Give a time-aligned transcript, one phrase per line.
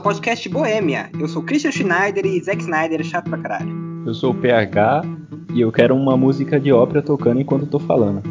[0.00, 1.10] podcast Boêmia.
[1.18, 4.04] Eu sou Christian Schneider e Zack Snyder é chato pra caralho.
[4.06, 5.02] Eu sou o PH
[5.54, 8.22] e eu quero uma música de ópera tocando enquanto eu tô falando.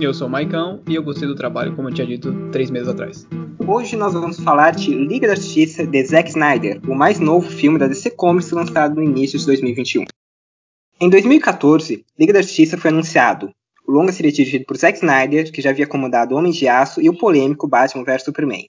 [0.00, 2.88] Eu sou o Maicão e eu gostei do trabalho, como eu tinha dito três meses
[2.88, 3.26] atrás.
[3.66, 7.78] Hoje nós vamos falar de Liga da Justiça de Zack Snyder, o mais novo filme
[7.78, 10.04] da DC Comics lançado no início de 2021.
[11.00, 13.50] Em 2014, Liga da Justiça foi anunciado.
[13.88, 17.08] O longa seria dirigido por Zack Snyder, que já havia comandado Homem de Aço e
[17.08, 18.66] o polêmico Batman vs Superman.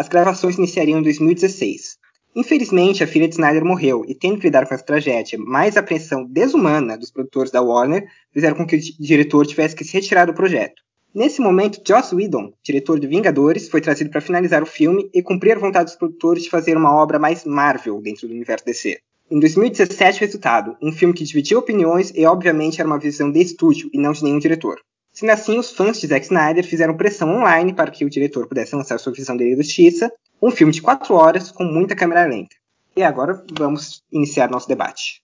[0.00, 1.98] As gravações iniciariam em 2016.
[2.34, 5.82] Infelizmente, a filha de Snyder morreu, e tendo que lidar com essa tragédia, mais a
[5.82, 10.24] pressão desumana dos produtores da Warner, fizeram com que o diretor tivesse que se retirar
[10.24, 10.80] do projeto.
[11.14, 15.58] Nesse momento, Joss Whedon, diretor de Vingadores, foi trazido para finalizar o filme e cumprir
[15.58, 18.96] a vontade dos produtores de fazer uma obra mais Marvel dentro do universo DC.
[19.30, 23.90] Em 2017, resultado, um filme que dividia opiniões e obviamente era uma visão de estúdio
[23.92, 24.80] e não de nenhum diretor.
[25.12, 28.76] Sendo assim, os fãs de Zack Snyder fizeram pressão online para que o diretor pudesse
[28.76, 32.54] lançar sua visão de justiça, um filme de 4 horas com muita câmera lenta.
[32.96, 35.20] E agora vamos iniciar nosso debate.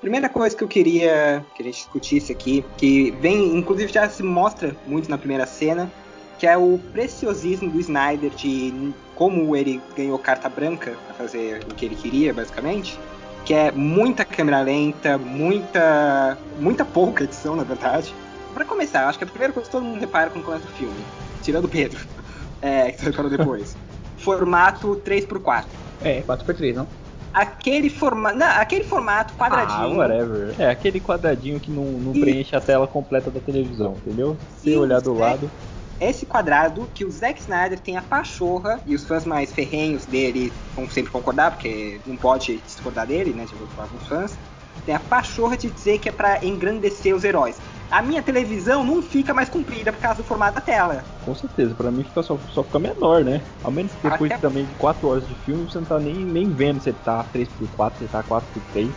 [0.00, 4.22] Primeira coisa que eu queria que a gente discutisse aqui, que vem, inclusive já se
[4.22, 5.92] mostra muito na primeira cena,
[6.38, 11.74] que é o preciosismo do Snyder de como ele ganhou carta branca para fazer o
[11.74, 12.98] que ele queria, basicamente,
[13.44, 18.14] que é muita câmera lenta, muita muita pouca edição, na verdade.
[18.54, 20.94] Para começar, acho que a primeira coisa que todo mundo repara quando começa o filme,
[21.42, 21.98] tirando o Pedro,
[22.62, 23.76] é, que você reparou depois,
[24.18, 25.64] formato 3x4.
[26.02, 26.86] É, 4x3, não?
[27.32, 28.32] Aquele, forma...
[28.32, 29.78] não, aquele formato quadradinho.
[29.78, 30.54] Ah, whatever.
[30.58, 34.38] É aquele quadradinho que não, não preenche a tela completa da televisão, entendeu?
[34.62, 35.50] Se olhar do lado
[36.00, 40.52] esse quadrado que o Zack Snyder tem a pachorra, e os fãs mais ferrenhos dele
[40.74, 44.36] vão sempre concordar, porque não pode discordar dele, né, de alguns fãs,
[44.84, 47.56] tem a pachorra de dizer que é para engrandecer os heróis.
[47.90, 51.04] A minha televisão não fica mais comprida por causa do formato da tela.
[51.24, 53.40] Com certeza, para mim fica só, só fica menor, né?
[53.62, 54.40] Ao menos depois Até...
[54.40, 57.24] também de 4 horas de filme, você não tá nem, nem vendo se ele tá
[57.32, 58.90] 3x4, se ele tá 4x3.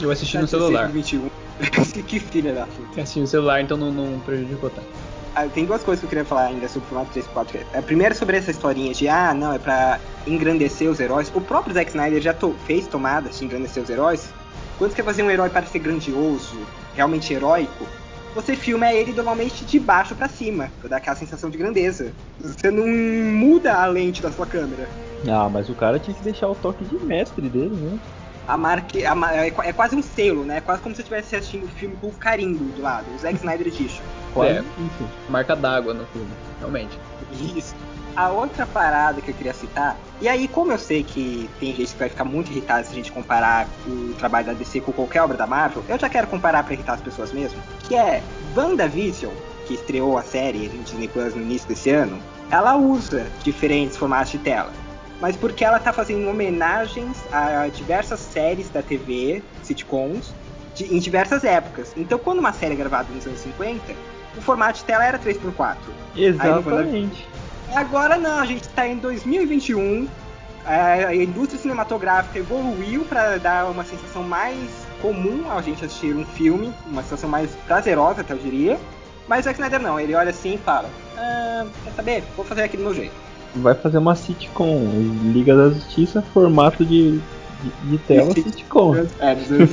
[0.00, 0.88] Eu assisti no celular.
[0.88, 1.28] 21.
[2.06, 2.88] que filha da puta.
[2.96, 5.09] Eu assisti no celular, então não, não prejudicou tanto.
[5.34, 7.64] Ah, tem duas coisas que eu queria falar ainda sobre o formato 3x4.
[7.74, 11.30] A primeira sobre essa historinha de, ah, não, é pra engrandecer os heróis.
[11.34, 14.28] O próprio Zack Snyder já to fez tomadas de engrandecer os heróis.
[14.76, 16.58] Quando você quer fazer um herói para ser grandioso,
[16.94, 17.86] realmente heróico,
[18.34, 22.12] você filma ele normalmente de baixo para cima, pra dar aquela sensação de grandeza.
[22.40, 24.88] Você não muda a lente da sua câmera.
[25.28, 27.98] Ah, mas o cara tinha que deixar o toque de mestre dele, né?
[28.46, 30.58] A marca a, é, é, quase um selo, né?
[30.58, 33.18] É quase como se você estivesse assistindo o filme com o carimbo do lado, o
[33.18, 34.02] Zack Snyder Edition.
[34.34, 36.98] Quase, é, enfim, marca d'água no filme, realmente.
[37.56, 37.74] Isso.
[38.16, 41.92] A outra parada que eu queria citar, e aí como eu sei que tem gente
[41.92, 45.22] que vai ficar muito irritada se a gente comparar o trabalho da DC com qualquer
[45.22, 48.20] obra da Marvel, eu já quero comparar para irritar as pessoas mesmo, que é
[48.56, 49.32] WandaVision,
[49.66, 52.20] que estreou a série no Disney Plus no início desse ano,
[52.50, 54.72] ela usa diferentes formatos de tela
[55.20, 60.32] mas porque ela tá fazendo homenagens a diversas séries da TV, sitcoms,
[60.74, 61.92] de, em diversas épocas.
[61.96, 63.92] Então, quando uma série é gravada nos anos 50,
[64.36, 65.76] o formato de tela era 3x4.
[66.16, 67.28] Exatamente.
[67.68, 70.08] Aí, agora não, a gente tá em 2021,
[70.64, 74.58] a indústria cinematográfica evoluiu para dar uma sensação mais
[75.02, 78.78] comum a gente assistir um filme, uma sensação mais prazerosa, até eu diria.
[79.28, 82.24] Mas o Zack Snyder não, ele olha assim e fala: ah, Quer saber?
[82.36, 84.88] Vou fazer aqui do meu jeito vai fazer uma sitcom.
[85.32, 87.20] Liga da Justiça, formato de, de,
[87.84, 88.94] de tela sitcom.
[89.18, 89.70] É, dos anos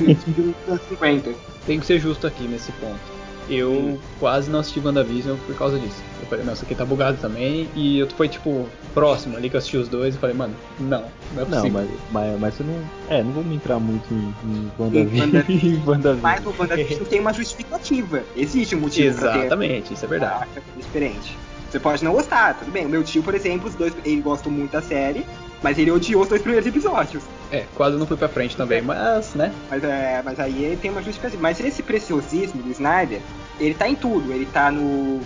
[0.88, 1.30] 50.
[1.66, 3.18] Tem que ser justo aqui nesse ponto.
[3.48, 3.98] Eu Sim.
[4.20, 6.02] quase não assisti WandaVision por causa disso.
[6.20, 7.68] Eu falei, não, isso aqui tá bugado também.
[7.74, 11.04] E eu foi tipo, próximo ali que eu assisti os dois e falei, mano, não,
[11.34, 11.62] não é possível.
[11.62, 12.74] Não, mas, mas, mas você não.
[13.08, 15.80] É, não vamos entrar muito em, em WandaVision.
[15.86, 16.20] WandaVision.
[16.20, 18.22] Mas o WandaVision tem uma justificativa.
[18.36, 19.94] Existe um motivo Exatamente, ter...
[19.94, 20.46] isso é verdade.
[20.54, 21.36] Ah, diferente.
[21.70, 22.86] Você pode não gostar, tudo bem.
[22.86, 25.26] O meu tio, por exemplo, os dois, ele gosta muito da série,
[25.62, 27.22] mas ele odiou os dois primeiros episódios.
[27.52, 29.52] É, quase não fui pra frente também, mas, né?
[29.70, 31.40] Mas, é, mas aí ele tem uma justificativa.
[31.42, 33.20] Mas esse preciosismo do Snyder,
[33.60, 34.32] ele tá em tudo.
[34.32, 35.20] Ele tá no.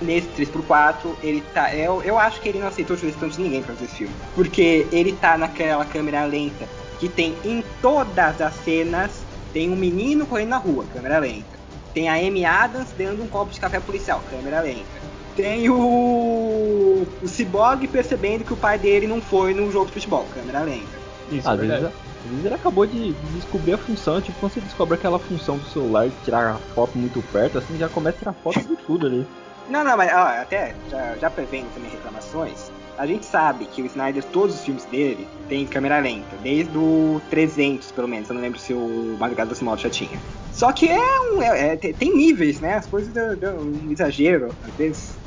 [0.00, 1.74] Nesse 3x4, ele tá.
[1.74, 4.14] Eu, eu acho que ele não aceitou sugestão de ninguém pra fazer esse filme.
[4.34, 6.66] Porque ele tá naquela câmera lenta
[6.98, 9.10] que tem em todas as cenas.
[9.52, 11.60] Tem um menino correndo na rua, câmera lenta.
[11.94, 15.01] Tem a Amy Adams dando um copo de café policial, câmera lenta
[15.36, 20.26] tem o, o Cyborg percebendo que o pai dele não foi num jogo de futebol,
[20.34, 21.02] câmera lenta.
[21.30, 24.60] Isso, às, vezes, às vezes ele acabou de, de, descobrir a função, tipo quando você
[24.60, 28.18] descobre aquela função do celular de tirar a foto muito perto, assim já começa a
[28.18, 29.26] tirar foto de tudo ali.
[29.68, 33.86] Não, não, mas ó, até já, já prevendo também reclamações, a gente sabe que o
[33.86, 38.28] Snyder, todos os filmes dele, tem câmera lenta, desde o 300, pelo menos.
[38.28, 40.20] Eu não lembro se o Madrugada dos Mortos já tinha.
[40.52, 41.42] Só que é um.
[41.42, 42.74] É, é, tem níveis, né?
[42.74, 45.21] As coisas dão um exagero, às vezes.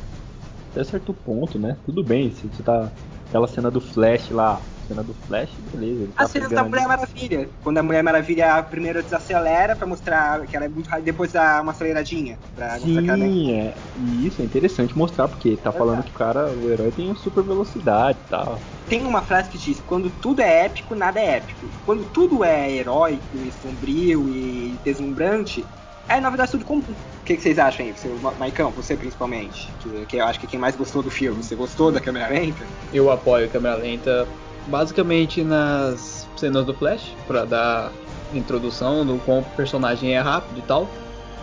[0.76, 1.78] Até certo ponto, né?
[1.86, 2.92] Tudo bem, se você tá.
[3.30, 6.04] Aquela cena do Flash lá, cena do Flash, beleza.
[6.04, 7.50] Ele As cenas da Mulher Maravilha.
[7.64, 11.62] Quando a Mulher Maravilha primeiro desacelera pra mostrar que ela é muito rápida, depois dá
[11.62, 12.38] uma aceleradinha.
[12.54, 13.68] Pra Sim, mostrar que ela é...
[13.68, 13.78] é.
[13.98, 17.16] E isso é interessante mostrar, porque tá é falando que o cara, o herói tem
[17.16, 18.62] super velocidade e tal.
[18.88, 21.68] Tem uma frase que diz, quando tudo é épico, nada é épico.
[21.86, 25.66] Quando tudo é heróico e sombrio e deslumbrante,
[26.10, 26.82] é na verdade tudo comum.
[26.82, 29.72] O que, que vocês acham aí, seu Maicão, você principalmente?
[29.80, 31.42] Que, que eu acho que é quem mais gostou do filme.
[31.42, 32.64] Você gostou da câmera lenta?
[32.94, 34.28] Eu apoio a câmera lenta
[34.68, 37.92] basicamente nas cenas do Flash, para dar
[38.34, 40.88] introdução do como o personagem é rápido e tal.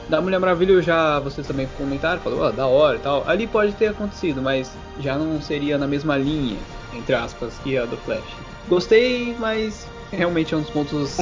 [0.08, 3.24] Da Mulher Maravilha eu já, vocês também comentaram, falou, oh, da hora e tal.
[3.26, 6.58] Ali pode ter acontecido, mas já não seria na mesma linha,
[6.92, 8.22] entre aspas, que a do Flash.
[8.68, 11.16] Gostei, mas realmente é um dos pontos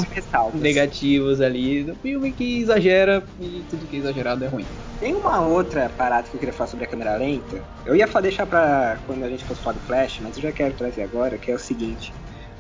[0.55, 4.67] negativos ali do filme que exagera e tudo que é exagerado é ruim.
[4.99, 7.63] Tem uma outra parada que eu queria falar sobre a câmera lenta.
[7.87, 10.75] Eu ia deixar pra quando a gente fosse falar do Flash, mas eu já quero
[10.75, 12.13] trazer agora, que é o seguinte.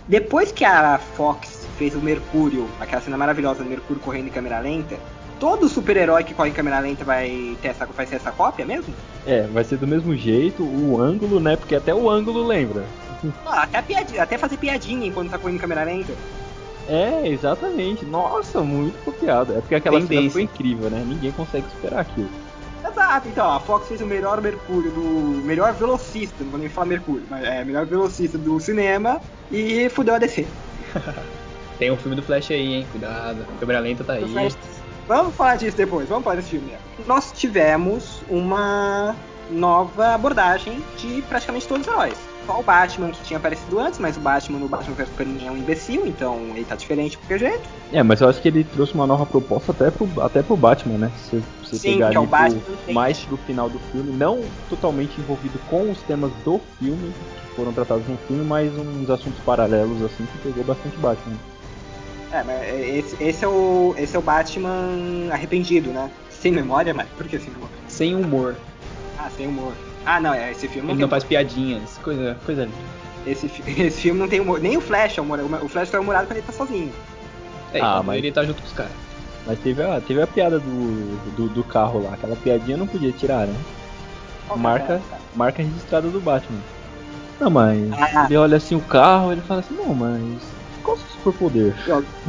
[0.08, 4.58] Depois que a Fox fez o Mercúrio, aquela cena maravilhosa do Mercúrio correndo em câmera
[4.58, 4.96] lenta,
[5.38, 8.94] todo super-herói que corre em câmera lenta vai ter essa, vai ser essa cópia mesmo?
[9.26, 11.56] É, vai ser do mesmo jeito, o ângulo, né?
[11.56, 12.84] Porque até o ângulo lembra.
[13.46, 16.12] Ah, até, piadinha, até fazer piadinha enquanto tá correndo em câmera lenta.
[16.88, 18.05] É, exatamente.
[18.05, 19.52] Nossa, muito copiado.
[19.56, 20.22] É porque aquela Tendência.
[20.22, 21.05] cena foi incrível, né?
[21.06, 22.28] Ninguém consegue superar aquilo.
[22.84, 25.43] Exato, então, a Fox fez o melhor Mercúrio do.
[25.44, 29.20] melhor velocista, não vou nem falar Mercúrio, mas é melhor velocista do cinema
[29.50, 30.46] e fudeu a DC.
[31.78, 32.87] Tem um filme do Flash aí, hein?
[32.90, 34.25] Cuidado, a câmera lenta tá aí.
[35.06, 36.73] Vamos falar disso depois, vamos falar desse filme.
[37.06, 39.14] Nós tivemos uma
[39.50, 44.17] nova abordagem de praticamente todos os heróis só o Batman que tinha aparecido antes, mas
[44.17, 47.38] o Batman no Batman vs Superman é um imbecil, então ele tá diferente por que
[47.38, 47.69] jeito.
[47.93, 50.99] É, mas eu acho que ele trouxe uma nova proposta até pro, até pro Batman,
[50.99, 51.12] né?
[51.31, 54.43] Se você Sim, pegar que é o Batman pro, mais pro final do filme, não
[54.69, 59.38] totalmente envolvido com os temas do filme, que foram tratados no filme, mas uns assuntos
[59.44, 61.37] paralelos assim que pegou bastante Batman.
[62.32, 66.11] É, mas esse, esse, é o, esse é o Batman arrependido, né?
[66.29, 67.76] Sem memória, mas por que sem memória?
[67.87, 68.56] Sem humor.
[69.19, 69.75] Ah, sem humor.
[70.05, 71.02] Ah, não, é, esse filme não Ele tem...
[71.02, 72.76] não faz piadinhas, coisa, coisa linda.
[73.26, 73.47] Esse,
[73.81, 74.61] esse filme não tem humor.
[74.61, 75.64] Nem o Flash é humorado.
[75.64, 76.93] O Flash tá humorado quando ele tá sozinho.
[77.73, 78.93] É, ah, mas ele tá junto com os caras.
[79.47, 82.14] Mas teve a, teve a piada do, do, do, carro lá.
[82.14, 83.55] Aquela piadinha não podia tirar, né?
[84.50, 85.00] É marca, é
[85.35, 86.61] marca registrada do Batman.
[87.38, 88.26] Não, mas ah.
[88.26, 90.43] ele olha assim o carro ele fala assim, não, mas
[90.82, 91.75] qual é o seu superpoder?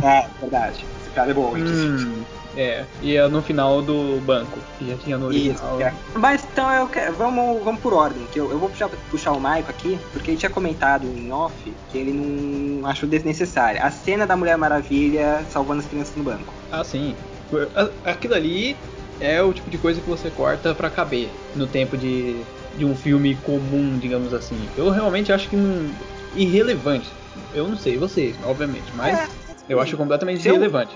[0.04, 0.86] É, verdade.
[1.02, 2.24] Esse cara é bom, hum.
[2.56, 5.80] É, e é no final do banco, que já tinha no original.
[5.80, 5.94] Isso, é.
[6.16, 9.40] Mas então eu quero, vamos, vamos por ordem, que eu, eu vou puxar, puxar o
[9.40, 11.54] Maico aqui, porque ele tinha comentado em off
[11.92, 13.82] que ele não achou desnecessária.
[13.82, 16.54] A cena da Mulher Maravilha salvando as crianças no banco.
[16.72, 17.16] Ah, sim.
[18.04, 18.76] Aquilo ali
[19.20, 22.42] é o tipo de coisa que você corta para caber no tempo de,
[22.78, 24.58] de um filme comum, digamos assim.
[24.76, 25.90] Eu realmente acho que não,
[26.36, 27.10] irrelevante.
[27.54, 29.28] Eu não sei vocês, obviamente, mas é,
[29.70, 30.96] eu acho completamente irrelevante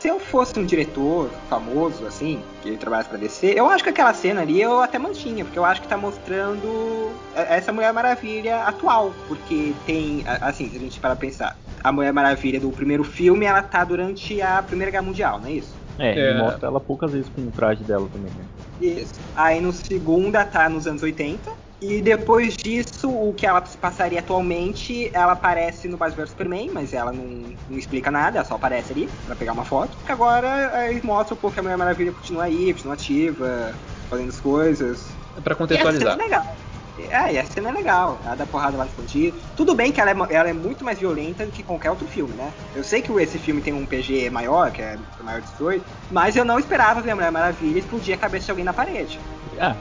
[0.00, 3.90] se eu fosse um diretor famoso, assim, que ele trabalhasse pra DC, eu acho que
[3.90, 8.62] aquela cena ali eu até mantinha, porque eu acho que tá mostrando essa Mulher Maravilha
[8.62, 9.12] atual.
[9.26, 13.62] Porque tem, assim, se a gente para pensar, a Mulher Maravilha do primeiro filme, ela
[13.62, 15.76] tá durante a Primeira Guerra Mundial, não é isso?
[15.98, 16.38] É, é.
[16.38, 18.44] mostra ela poucas vezes com o traje dela também, né?
[18.80, 19.14] Isso.
[19.34, 21.50] Aí no segunda tá nos anos 80.
[21.80, 26.92] E depois disso, o que ela passaria atualmente, ela aparece no Batman vs Superman, mas
[26.92, 27.24] ela não,
[27.68, 29.96] não, explica nada, ela só aparece ali pra pegar uma foto.
[30.08, 33.74] Agora aí mostra um pouco que a Mulher Maravilha continua aí, continua ativa,
[34.10, 35.06] fazendo as coisas.
[35.36, 36.08] É pra contextualizar.
[36.08, 36.56] E a cena é legal.
[36.98, 39.40] É, e a cena é legal, ela dá porrada lá bandidos.
[39.54, 42.34] Tudo bem que ela é, ela é muito mais violenta do que qualquer outro filme,
[42.34, 42.52] né?
[42.74, 46.34] Eu sei que esse filme tem um PG maior, que é maior de 18, mas
[46.34, 49.20] eu não esperava ver a Mulher Maravilha explodir a cabeça de alguém na parede.
[49.60, 49.76] Ah,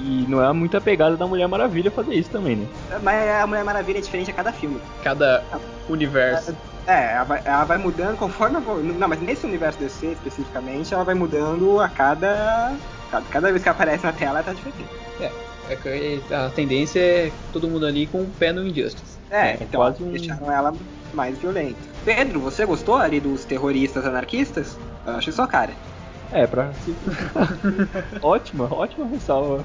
[0.00, 2.66] e não é muita pegada da Mulher Maravilha fazer isso também, né?
[3.02, 4.80] Mas a Mulher Maravilha é diferente a cada filme.
[5.02, 5.42] Cada
[5.88, 6.56] universo.
[6.86, 8.58] É, ela vai, ela vai mudando conforme.
[8.98, 12.74] Não, mas nesse universo DC especificamente, ela vai mudando a cada.
[13.10, 14.84] Cada, cada vez que aparece na tela, ela tá diferente.
[15.20, 15.30] É,
[15.70, 19.18] é que a tendência é todo mundo ali com o pé no Injustice.
[19.30, 20.10] É, é então quase um...
[20.10, 20.74] deixaram ela
[21.14, 21.78] mais violenta.
[22.04, 24.76] Pedro, você gostou ali dos terroristas anarquistas?
[25.06, 25.72] Eu achei só cara.
[26.34, 26.72] É, pra.
[28.20, 29.64] ótima, ótima ressalva.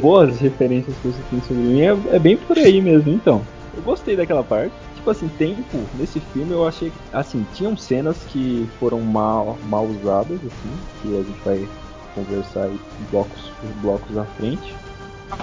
[0.00, 1.80] Boas referências que você tem sobre mim.
[1.82, 3.46] É, é, bem por aí mesmo, então.
[3.76, 4.74] Eu gostei daquela parte.
[4.96, 6.92] Tipo assim, tempo, nesse filme eu achei.
[7.12, 11.68] Assim, tinham cenas que foram mal, mal usadas, assim, que a gente vai
[12.16, 14.74] conversar aí blocos, blocos à frente.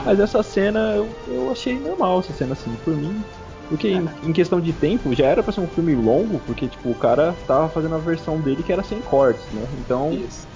[0.04, 3.24] Mas essa cena eu, eu achei normal, essa cena assim, por mim.
[3.70, 6.90] Porque em, em questão de tempo já era pra ser um filme longo, porque tipo,
[6.90, 9.68] o cara tava fazendo a versão dele que era sem cortes, né?
[9.80, 10.12] Então.
[10.12, 10.48] Isso.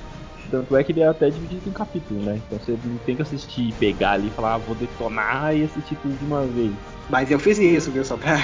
[0.49, 2.41] Tanto é que ele é até dividido em capítulos, né?
[2.45, 5.95] Então você não tem que assistir, pegar ali e falar, ah, vou detonar e assistir
[5.95, 6.73] tudo de uma vez.
[7.09, 8.03] Mas eu fiz isso, viu?
[8.03, 8.37] Só pra.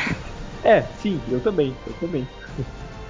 [0.63, 2.27] É, sim, eu também, eu também.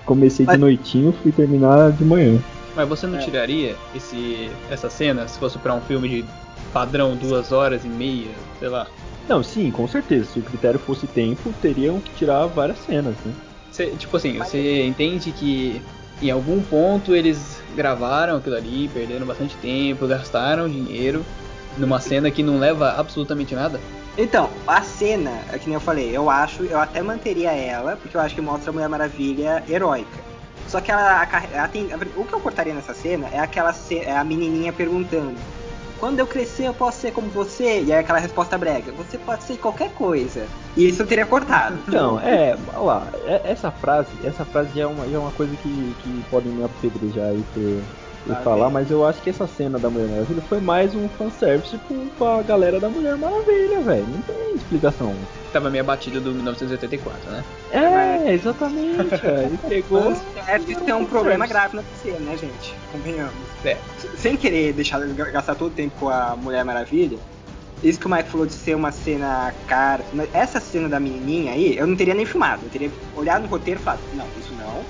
[0.05, 2.39] Comecei Mas- de noitinho, fui terminar de manhã.
[2.75, 3.21] Mas você não É.
[3.21, 6.25] tiraria esse, essa cena se fosse pra um filme de
[6.73, 8.87] padrão duas horas e meia, sei lá?
[9.27, 10.31] Não, sim, com certeza.
[10.31, 13.33] Se o critério fosse tempo, teriam que tirar várias cenas, né?
[13.71, 15.81] Você, tipo assim, você entende que
[16.21, 21.25] em algum ponto eles gravaram aquilo ali, perderam bastante tempo, gastaram dinheiro
[21.77, 23.79] numa cena que não leva absolutamente nada?
[24.17, 28.17] Então, a cena, é que nem eu falei, eu acho, eu até manteria ela, porque
[28.17, 30.25] eu acho que mostra a Mulher Maravilha heróica.
[30.67, 33.99] Só que ela, a ela tem, o que eu cortaria nessa cena é aquela ce-
[33.99, 35.35] é a menininha perguntando:
[35.99, 37.81] quando eu crescer eu posso ser como você?
[37.83, 40.47] E aí aquela resposta brega: você pode ser qualquer coisa.
[40.75, 41.79] E isso eu teria cortado.
[41.87, 45.31] Então, é, olha lá, é- essa frase, essa frase já é uma, já é uma
[45.31, 47.83] coisa que, que podem me apedrejar aí por,
[48.27, 51.77] por falar, mas eu acho que essa cena da Mulher Maravilha foi mais um fanservice
[51.87, 54.05] com, com a galera da Mulher Maravilha, velho.
[54.07, 55.15] Não tem explicação.
[55.53, 57.43] Tava meio abatido do 1984, né?
[57.71, 59.47] É, exatamente, velho.
[59.47, 60.15] Ele pegou.
[60.15, 62.75] Fanservice é um problema grave na DC, né, gente?
[62.91, 63.33] Convenhamos.
[63.63, 63.77] É.
[64.17, 67.17] Sem querer deixar gastar todo o tempo com a Mulher Maravilha,
[67.83, 70.03] isso que o Mike falou de ser uma cena cara,
[70.33, 72.63] essa cena da menininha aí, eu não teria nem filmado.
[72.65, 74.83] Eu teria olhado no roteiro e falado, não, isso não,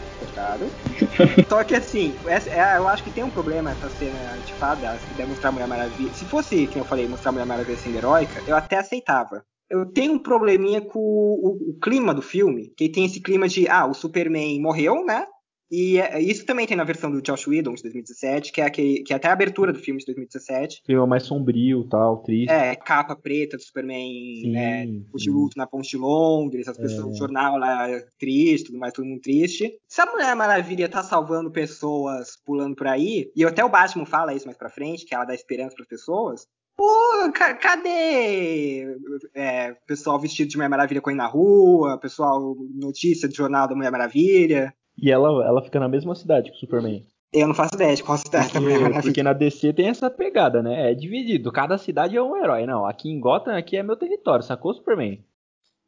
[1.51, 5.07] Só que assim, essa- é, eu acho que tem um problema essa cena antifada, se
[5.07, 6.13] puder mostrar a Mulher Maravilha.
[6.13, 9.43] Se fosse, como eu falei, mostrar a Mulher Maravilha sendo heróica, eu até aceitava.
[9.69, 13.47] Eu tenho um probleminha com o, o- o clima do filme, que tem esse clima
[13.47, 15.25] de, ah, o Superman morreu, né?
[15.69, 19.03] E é- isso também tem na versão do Josh Whedon de 2017, que é, aquele,
[19.03, 20.81] que é até a abertura do filme de 2017.
[20.83, 22.49] Clima mais sombrio tal, triste.
[22.51, 24.09] É, capa preta do Superman,
[24.41, 27.09] Sim, né, o de luto na ponte de Londres, as pessoas, É.
[27.09, 29.77] o jornal lá triste, tudo mais, todo mundo triste.
[29.87, 34.33] Se a Mulher Maravilha tá salvando pessoas pulando por aí, e até o Batman fala
[34.33, 36.47] isso mais pra frente, que ela dá esperança pras pessoas,
[36.77, 36.87] pô,
[37.33, 38.85] ca- cadê
[39.33, 43.91] é, pessoal vestido de Mulher Maravilha correndo na rua, pessoal, notícia do jornal da Mulher
[43.91, 44.73] Maravilha?
[44.97, 47.05] E ela, ela fica na mesma cidade que o Superman.
[47.33, 49.01] Eu não faço ideia de qual cidade Porque, Maravilha.
[49.01, 50.91] porque na DC tem essa pegada, né?
[50.91, 51.51] É dividido.
[51.51, 52.65] Cada cidade é um herói.
[52.65, 55.23] Não, aqui em Gotham aqui é meu território, sacou, Superman?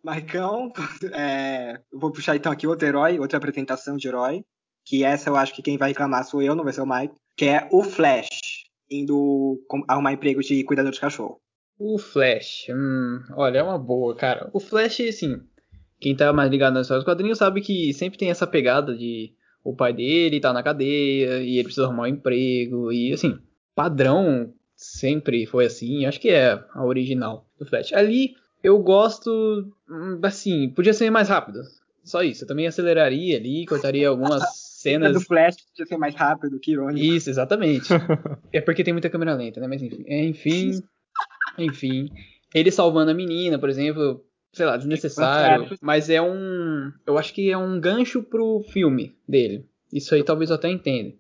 [0.04, 0.72] Marcão,
[1.14, 4.44] é, eu vou puxar então aqui outro herói, outra apresentação de herói,
[4.86, 7.16] que essa eu acho que quem vai reclamar sou eu, não vai ser o Mike,
[7.36, 8.30] que é o Flash,
[8.90, 11.40] indo com- arrumar emprego de cuidador de cachorro.
[11.78, 14.50] O Flash, hum, olha, é uma boa, cara.
[14.54, 15.42] O Flash, assim,
[16.00, 19.34] quem tá mais ligado na história dos quadrinhos sabe que sempre tem essa pegada de
[19.64, 23.38] o pai dele tá na cadeia e ele precisa arrumar um emprego e, assim,
[23.76, 27.92] padrão sempre foi assim, acho que é a original do Flash.
[27.94, 29.30] Ali eu gosto,
[29.90, 31.60] hum, assim, podia ser mais rápido,
[32.04, 32.44] só isso.
[32.44, 37.06] Eu também aceleraria ali, cortaria algumas cenas do Flash podia ser mais rápido, que irônico.
[37.06, 37.90] isso, exatamente.
[38.52, 39.68] é porque tem muita câmera lenta, né?
[39.68, 40.06] Mas enfim.
[40.08, 40.84] Enfim.
[41.58, 42.10] Enfim.
[42.54, 45.78] Ele salvando a menina, por exemplo, sei lá, desnecessário.
[45.82, 46.92] Mas é um.
[47.06, 49.66] Eu acho que é um gancho pro filme dele.
[49.92, 51.14] Isso aí talvez eu até entenda.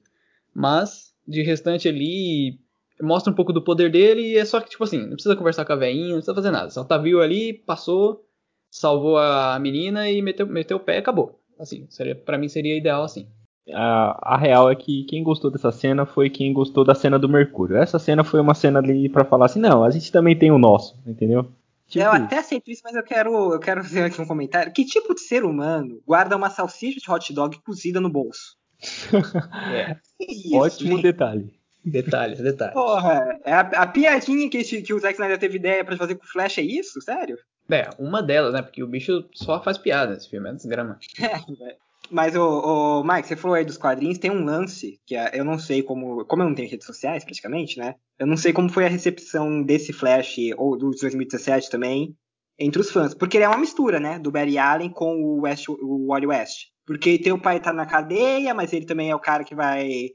[0.54, 2.60] Mas, de restante ali.
[3.02, 5.64] Mostra um pouco do poder dele e é só que, tipo assim, não precisa conversar
[5.64, 6.70] com a veinha, não precisa fazer nada.
[6.70, 8.26] Só tá viu ali, passou,
[8.70, 11.40] salvou a menina e meteu, meteu o pé e acabou.
[11.58, 13.26] Assim, seria, pra mim seria ideal assim.
[13.74, 17.30] A, a real é que quem gostou dessa cena foi quem gostou da cena do
[17.30, 17.78] Mercúrio.
[17.78, 20.58] Essa cena foi uma cena ali pra falar assim, não, a gente também tem o
[20.58, 21.48] nosso, entendeu?
[21.90, 24.72] Tipo, Eu até aceito isso, mas eu quero, eu quero fazer aqui um comentário.
[24.72, 28.58] Que tipo de ser humano guarda uma salsicha de hot dog cozida no bolso?
[29.74, 29.98] É.
[30.20, 31.04] Isso, ótimo gente?
[31.04, 31.60] detalhe.
[31.84, 32.74] Detalhes, detalhes.
[32.74, 36.16] Porra, é a, a piadinha que, esse- que o Zack Snyder teve ideia pra fazer
[36.16, 37.02] com o Flash é isso?
[37.02, 37.38] Sério?
[37.70, 38.62] É, uma delas, né?
[38.62, 41.00] Porque o bicho só faz piada nesse filme, é desgrama.
[42.12, 45.60] Mas, o, Mike, você falou aí dos quadrinhos, tem um lance que é- eu não
[45.60, 46.26] sei como.
[46.26, 47.96] Como eu não tenho redes sociais, praticamente, né?
[48.18, 52.16] Eu não sei como foi a recepção desse Flash, ou do de 2017 também,
[52.58, 53.14] entre os fãs.
[53.14, 54.20] Porque ele é uma mistura, né?
[54.20, 56.68] Do Barry Allen com o, West, o Wally West.
[56.86, 60.10] Porque tem o pai tá na cadeia, mas ele também é o cara que vai.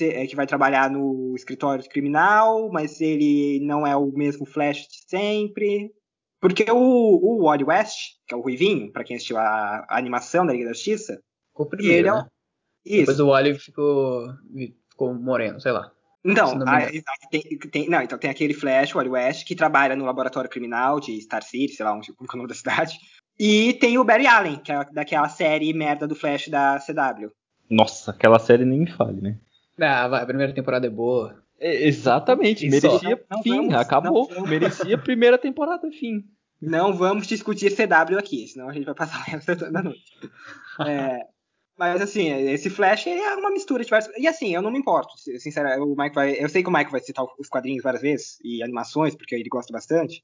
[0.00, 5.08] é, que vai trabalhar no escritório criminal, mas ele não é o mesmo Flash de
[5.08, 5.90] sempre.
[6.40, 10.46] Porque o, o Wally West, que é o Ruivinho, pra quem assistiu a, a animação
[10.46, 11.20] da Liga da Justiça,
[11.56, 12.18] Ficou primeiro, ele é né?
[12.18, 12.26] um-
[12.84, 13.00] Isso.
[13.00, 14.28] Depois o Wally ficou,
[14.90, 15.90] ficou moreno, sei lá.
[16.22, 16.86] Então, não a-
[17.30, 21.00] tem, tem- não, então tem aquele Flash, o Wally West, que trabalha no laboratório criminal
[21.00, 22.98] de Star City, sei lá onde, como é o nome da cidade.
[23.38, 27.30] E tem o Barry Allen, que é daquela série merda do Flash da CW.
[27.70, 29.38] Nossa, aquela série nem me fale, né?
[29.80, 31.42] Ah, vai, a primeira temporada é boa.
[31.58, 33.24] É, exatamente, E merecia.
[33.30, 34.28] Não fim, vamos, acabou.
[34.46, 36.24] Merecia primeira temporada, fim.
[36.60, 40.12] Não vamos discutir CW aqui, senão a gente vai passar o resto da noite.
[40.86, 41.20] É,
[41.78, 44.10] mas assim, esse Flash é uma mistura de vários.
[44.16, 45.10] E assim, eu não me importo.
[45.38, 46.42] Sinceramente, o Mike vai.
[46.42, 49.48] Eu sei que o Mike vai citar os quadrinhos várias vezes e animações, porque ele
[49.48, 50.22] gosta bastante.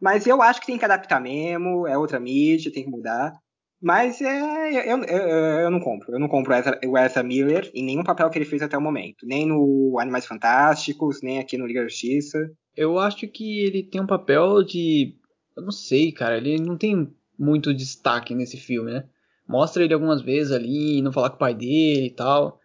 [0.00, 3.32] Mas eu acho que tem que adaptar mesmo, é outra mídia, tem que mudar.
[3.80, 5.28] Mas é, eu, eu,
[5.60, 6.10] eu não compro.
[6.10, 6.54] Eu não compro
[6.86, 9.26] o Ezra Miller em nenhum papel que ele fez até o momento.
[9.26, 12.50] Nem no Animais Fantásticos, nem aqui no Liga da Justiça.
[12.74, 15.14] Eu acho que ele tem um papel de.
[15.54, 16.38] Eu não sei, cara.
[16.38, 19.04] Ele não tem muito destaque nesse filme, né?
[19.48, 22.58] Mostra ele algumas vezes ali, não falar com o pai dele e tal.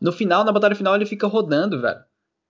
[0.00, 2.00] No final, na batalha final, ele fica rodando, velho.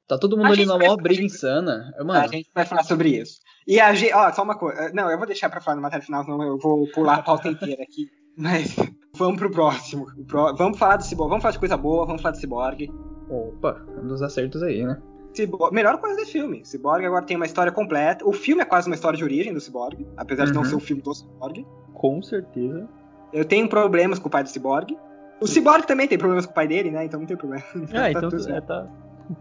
[0.08, 1.92] Tá todo mundo A ali na vai- maior a briga gente- insana.
[1.98, 3.40] A Mano, gente vai falar sobre isso.
[3.66, 4.12] E a gente.
[4.14, 4.90] Ó, só uma coisa.
[4.92, 7.48] Não, eu vou deixar pra falar no matéria final, senão eu vou pular a pauta
[7.48, 8.06] inteira aqui.
[8.36, 8.74] Mas
[9.14, 10.06] vamos pro próximo.
[10.18, 11.28] O pró- Vamos falar do Cyborg.
[11.28, 12.88] Vamos falar de coisa boa, vamos falar do Cyborg.
[13.28, 15.00] opa, um dos acertos aí, né?
[15.34, 16.64] Cyborg, melhor coisa desse filme.
[16.64, 18.26] Cyborg agora tem uma história completa.
[18.26, 20.68] O filme é quase uma história de origem do Cyborg, apesar de não Uhum.
[20.68, 21.64] ser o filme do Cyborg.
[21.94, 22.88] Com certeza.
[23.32, 24.96] Eu tenho problemas com o pai do Cyborg.
[25.40, 27.04] O Cyborg também tem problemas com o pai dele, né?
[27.04, 27.64] Então não tem problema.
[27.90, 28.86] Tá então tudo tu- é, tá,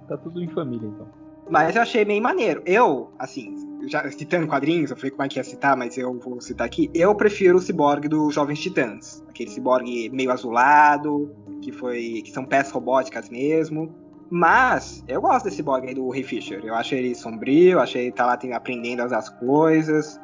[0.07, 1.07] tá tudo em família, então.
[1.50, 2.62] Mas eu achei meio maneiro.
[2.65, 3.53] Eu, assim,
[3.88, 6.89] já citando quadrinhos, eu falei como é que ia citar, mas eu vou citar aqui.
[6.93, 9.21] Eu prefiro o ciborgue dos Jovens Titãs.
[9.27, 11.29] Aquele ciborgue meio azulado,
[11.62, 12.21] que foi.
[12.24, 13.93] que são peças robóticas mesmo.
[14.29, 16.62] Mas eu gosto desse ciborgue aí do Ray Fisher.
[16.63, 20.17] Eu acho ele sombrio, achei ele tá lá tem- aprendendo as coisas.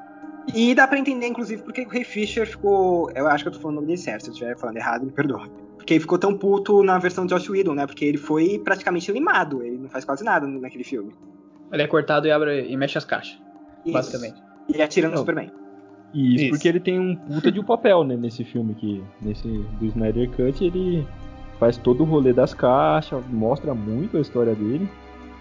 [0.56, 3.12] E dá pra entender, inclusive, porque o Ray Fisher ficou.
[3.16, 4.24] Eu acho que eu tô falando o nome dele certo.
[4.24, 5.48] Se eu estiver falando errado, me perdoa.
[5.76, 7.86] Porque ele ficou tão puto na versão de Josh Whedon, né?
[7.86, 9.62] Porque ele foi praticamente limado.
[9.64, 11.14] Ele não faz quase nada naquele filme.
[11.72, 13.38] Ele é cortado e abre e mexe as caixas,
[13.84, 13.94] Isso.
[13.94, 14.42] basicamente.
[14.74, 15.20] E atira no Não.
[15.20, 15.52] Superman.
[16.14, 16.50] E isso, Isso.
[16.54, 19.04] porque ele tem um puta de um papel, né, nesse filme aqui.
[19.22, 21.06] Nesse do Snyder Cut, ele
[21.60, 24.90] faz todo o rolê das caixas, mostra muito a história dele.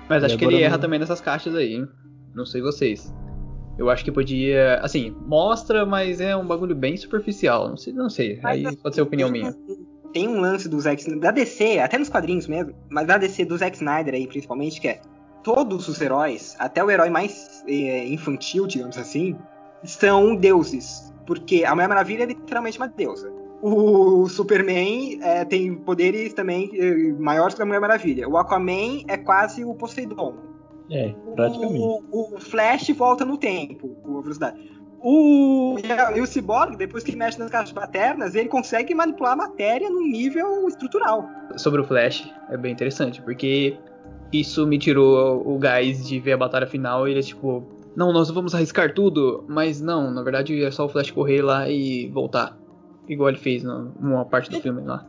[0.09, 1.89] Mas acho que ele erra não- também nessas caixas aí, hein?
[2.35, 3.15] Não sei vocês.
[3.79, 4.81] Eu acho que podia.
[4.81, 7.69] Assim, mostra, mas é um bagulho bem superficial.
[7.69, 8.39] Não sei, não sei.
[8.43, 9.57] Mas, aí assim, pode ser opinião tem minha.
[10.13, 13.45] Tem um lance do Zack Snyder, da DC, até nos quadrinhos mesmo, mas da DC
[13.45, 15.01] do Zack Snyder aí, principalmente, que é
[15.43, 19.37] todos os heróis, até o herói mais eh, infantil, digamos assim,
[19.85, 21.13] são deuses.
[21.27, 23.31] Porque a Mulher Maravilha é literalmente uma deusa.
[23.63, 28.29] O Superman eh, tem poderes também eh, maiores que a Mulher Maravilha.
[28.29, 30.35] O Aquaman é quase o Poseidon.
[30.91, 31.81] É, praticamente.
[31.81, 34.77] O, o Flash volta no tempo, com a velocidade.
[35.01, 35.77] O,
[36.15, 39.91] e, o Cyborg, depois que ele mexe nas caixas maternas, ele consegue manipular a matéria
[39.91, 41.29] num nível estrutural.
[41.57, 43.77] Sobre o Flash, é bem interessante, porque
[44.33, 47.65] isso me tirou o gás de ver a batalha final e ele é tipo.
[47.95, 51.69] Não, nós vamos arriscar tudo, mas não, na verdade é só o Flash correr lá
[51.69, 52.57] e voltar.
[53.09, 55.07] Igual ele fez numa parte do filme lá.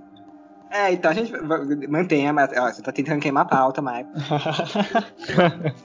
[0.69, 1.31] É, então a gente
[1.89, 4.07] mantenha, mas ó, você tá tentando queimar a pauta, Michael.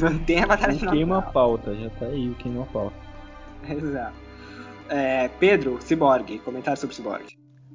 [0.00, 0.94] Mantenha a batalha final.
[0.94, 2.96] queima a pauta, já tá aí o queima a pauta.
[3.68, 4.14] Exato.
[4.88, 7.24] É, Pedro, Cyborg, comentário sobre Cyborg.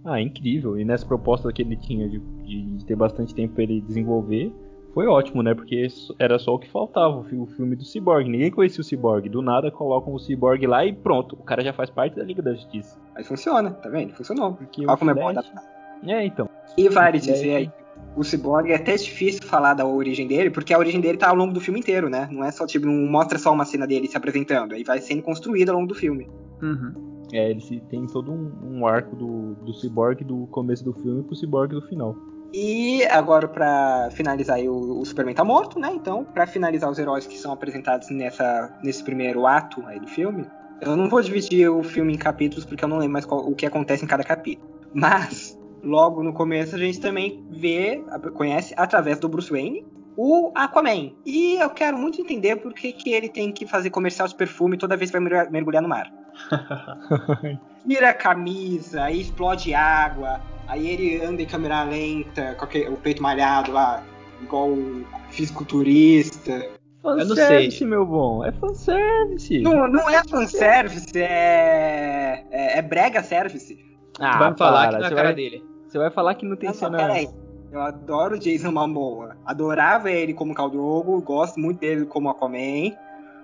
[0.06, 0.78] Ah, incrível.
[0.80, 4.54] E nessa proposta que ele tinha de, de ter bastante tempo pra ele desenvolver,
[4.94, 5.56] foi ótimo, né?
[5.56, 5.88] Porque
[6.20, 8.30] era só o que faltava, o fi- o filme do Cyborg.
[8.30, 9.28] Ninguém conhecia o Cyborg.
[9.30, 12.42] Do nada colocam o Cyborg lá e pronto, o cara já faz parte da Liga
[12.44, 13.00] da Justiça.
[13.16, 14.14] Aí funciona, tá vendo?
[14.14, 14.54] Funcionou.
[14.54, 15.75] Porque Olha como é bom Flash- adaptar.
[16.04, 16.50] É, então.
[16.78, 17.72] E vale dizer aí,
[18.16, 21.36] o Cyborg é até difícil falar da origem dele, porque a origem dele tá ao
[21.36, 22.28] longo do filme inteiro, né?
[22.32, 25.22] Não é só, tipo, não mostra só uma cena dele se apresentando, aí vai sendo
[25.22, 26.30] construída ao longo do filme.
[26.62, 27.06] Uhum.
[27.34, 31.36] É, ele tem todo um, um arco do, do Cyborg do começo do filme pro
[31.36, 32.16] Cyborg do final.
[32.54, 35.92] E agora, pra finalizar aí, o, o Superman tá morto, né?
[35.94, 40.48] Então, pra finalizar os heróis que são apresentados nessa, nesse primeiro ato aí do filme,
[40.80, 43.56] eu não vou dividir o filme em capítulos, porque eu não lembro mais qual- o
[43.56, 44.70] que acontece em cada capítulo.
[44.94, 45.55] Mas,
[45.86, 49.86] logo no começo, a gente também vê, conhece, através do Bruce Wayne,
[50.18, 51.12] o Aquaman.
[51.26, 54.78] E eu quero muito entender por que, que ele tem que fazer comercial de perfume
[54.78, 56.12] toda vez que vai mergulhar- no mar.
[57.88, 63.22] Tira a camisa, aí explode água, aí ele anda em câmera lenta, com o peito
[63.22, 64.04] malhado lá,
[64.42, 66.68] igual o fisiculturista.
[67.04, 68.44] Fanservice, meu bom.
[68.44, 69.62] É fanservice.
[69.62, 73.78] Não, não é fanservice, é, é, é brega service.
[74.20, 75.64] Ah, me falar para, que na cara vai, dele.
[75.88, 76.98] Você vai falar que não tem Não, cena.
[76.98, 77.30] peraí.
[77.72, 79.36] Eu adoro o Jason Momoa.
[79.46, 82.96] Adorava ele como Khal Drogo, gosto muito dele como Aquaman.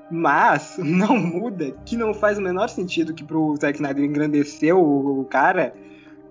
[0.10, 5.22] Mas não muda que não faz o menor sentido que pro Zack Snyder engrandecer o,
[5.22, 5.74] o cara,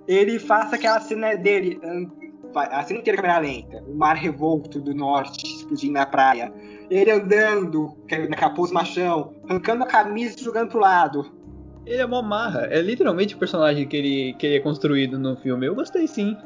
[0.07, 2.11] ele faça aquela cena dele, hum,
[2.55, 6.53] a cena inteira câmera lenta, o mar revolto do norte explodindo na praia,
[6.91, 7.97] ele andando
[8.29, 11.40] na capuz machão, arrancando a camisa e jogando pro lado.
[11.87, 12.67] Ele é mó marra.
[12.71, 15.67] É literalmente o personagem que ele, que ele é construído no filme.
[15.67, 16.37] Eu gostei sim.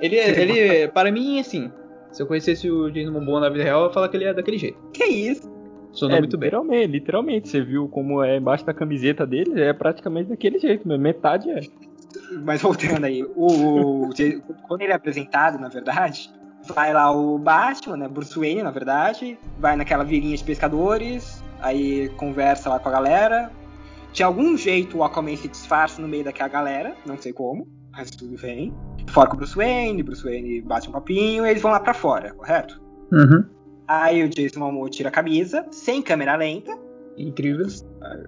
[0.00, 1.70] Ele, é- ele para mim, assim,
[2.10, 4.34] Se eu conhecesse o Jason Momoa na vida real, eu ia falar que ele é
[4.34, 4.78] daquele jeito.
[4.92, 5.48] Que isso?
[5.92, 6.46] Sonou é, muito bem.
[6.48, 7.48] literalmente, literalmente.
[7.48, 9.60] Você viu como é embaixo da camiseta dele?
[9.60, 11.02] É praticamente daquele jeito mesmo.
[11.02, 11.60] Metade é.
[12.44, 14.10] Mas voltando aí, o, o-
[14.66, 16.30] quando ele é apresentado, na verdade,
[16.74, 18.08] vai lá o Batman, né?
[18.08, 23.50] Bruce Wayne, na verdade, vai naquela vilinha de pescadores, aí conversa lá com a galera.
[24.12, 28.10] De algum jeito o Aquaman se disfarça no meio daquela galera, não sei como, mas
[28.10, 28.74] tudo bem.
[29.08, 31.94] Fora com o Bruce Wayne, Bruce Wayne bate um papinho e eles vão lá pra
[31.94, 32.80] fora, correto?
[33.12, 33.44] Uhum.
[33.86, 36.76] Aí o Jason Momoa tira a camisa, sem câmera lenta,
[37.16, 37.66] Incrível.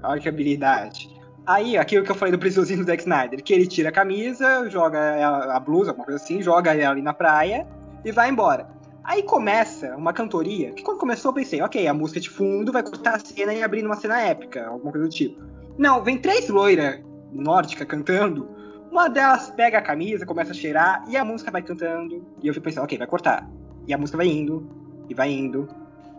[0.02, 1.08] Olha que habilidade.
[1.46, 4.68] Aí, aquilo que eu falei do preciosinho do Zack Snyder, que ele tira a camisa,
[4.68, 7.66] joga ela- a blusa, alguma coisa assim, joga ela ali na praia
[8.04, 8.68] e vai embora.
[9.02, 12.82] Aí começa uma cantoria, que quando começou eu pensei, ok, a música de fundo vai
[12.82, 15.42] cortar a cena e abrir uma cena épica, alguma coisa do tipo.
[15.78, 17.00] Não, vem três loiras
[17.32, 18.48] nórdica cantando,
[18.90, 22.52] uma delas pega a camisa, começa a cheirar, e a música vai cantando, e eu
[22.54, 23.48] fico pensando, ok, vai cortar.
[23.86, 24.68] E a música vai indo,
[25.08, 25.68] e vai indo,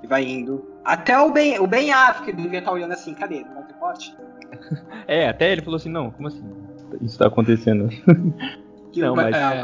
[0.02, 0.66] e vai indo.
[0.84, 3.42] Até o Ben, o ben Affleck devia estar olhando assim, cadê?
[3.44, 4.16] Não vai ter corte?
[5.08, 6.44] É, até ele falou assim, não, como assim?
[7.02, 7.90] Isso tá acontecendo.
[8.96, 9.64] Não, mas- é,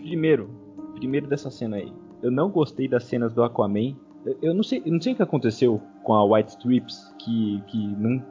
[0.00, 0.50] Primeiro,
[0.94, 1.92] primeiro dessa cena aí.
[2.22, 3.96] Eu não gostei das cenas do Aquaman.
[4.24, 7.62] Eu- Eu não sei, eu não sei o que aconteceu com a White Strips, que,
[7.68, 8.22] que não.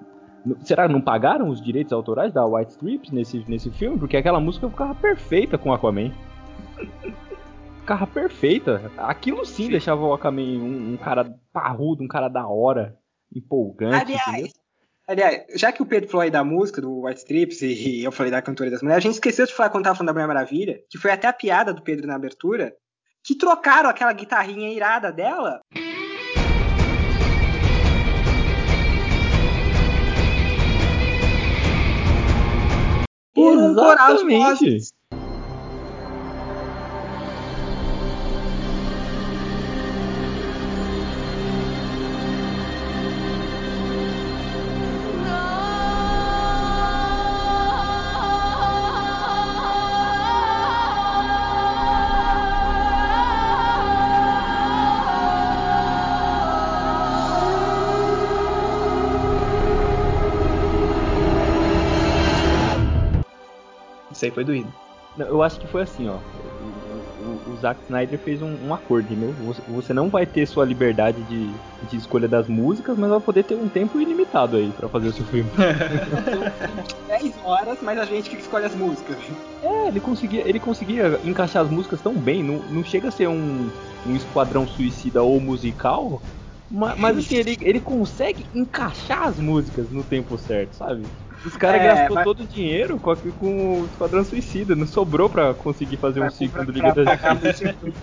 [0.63, 3.99] Será que não pagaram os direitos autorais da White Strips nesse, nesse filme?
[3.99, 6.11] Porque aquela música ficava perfeita com o Aquaman.
[7.81, 8.91] Ficava perfeita.
[8.97, 12.97] Aquilo sim, deixava o Aquaman um, um cara parrudo, um cara da hora,
[13.35, 14.03] empolgante.
[14.03, 14.21] entendeu?
[14.27, 14.53] Aliás,
[15.07, 18.31] aliás, já que o Pedro falou aí da música do White Strips e eu falei
[18.31, 20.79] da cantora das mulheres, a gente esqueceu de falar quando tava falando da Mulher Maravilha,
[20.89, 22.73] que foi até a piada do Pedro na abertura,
[23.23, 25.61] que trocaram aquela guitarrinha irada dela.
[33.53, 34.91] Exatamente.
[64.33, 64.71] Foi doído.
[65.17, 66.13] Não, eu acho que foi assim, ó.
[66.15, 69.33] O, o- o Zack Snyder fez um, um acordo, entendeu?
[69.45, 71.51] Você, você não vai ter sua liberdade de,
[71.89, 75.13] de escolha das músicas, mas vai poder ter um tempo ilimitado aí pra fazer o
[75.13, 75.49] seu filme.
[77.07, 79.17] 10 horas, mas a gente que escolhe as músicas.
[79.63, 83.27] É, ele conseguia, ele conseguia encaixar as músicas tão bem, não, não chega a ser
[83.27, 83.69] um,
[84.07, 86.21] um esquadrão suicida ou musical,
[86.69, 91.05] ma- mas, assim, ele, ele consegue encaixar as músicas no tempo certo, sabe?
[91.45, 95.29] Os caras É, gastou mas- todo o dinheiro com, com o Esquadrão Suicida, não sobrou
[95.29, 97.33] pra conseguir fazer um ciclo do Liga da Justiça.
[97.33, 97.93] música.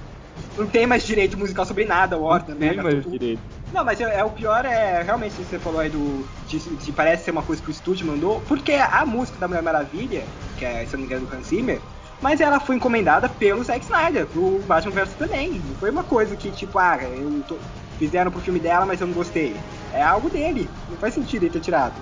[0.56, 2.68] Não tem mais direito musical sobre nada, Warner, né?
[2.68, 3.40] Tem Gastou mais direito.
[3.72, 6.26] Não, mas é, é o pior é realmente você falou aí do.
[6.48, 9.62] De, de parece ser uma coisa que o estúdio mandou, porque a música da Mulher
[9.62, 10.22] Maravilha,
[10.56, 11.80] que é, se eu não me engano, do Hans Zimmer,
[12.20, 15.50] mas ela foi encomendada pelo Zack Snyder, pro Batman vs Superman.
[15.64, 17.58] Não foi uma coisa que, tipo, ah, eu tô-
[17.98, 19.54] fizeram pro filme dela, mas eu não gostei.
[19.92, 20.68] É algo dele.
[20.88, 21.94] Não faz sentido ele ter tirado.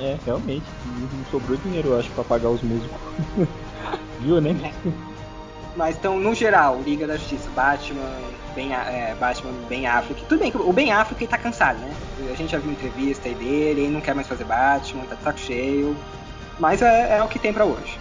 [0.00, 2.96] É, realmente, não sobrou dinheiro, eu acho, pra pagar os músicos.
[4.20, 4.72] Viu, né?
[5.76, 8.02] Mas então, no geral, Liga da Justiça, Batman,
[8.54, 10.24] Ben, é, Batman, Ben Affleck.
[10.28, 11.92] Tudo bem o Ben Affleck ele tá cansado, né?
[12.30, 15.22] A gente já viu entrevista aí dele, ele não quer mais fazer Batman, tá de
[15.22, 15.96] saco cheio.
[16.58, 17.98] Mas é, é o que tem pra hoje.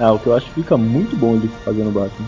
[0.00, 2.26] Ah, o que eu acho que fica muito bom ele fazendo Batman.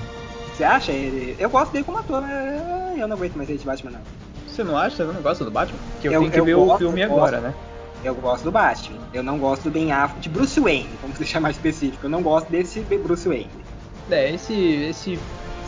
[0.54, 1.34] Você acha ele?
[1.38, 4.00] Eu gosto dele como ator, mas é, eu não aguento mais ele de Batman, não.
[4.46, 4.96] Você não acha?
[4.96, 5.78] Você não gosta do Batman?
[6.00, 7.42] Que eu, Eu- tenho que eu ver gosto, o filme agora, gosto.
[7.42, 7.54] né?
[8.04, 8.98] Eu gosto do Batman.
[9.12, 12.06] Eu não gosto do Ben Affleck, de Bruce Wayne, vamos deixar mais específico.
[12.06, 13.48] Eu não gosto desse Bruce Wayne.
[14.10, 14.52] É, esse.
[14.54, 15.18] esse.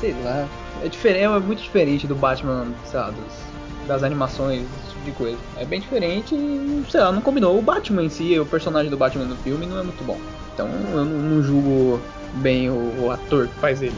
[0.00, 0.46] sei lá.
[0.82, 5.12] É diferente, é muito diferente do Batman, sei lá, dos- das animações, esse tipo de
[5.12, 5.38] coisa.
[5.56, 7.56] É bem diferente e, sei lá, não combinou.
[7.58, 10.18] O Batman em si, o personagem do Batman no filme não é muito bom.
[10.52, 12.00] Então eu não, não julgo
[12.34, 13.94] bem o, o ator que faz ele.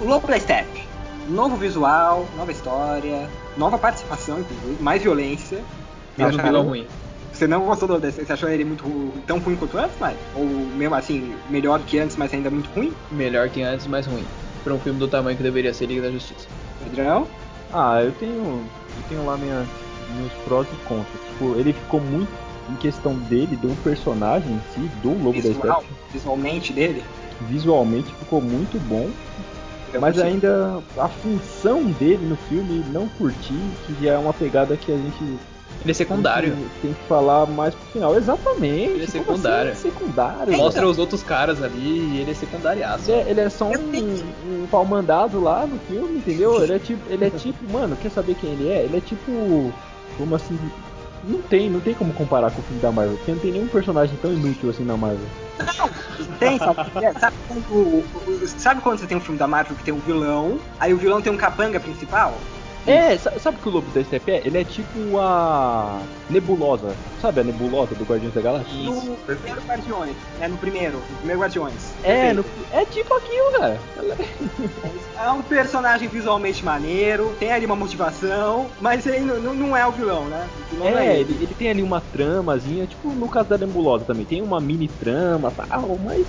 [0.00, 0.85] O Louco da Steppe.
[1.28, 5.64] Novo visual, nova história, nova participação, inclusive, mais violência.
[6.16, 6.86] Mesmo Acharam- vilão ruim.
[7.32, 10.94] Você não gostou do Você achou ele muito tão ruim quanto antes, mas Ou mesmo
[10.94, 12.94] assim, melhor que antes, mas ainda muito ruim?
[13.10, 14.24] Melhor que antes, mas ruim.
[14.64, 16.48] Pra um filme do tamanho que deveria ser Liga da Justiça.
[16.82, 17.26] Pedrão?
[17.72, 18.32] Ah, eu tenho.
[18.96, 19.66] Eu tenho lá minha,
[20.16, 21.06] meus prós e contras.
[21.32, 22.30] Tipo, ele ficou muito
[22.70, 25.94] em questão dele, do personagem em si, do Lobo da Visual, Steppe.
[26.12, 27.04] visualmente dele?
[27.42, 29.10] Visualmente ficou muito bom.
[29.96, 33.54] Eu Mas ainda a função dele no filme não curti,
[33.86, 35.22] que já é uma pegada que a gente
[35.82, 36.50] Ele é secundário.
[36.52, 38.14] Tem que, tem que falar mais pro final.
[38.14, 38.90] Exatamente.
[38.92, 39.72] Ele é Como secundário.
[39.72, 39.90] assim?
[39.90, 40.56] secundário.
[40.56, 43.10] Mostra os outros caras ali e ele é secundariaço.
[43.10, 46.62] Ele é, ele é só um, um pau mandado lá no filme, entendeu?
[46.62, 48.84] Ele é tipo, ele é tipo, mano, quer saber quem ele é?
[48.84, 49.72] Ele é tipo,
[50.18, 50.58] como assim,
[51.24, 53.68] não tem, não tem como comparar com o filme da Marvel, porque não tem nenhum
[53.68, 55.26] personagem tão inútil assim na Marvel.
[56.38, 57.04] Tem, sabe?
[57.04, 57.12] é?
[57.12, 60.92] Sabe quando, sabe quando você tem um filme da Marvel que tem um vilão, aí
[60.92, 62.34] o vilão tem um capanga principal?
[62.86, 64.46] É, sa- sabe o que o Lobo da Steppe é?
[64.46, 68.72] Ele é tipo a Nebulosa, sabe a Nebulosa do Guardiões da Galáxia?
[68.84, 70.48] No primeiro Guardiões, né?
[70.48, 71.94] No primeiro, no primeiro Guardiões.
[72.04, 73.80] É, no- é tipo aquilo, cara.
[75.18, 79.76] É- É um personagem visualmente maneiro, tem ali uma motivação, mas ele não, não- não
[79.76, 80.46] é o vilão, né?
[80.70, 84.04] O vilão não É, ele, ele tem ali uma tramazinha, tipo no caso da Nebulosa
[84.04, 86.26] também, tem uma mini trama e tal, mas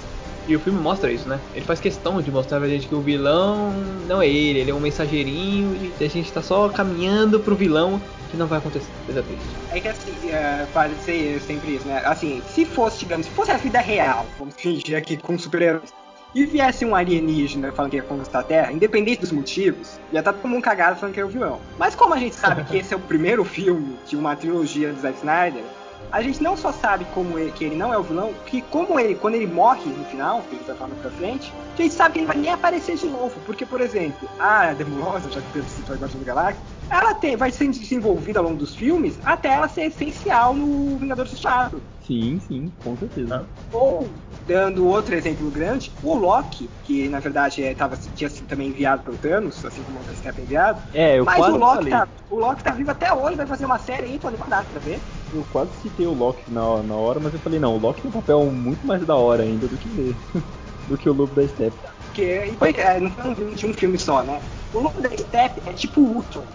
[0.48, 1.40] E o filme mostra isso, né?
[1.54, 3.74] Ele faz questão de mostrar pra gente que o vilão
[4.08, 8.02] não é ele, ele é um mensageirinho e a gente tá só caminhando pro vilão
[8.32, 8.90] que não vai acontecer.
[9.06, 9.46] Coisa triste.
[9.72, 12.02] É que assim, é, pode ser sempre isso, né?
[12.06, 15.94] Assim, se fosse, digamos, se fosse a vida real, vamos fingir aqui com super-heróis,
[16.36, 20.34] e viesse um alienígena falando que ia conquistar a Terra, independente dos motivos, ia estar
[20.34, 21.60] todo mundo cagado falando que é o vilão.
[21.78, 25.00] Mas como a gente sabe que esse é o primeiro filme de uma trilogia do
[25.00, 25.64] Zack Snyder,
[26.12, 29.00] a gente não só sabe como ele, que ele não é o vilão, que como
[29.00, 32.14] ele, quando ele morre no final, que ele vai falar pra frente, a gente sabe
[32.14, 33.40] que ele vai nem aparecer de novo.
[33.46, 37.36] Porque, por exemplo, a Demulosa, já que Pedro citou a Guardião da Galáxia, ela tem,
[37.36, 41.82] vai sendo desenvolvida ao longo dos filmes até ela ser essencial no Vingador Fechado.
[42.02, 43.46] sim, sim, com certeza.
[43.74, 44.10] Ou,
[44.48, 49.04] dando outro exemplo grande, o Loki, que na verdade é, tava, tinha sido também enviado
[49.04, 50.82] pelo Thanos, assim como o Step enviado.
[50.94, 51.92] É, eu mas quase o Loki, falei.
[51.92, 54.80] tá, o Loki tá vivo até hoje, vai fazer uma série aí, tô animadaço pra
[54.80, 55.02] ver.
[55.34, 58.10] Eu quase citei o Loki na, na hora, mas eu falei, não, o Loki tem
[58.10, 60.18] um papel muito mais da hora ainda do que ele,
[60.88, 61.78] do que o Lobo da Steppe.
[62.06, 64.42] Porque foi, é, não foi um, de um filme só, né?
[64.74, 66.46] O Lobo da Step é tipo o Ultron.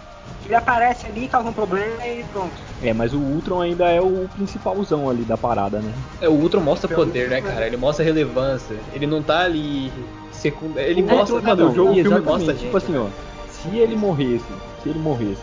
[0.45, 2.61] Ele aparece ali, causa um problema e pronto.
[2.81, 5.95] É, mas o Ultron ainda é o principalzão ali da parada, né?
[6.21, 7.65] É, o Ultron mostra Pelo- poder, né, cara?
[7.67, 8.77] Ele mostra relevância.
[8.93, 9.93] Ele não tá ali
[10.33, 10.91] secundário.
[10.91, 13.07] Ele O mostra, Ultron- mano, o jogo, o filme Exatamente, mostra tipo gente, assim, ó,
[13.47, 14.47] se ele morresse,
[14.83, 15.43] se ele morresse,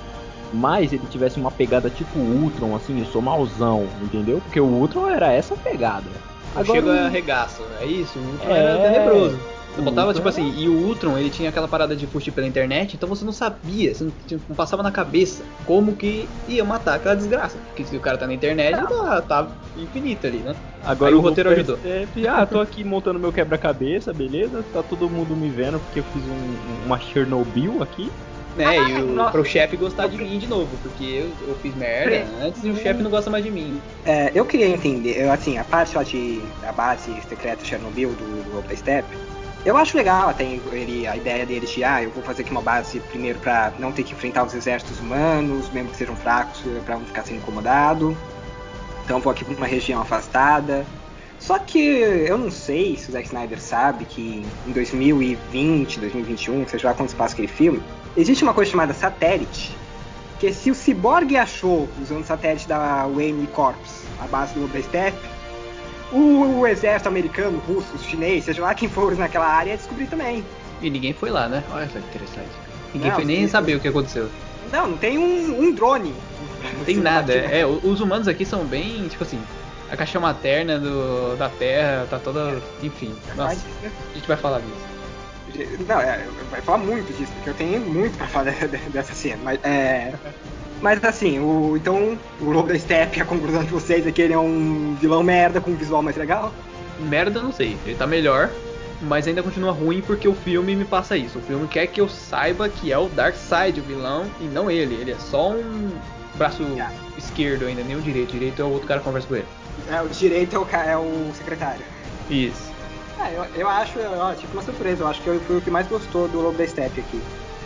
[0.53, 4.41] mas ele tivesse uma pegada tipo Ultron, assim, eu sou mauzão, entendeu?
[4.41, 6.05] Porque o Ultron era essa pegada.
[6.55, 8.17] Não chega arregaço, é isso?
[8.19, 8.57] O Ultron É.
[8.59, 9.39] era tenebroso.
[9.75, 12.31] Você O botava, Ultron tipo assim, e o Ultron, ele tinha aquela parada de fugir
[12.31, 14.11] pela internet, então você não sabia, você não,
[14.49, 17.57] não passava na cabeça como que ia matar aquela desgraça.
[17.67, 20.55] Porque se o cara tá na internet, tá, tá infinito ali, né?
[20.83, 21.77] Agora Aí o roteiro ajudou.
[21.77, 24.63] Steppe, ah, tô aqui montando meu quebra-cabeça, beleza?
[24.73, 28.11] Tá todo mundo me vendo porque eu fiz um- uma Chernobyl aqui.
[28.65, 32.25] Né, e o, pro chefe gostar de mim de novo, porque eu, eu fiz merda
[32.41, 33.81] antes e o chefe não gosta mais de mim.
[34.05, 38.61] É, eu queria entender, eu, assim, a parte lá de da base secreta Chernobyl do,
[38.61, 39.15] do Steppe,
[39.65, 42.61] eu acho legal até ele, a ideia dele de, ah, eu vou fazer aqui uma
[42.61, 46.95] base primeiro pra não ter que enfrentar os exércitos humanos, mesmo que sejam fracos, pra
[46.97, 48.15] não ficar sendo incomodado.
[49.03, 50.85] Então vou aqui pra uma região afastada.
[51.39, 56.89] Só que eu não sei se o Zack Snyder sabe que em 2020, 2021, seja
[56.89, 57.81] lá quanto espaço aquele filme,
[58.15, 59.75] existe uma coisa chamada satélite,
[60.39, 63.75] que se o Cyborg achou, usando satélite da Wayne Corps,
[64.21, 65.19] a base do Steppe,
[66.11, 70.43] o, o exército americano, russo, chinês, seja lá quem for naquela área, ia descobrir também.
[70.81, 71.63] E ninguém foi lá, né?
[71.71, 72.49] Olha só que interessante.
[72.93, 74.29] Ninguém Não, foi nem saber o que aconteceu.
[74.71, 76.13] Não, não tem um, um drone.
[76.77, 77.33] Não tem nada.
[77.33, 79.39] É, os humanos aqui são bem, tipo assim,
[79.91, 82.61] a caixa materna do, da Terra tá toda.
[82.81, 83.13] Enfim.
[83.35, 84.88] Nossa, a gente vai falar disso.
[85.87, 89.13] Não, é, vai falar muito disso, porque eu tenho muito pra falar de- de- dessa
[89.13, 89.39] cena.
[89.43, 90.13] Mas, é,
[90.81, 94.33] mas assim, o, então o Lobo da Steppe, a conclusão de vocês é que ele
[94.33, 96.53] é um vilão merda com um visual mais legal?
[96.99, 97.77] Merda, não sei.
[97.85, 98.49] Ele tá melhor,
[99.01, 101.39] mas ainda continua ruim porque o filme me passa isso.
[101.39, 104.95] O filme quer que eu saiba que é o Darkseid o vilão e não ele.
[104.95, 105.91] Ele é só um
[106.35, 106.93] braço Yeah.
[107.17, 108.29] esquerdo ainda, nem o direito.
[108.29, 109.45] O direito é o outro cara que conversa com ele.
[109.89, 111.81] É, o direito é o, é o secretário.
[112.29, 112.68] Isso.
[113.19, 115.69] Ah, eu, eu acho, ó, tipo uma surpresa, eu acho que eu fui o que
[115.69, 117.21] mais gostou do Lobo da Steppe aqui.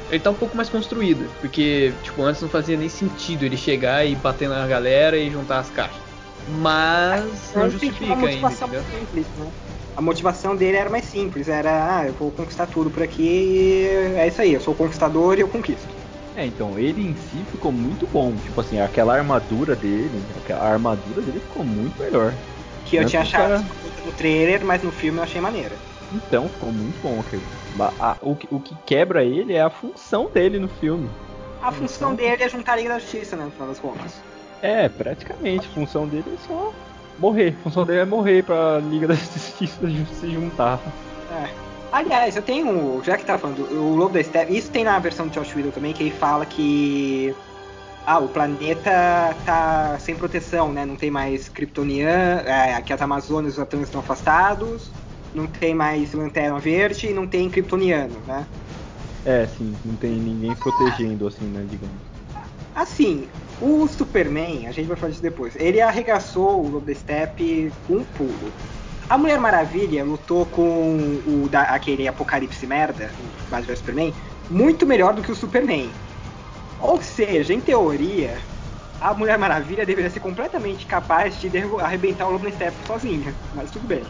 [0.10, 4.06] Ele tá um pouco mais construído, porque, tipo, antes não fazia nem sentido ele chegar
[4.06, 6.02] e bater na galera e juntar as caixas.
[6.48, 8.86] Mas não tem, tipo, justifica uma ainda, motivação entendeu?
[9.00, 9.52] simples, né?
[9.96, 13.86] A motivação dele era mais simples, era, ah, eu vou conquistar tudo por aqui e
[14.18, 15.96] é isso aí, eu sou o conquistador e eu conquisto.
[16.36, 18.36] É, então, ele em si ficou muito bom.
[18.38, 22.34] Tipo assim, aquela armadura dele, aquela armadura dele ficou muito melhor.
[22.94, 23.66] Que eu Não tinha o achado cara-
[24.06, 25.80] no trailer, mas no filme eu achei maneira.
[26.12, 27.42] Então, ficou muito bom aquilo.
[27.74, 31.10] Ba- a- o, que- o que quebra ele é a função dele no filme.
[31.60, 34.24] A função dele é juntar a Liga da Justiça, né, no final das contas.
[34.62, 35.68] É, praticamente.
[35.68, 36.72] A função dele é só
[37.18, 37.56] morrer.
[37.60, 40.80] A função dele é morrer pra Liga da Justiça ju- se juntar.
[41.32, 41.50] É.
[41.92, 45.28] Aliás, eu tenho, já que tá falando, o Lobo da Steppe, isso tem na versão
[45.28, 47.34] de Josh Whedon também, que ele fala que
[48.06, 50.86] ah, o planeta tá sem proteção, né?
[50.86, 54.92] Não tem mais Kryptonian, é, que as Amazonas e os Atlantes estão afastados,
[55.34, 58.46] não tem mais Lanterna Verde e não tem Kryptoniano, né?
[59.26, 61.96] É, sim, não tem ninguém protegendo, assim, né, digamos.
[62.76, 63.28] Assim,
[63.62, 68.04] o Superman, a gente vai falar disso depois, ele arregaçou o Lobo Steppe com um
[68.04, 68.52] pulo.
[69.10, 74.14] A Mulher Maravilha lutou com o da, aquele apocalipse merda, o Batman vs Superman,
[74.50, 75.90] muito melhor do que o Superman.
[76.84, 78.38] Ou seja, em teoria,
[79.00, 81.50] a Mulher Maravilha deveria ser completamente capaz de
[81.82, 84.04] arrebentar o Lobo da Steppe sozinha, mas tudo bem.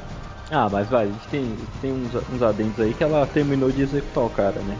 [0.49, 3.83] Ah, mas vai, a gente tem, tem uns, uns adendos aí que ela terminou de
[3.83, 4.75] executar o cara, né?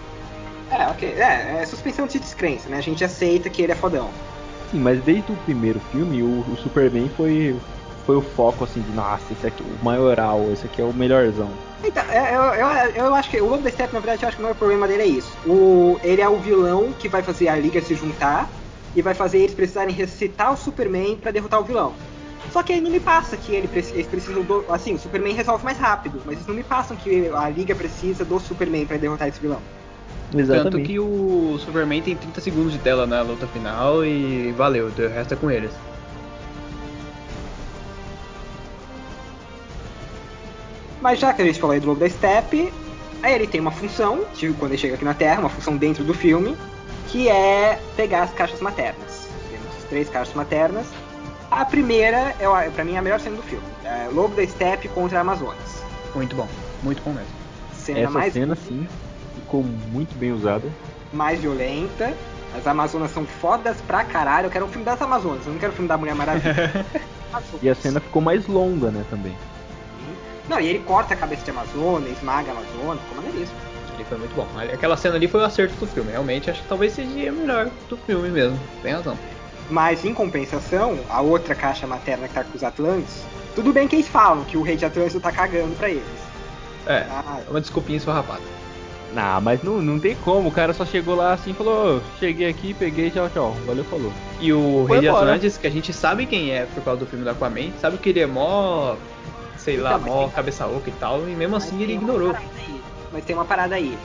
[0.71, 1.07] É, ok.
[1.07, 2.77] É, é suspensão de descrença, né?
[2.77, 4.09] A gente aceita que ele é fodão.
[4.71, 7.55] Sim, mas desde o primeiro filme, o, o Superman foi,
[8.05, 10.93] foi o foco, assim, de nossa, esse aqui é o maioral, esse aqui é o
[10.93, 11.49] melhorzão.
[11.83, 14.55] Então, eu, eu, eu acho que o Steppe, na verdade, eu acho que o maior
[14.55, 15.31] problema dele é isso.
[15.45, 18.49] O, ele é o vilão que vai fazer a Liga se juntar
[18.95, 21.93] e vai fazer eles precisarem ressuscitar o Superman para derrotar o vilão.
[22.51, 24.63] Só que aí não me passa que ele, eles precisam do.
[24.69, 28.23] Assim, o Superman resolve mais rápido, mas eles não me passam que a Liga precisa
[28.23, 29.59] do Superman para derrotar esse vilão.
[30.35, 30.71] Exatamente.
[30.71, 35.07] Tanto que o Superman tem 30 segundos de tela na luta final e valeu, o
[35.09, 35.71] resto é com eles.
[41.03, 42.71] Mas já que a gente falou aí do Lobo da Steppe,
[43.21, 46.01] aí ele tem uma função, tipo, quando ele chega aqui na Terra, uma função dentro
[46.01, 46.55] do filme,
[47.09, 49.27] que é pegar as caixas maternas.
[49.51, 50.87] Temos três caixas maternas.
[51.51, 53.65] A primeira, é, pra mim, é a melhor cena do filme.
[53.83, 55.83] É Lobo da Steppe contra a Amazonas.
[56.15, 56.47] Muito bom,
[56.81, 57.27] muito bom mesmo.
[57.75, 58.87] Cena Essa mais cena, sim,
[59.35, 60.69] ficou muito bem usada.
[61.11, 62.13] Mais violenta.
[62.57, 64.45] As Amazonas são fodas pra caralho.
[64.45, 66.85] Eu quero um filme das Amazonas, eu não quero um filme da Mulher Maravilha.
[67.61, 69.35] e a cena ficou mais longa, né, também.
[70.49, 73.57] Não, e ele corta a cabeça de Amazônia, esmaga a Amazônia, ficou maneiríssimo.
[73.95, 74.47] Ele foi muito bom.
[74.73, 76.11] Aquela cena ali foi o acerto do filme.
[76.11, 78.59] Realmente, acho que talvez seja a melhor do filme mesmo.
[78.81, 79.17] Tem razão.
[79.69, 83.23] Mas, em compensação, a outra caixa materna que tá com os Atlantes,
[83.55, 86.03] tudo bem que eles falam que o rei de Atlântico tá cagando pra eles.
[86.85, 88.41] É, ah, uma desculpinha esfarrapada.
[89.13, 90.49] Não, mas não, não tem como.
[90.49, 93.55] O cara só chegou lá assim e falou: cheguei aqui, peguei, tchau, tchau.
[93.65, 94.11] Valeu, falou.
[94.41, 95.25] E o Foi Rei embora.
[95.25, 97.97] de Atlantis, que a gente sabe quem é por causa do filme do Aquaman, sabe
[97.97, 98.95] que ele é mó
[99.63, 100.31] sei lá, então, mó tem...
[100.31, 102.35] cabeça oca e tal, e mesmo assim ele ignorou.
[103.11, 103.97] Mas tem uma parada aí.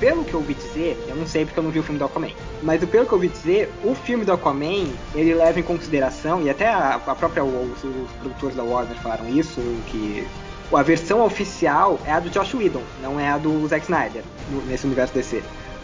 [0.00, 2.04] Pelo que eu ouvi dizer, eu não sei porque eu não vi o filme do
[2.04, 6.42] Aquaman, mas pelo que eu ouvi dizer, o filme do Aquaman, ele leva em consideração,
[6.42, 10.26] e até a, a própria, os, os produtores da Warner falaram isso, que
[10.72, 14.24] a versão oficial é a do Josh Whedon, não é a do Zack Snyder,
[14.66, 15.42] nesse universo DC.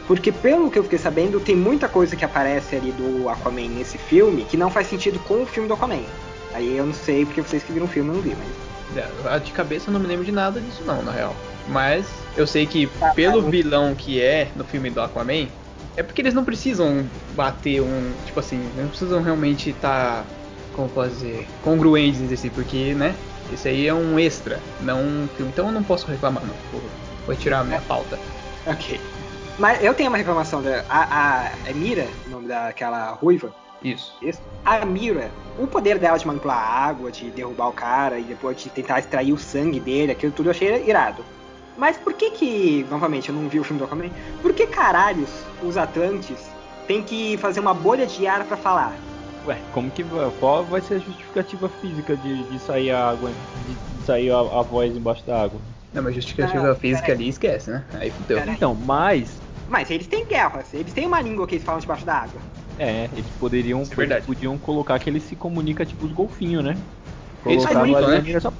[0.08, 3.98] Porque pelo que eu fiquei sabendo, tem muita coisa que aparece ali do Aquaman nesse
[3.98, 6.02] filme que não faz sentido com o filme do Aquaman.
[6.54, 8.67] Aí eu não sei porque vocês que viram o filme eu não vi, mas
[9.44, 11.34] de cabeça eu não me lembro de nada disso não, na real.
[11.68, 15.48] Mas eu sei que pelo vilão que é no filme do Aquaman,
[15.96, 18.12] é porque eles não precisam bater um.
[18.24, 20.22] Tipo assim, não precisam realmente estar.
[20.22, 20.26] Tá,
[20.72, 21.46] como dizer?
[21.62, 23.14] Congruentes assim, porque, né?
[23.52, 25.50] Esse aí é um extra, não um filme.
[25.52, 26.54] Então eu não posso reclamar, não.
[26.70, 26.82] Vou,
[27.26, 28.18] vou tirar a minha pauta.
[28.64, 29.00] Ok.
[29.58, 30.84] Mas eu tenho uma reclamação da.
[30.88, 33.52] A, a, é Mira, o nome daquela ruiva?
[33.82, 34.12] Isso.
[34.20, 34.40] Isso.
[34.64, 38.60] A Mira, o poder dela de manipular a água, de derrubar o cara e depois
[38.60, 41.24] de tentar extrair o sangue dele, aquilo tudo eu achei irado.
[41.76, 44.10] Mas por que que, novamente, eu não vi o filme do Aquaman,
[44.42, 45.30] por que caralhos
[45.62, 46.50] os Atlantes
[46.88, 48.92] têm que fazer uma bolha de ar para falar?
[49.46, 50.04] Ué, como que
[50.40, 54.40] qual vai ser a justificativa física de, de sair a água, de, de sair a,
[54.40, 55.60] a, voz embaixo da água?
[55.94, 57.84] Não, mas justificativa física ali esquece, né?
[57.94, 58.38] Aí fudeu.
[58.40, 59.38] Então, mas
[59.68, 62.40] mas eles têm guerras, eles têm uma língua que eles falam debaixo da água.
[62.78, 63.82] É, eles poderiam.
[63.96, 66.76] É eles podiam colocar que ele se comunica tipo os golfinhos, né?
[67.46, 68.40] Eles comunicam, né?
[68.40, 68.52] Só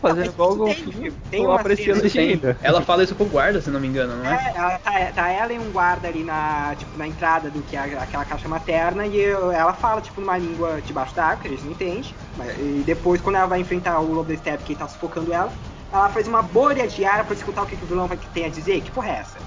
[0.00, 1.12] fazendo igual o golfinho.
[1.30, 2.56] Tem, uma apreciando ainda.
[2.62, 4.34] Ela fala isso pro guarda, se não me engano, não é?
[4.34, 7.80] É, tá, tá ela e um guarda ali na, tipo, na entrada do que é
[7.80, 11.64] aquela caixa materna e ela fala, tipo, numa língua debaixo da água, que a gente
[11.64, 12.14] não entende.
[12.58, 15.52] E depois, quando ela vai enfrentar o Lobo da Steppe que tá sufocando ela,
[15.92, 18.44] ela faz uma bolha de ar pra escutar o que, que o vilão vai ter
[18.44, 18.80] a dizer.
[18.80, 19.38] Que porra é essa?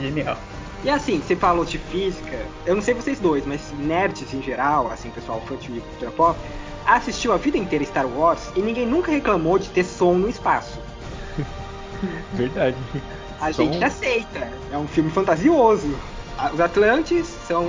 [0.00, 0.38] Genial.
[0.84, 4.90] E assim, você falou de física, eu não sei vocês dois, mas nerds em geral,
[4.92, 6.38] assim, pessoal fã de cultura pop,
[6.86, 10.78] assistiu a vida inteira Star Wars e ninguém nunca reclamou de ter som no espaço.
[12.34, 12.76] Verdade.
[13.40, 13.64] A som...
[13.64, 15.98] gente aceita, é um filme fantasioso.
[16.52, 17.64] Os Atlantes são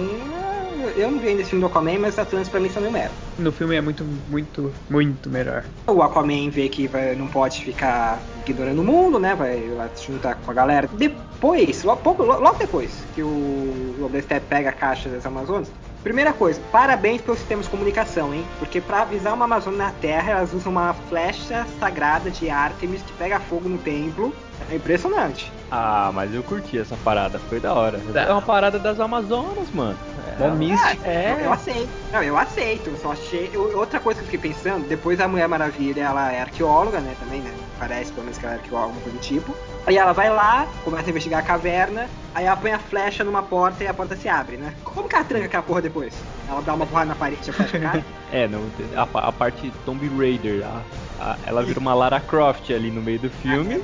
[0.96, 3.12] eu não vi ainda esse filme do Aquaman, mas Atlantis pra mim são meio mero.
[3.40, 5.64] No filme é muito, muito, muito melhor.
[5.88, 9.34] O Aquaman vê que vai, não pode ficar ignorando o mundo, né?
[9.36, 10.88] Vai lá se juntar com a galera.
[10.94, 14.16] Depois, logo, logo depois que o Lobo
[14.50, 15.72] pega a caixa das Amazonas,
[16.06, 18.46] Primeira coisa, parabéns pelos sistemas de comunicação, hein?
[18.60, 23.12] Porque para avisar uma Amazônia na Terra, elas usam uma flecha sagrada de Artemis que
[23.14, 24.32] pega fogo no templo.
[24.70, 25.52] É impressionante.
[25.70, 28.00] Ah, mas eu curti essa parada, foi da hora.
[28.14, 28.22] Tá.
[28.22, 29.98] É uma parada das Amazonas, mano.
[30.40, 31.04] Mó místico.
[31.06, 31.34] É.
[31.34, 31.90] Eu, eu aceito.
[32.12, 32.90] Não, eu aceito.
[32.90, 33.50] Eu só achei.
[33.54, 37.16] eu- outra coisa que eu fiquei pensando, depois a Mulher Maravilha, ela é arqueóloga, né?
[37.20, 37.54] Também, né?
[37.80, 39.56] Parece pelo menos que ela é arqueóloga, alguma coisa do tipo.
[39.88, 43.44] Aí ela vai lá, começa a investigar a caverna, aí ela põe a flecha numa
[43.44, 44.74] porta e a porta se abre, né?
[44.84, 46.14] Como que ela tranca aquela porra depois?
[46.50, 48.04] Ela dá uma porrada na parede e a flecha cai?
[48.32, 48.64] É, não,
[48.96, 50.82] a, a parte Tomb Raider, a-
[51.24, 53.82] a- ela vira uma Lara Croft ali no meio do filme.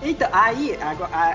[0.00, 0.78] Então, aí,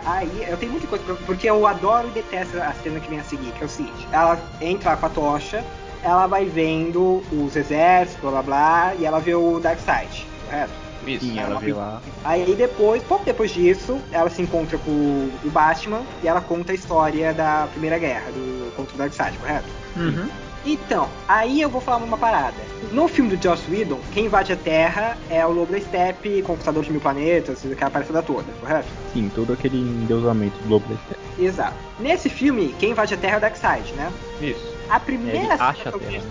[0.05, 3.19] aí, eu tenho muita coisa pra, porque eu adoro e detesto a cena que vem
[3.19, 5.63] a seguir, que é o seguinte: ela entra com a tocha,
[6.01, 10.71] ela vai vendo os exércitos, blá blá blá, e ela vê o Darkseid, correto?
[11.05, 11.25] Isso.
[11.25, 12.01] Sim, ela vê lá.
[12.23, 16.75] Aí depois, pouco depois disso, ela se encontra com o Batman e ela conta a
[16.75, 19.67] história da Primeira Guerra do, contra o Darkseid, correto?
[19.95, 20.27] Uhum.
[20.65, 22.57] Então, aí eu vou falar uma parada.
[22.91, 26.83] No filme do Joss Whedon, quem invade a Terra é o Lobo da Steppe, Conquistador
[26.83, 28.87] de Mil Planetas, aquela palhaçada toda, correto?
[29.13, 31.19] Sim, todo aquele endeusamento do Lobo da Steppe.
[31.37, 31.75] Exato.
[31.99, 34.11] Nesse filme, quem invade a Terra é o Darkseid, né?
[34.41, 34.75] Isso.
[34.89, 36.23] A primeira ele acha a Terra.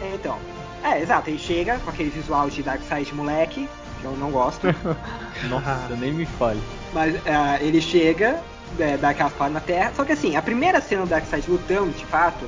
[0.00, 0.38] É, então.
[0.82, 3.68] É, exato, ele chega com aquele visual de Darkseid moleque, que
[4.02, 4.66] eu não gosto.
[5.48, 6.60] Nossa, nem me fale.
[6.92, 8.40] Mas é, ele chega,
[8.78, 9.92] é, dá aquelas paradas na Terra.
[9.94, 12.44] Só que assim, a primeira cena do Darkseid lutando, de fato,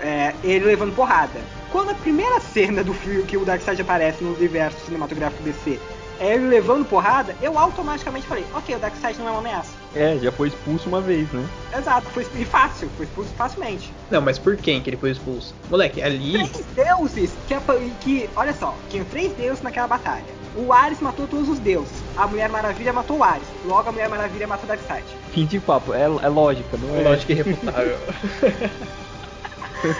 [0.00, 1.40] é ele levando porrada.
[1.70, 5.78] Quando a primeira cena do filme que o Darkseid aparece no universo cinematográfico DC
[6.18, 9.72] é ele levando porrada, eu automaticamente falei, ok, o Darkseid não é uma ameaça.
[9.94, 11.46] É, já foi expulso uma vez, né?
[11.76, 13.92] Exato, foi e fácil, foi expulso facilmente.
[14.10, 15.54] Não, mas por quem que ele foi expulso?
[15.70, 16.32] Moleque, ali.
[16.32, 17.54] Três deuses que,
[18.00, 20.24] que, olha só, tinha três deuses naquela batalha.
[20.56, 22.02] O Ares matou todos os deuses.
[22.16, 23.46] A Mulher Maravilha matou o Ares.
[23.64, 25.04] Logo a Mulher Maravilha matou o Darkseid.
[25.32, 27.02] Fim de papo, é, é lógica, não é?
[27.02, 27.98] Lógico irrefutável.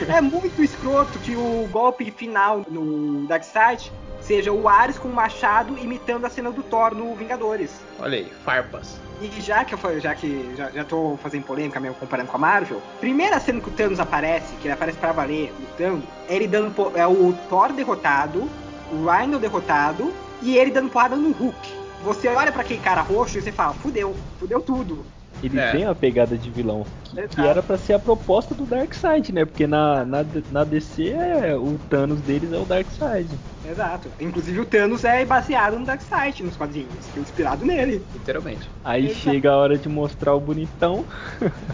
[0.09, 5.79] É muito escroto que o golpe final no Darkseid seja o Ares com o machado
[5.79, 7.71] imitando a cena do Thor no Vingadores.
[8.01, 8.99] Olha aí, farpas.
[9.21, 12.41] E já que eu já que já, já tô fazendo polêmica mesmo comparando com a
[12.41, 16.49] Marvel, primeira cena que o Thanos aparece, que ele aparece pra valer lutando, é ele
[16.49, 18.49] dando é o Thor derrotado,
[18.91, 20.13] o Rhino derrotado
[20.43, 21.57] e ele dando porrada no Hulk.
[22.03, 25.05] Você olha pra aquele cara roxo e você fala, fudeu, fudeu tudo.
[25.43, 25.71] Ele É.
[25.73, 29.45] tem a pegada de vilão, que, que era pra ser a proposta do Darkseid, né?
[29.45, 33.29] Porque na, na, na DC é, o Thanos deles é o Darkseid.
[33.69, 34.09] Exato.
[34.19, 38.03] Inclusive o Thanos é baseado no Darkseid nos quadrinhos, foi inspirado nele.
[38.15, 38.69] Literalmente.
[38.83, 39.21] Aí Exato.
[39.21, 41.05] chega a hora de mostrar o bonitão.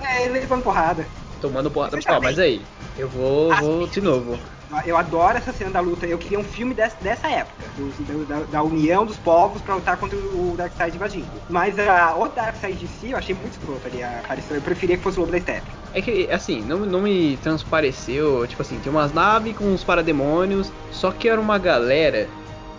[0.02, 1.06] É, ele levando porrada.
[1.40, 1.98] Tomando porrada.
[2.08, 2.60] Ó, mas aí,
[2.98, 4.38] eu vou, Ah, vou de novo.
[4.86, 6.06] Eu adoro essa cena da luta.
[6.06, 9.96] Eu queria um filme dessa, dessa época, do- da, da união dos povos pra lutar
[9.96, 11.26] contra o Darkseid invadindo.
[11.48, 14.02] Mas a, o Darkseid de si eu achei muito escroto ali.
[14.02, 14.56] A aparição.
[14.56, 15.70] Eu preferia que fosse o Lobo da Steppe.
[15.94, 18.46] É que, assim, não, não me transpareceu.
[18.46, 20.72] Tipo assim, tem umas naves com uns parademônios.
[20.90, 22.28] Só que era uma galera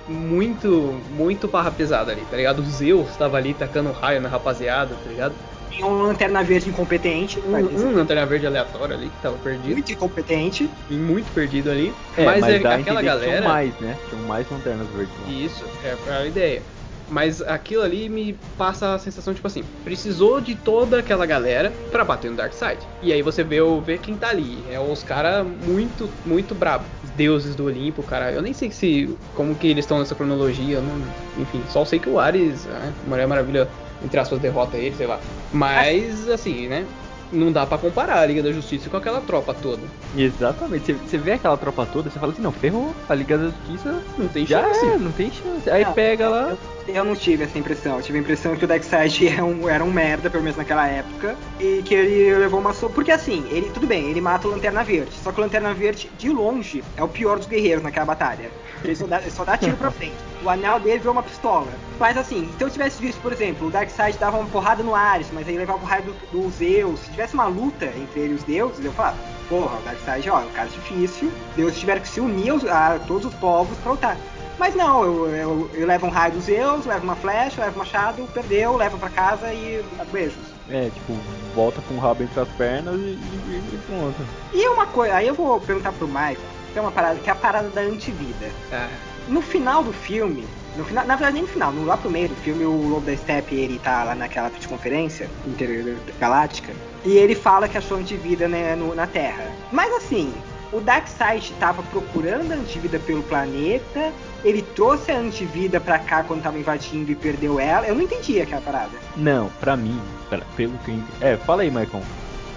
[0.08, 2.60] muito, muito barra pesada ali, tá ligado?
[2.60, 5.34] O Zeus tava ali tacando raio na rapaziada, tá ligado?
[5.76, 9.74] Tinha um lanterna verde incompetente, Um, um lanterna verde aleatório ali que tava perdido.
[9.74, 10.69] muito incompetente.
[10.89, 11.93] E muito perdido ali.
[12.17, 13.32] É, mas, é, dá a aquela galera.
[13.32, 13.97] Tinham mais, né?
[14.09, 15.30] Tinham mais lanternas verdes lá.
[15.34, 16.61] Isso, é a ideia.
[17.09, 22.03] Mas aquilo ali me passa a sensação, tipo assim, precisou de toda aquela galera pra
[22.03, 22.80] bater no Darkseid.
[23.01, 24.63] E aí você vê, o- vê quem tá ali.
[24.71, 26.86] É os caras muito, muito brabo.
[27.03, 28.32] Os deuses do Olimpo, cara.
[28.32, 30.78] Eu nem sei se como que eles estão nessa cronologia.
[30.78, 31.03] eu não-
[31.38, 33.67] enfim, só sei que o Ares, né, Mulher Maravilha,
[34.04, 35.20] entre aspas, derrota ele, sei lá.
[35.51, 36.86] Mas, assim, né?
[37.32, 39.82] Não dá pra comparar a Liga da Justiça com aquela tropa toda.
[40.16, 40.93] Exatamente.
[40.93, 42.93] Você, vê aquela tropa toda, você fala assim, não, ferrou.
[43.10, 44.86] A Liga da Justiça Não tem já chance.
[44.86, 45.68] é, não tem chance.
[45.68, 46.56] Aí Não, pega lá.
[46.88, 47.95] Eu não tive essa impressão.
[47.95, 50.86] Eu tive a impressão que o Darkseid era um, era um merda, pelo menos naquela
[50.88, 51.36] época.
[51.60, 52.88] E que ele levou uma so...
[52.88, 55.12] Porque assim, ele tudo bem, ele mata o Lanterna Verde.
[55.24, 58.51] Só que o Lanterna Verde, de longe, é o pior dos guerreiros naquela batalha.
[58.84, 60.16] Ele só dá, ele só dá tiro pra frente.
[60.44, 61.72] O anel dele virou uma pistola.
[62.00, 65.28] Mas assim, se eu tivesse visto, por exemplo, o Darkseid dava uma porrada no Ares,
[65.32, 67.00] mas aí levava o raio do, do Zeus.
[67.00, 69.18] Se tivesse uma luta entre ele e os deuses, eu falava,
[69.48, 71.32] porra, o Darkseid, ó, é um cara difícil.
[71.56, 74.18] Deuses tiveram que se unir a todos os povos pra lutar.
[74.60, 77.80] Mas não, eu, eu, eu levo um raio dos Zeus, levo uma flecha, levo um
[77.80, 80.54] machado, perdeu, levo pra casa e beijos.
[80.70, 81.18] É, tipo,
[81.56, 84.16] volta com o rabo entre as pernas e, e, e pronto.
[84.54, 86.38] E uma coisa, aí eu vou perguntar pro Michael,
[86.74, 88.49] que é uma parada, que é a parada da antivida.
[88.71, 88.89] Ah,
[89.28, 90.45] No final do filme,
[90.76, 93.05] no final, na verdade nem no final, no, lá pro meio do filme, o Lobo
[93.05, 96.74] da Steppe, ele tá lá naquela conferência intergaláctica,
[97.05, 99.45] e ele fala que achou antivida né, no- na Terra.
[99.71, 100.34] Mas assim,
[100.71, 104.11] o Darkseid estava procurando a antivida pelo planeta,
[104.43, 107.86] ele trouxe a antivida pra cá quando tava invadindo e perdeu ela.
[107.88, 108.91] Eu não entendi aquela parada.
[109.15, 112.01] Não, pra mim, pera, pelo que É, fala aí, Maicon.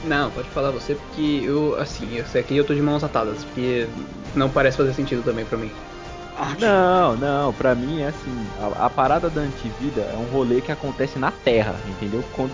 [0.06, 3.88] Não, pode falar você, porque eu, assim, esse aqui eu tô de mãos atadas, porque
[4.34, 5.70] não parece fazer sentido também pra mim.
[6.38, 10.60] Ah, Não, não, pra mim é assim, a, a parada da antivida é um rolê
[10.60, 12.22] que acontece na Terra, entendeu?
[12.34, 12.52] Quando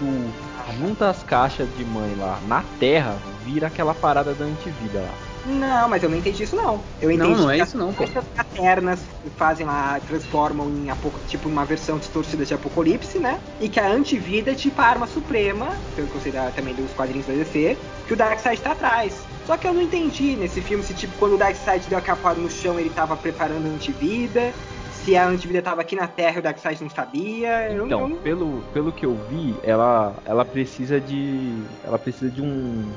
[0.79, 5.15] junta as caixas de mãe lá na Terra, vira aquela parada da antivida lá.
[5.45, 6.83] Não, mas eu não entendi isso não.
[7.01, 8.05] Eu Não, entendi não é que isso não, pô.
[8.05, 9.01] as caixas maternas
[9.37, 10.89] fazem lá, transformam em
[11.27, 13.39] tipo uma versão distorcida de Apocalipse, né?
[13.61, 16.75] E que a antivida é tipo a arma suprema, pelo que eu sei da- também
[16.75, 17.77] dos quadrinhos da DC,
[18.07, 19.27] que o Darkseid tá atrás.
[19.45, 22.41] Só que eu não entendi nesse filme se tipo quando o Darkseid deu a capada
[22.41, 24.53] no chão ele tava preparando a antivida,
[24.93, 27.73] se a antivida tava aqui na Terra e o Darkseid não sabia.
[27.73, 31.65] eu, Então, eu não- pelo, pelo que eu vi, ela, ela precisa de.
[31.83, 32.93] Ela precisa de um.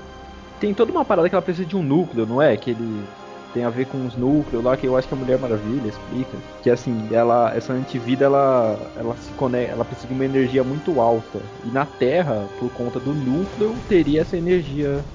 [0.59, 2.55] Tem toda uma parada que ela precisa de um núcleo, não é?
[2.57, 3.05] Que ele
[3.53, 6.37] tem a ver com os núcleos lá, que eu acho que a Mulher Maravilha explica.
[6.61, 10.99] Que assim, ela, essa antivida ela, ela se conecta, ela precisa de uma energia muito
[10.99, 11.39] alta.
[11.63, 15.05] E na Terra, por conta do núcleo, teria essa energia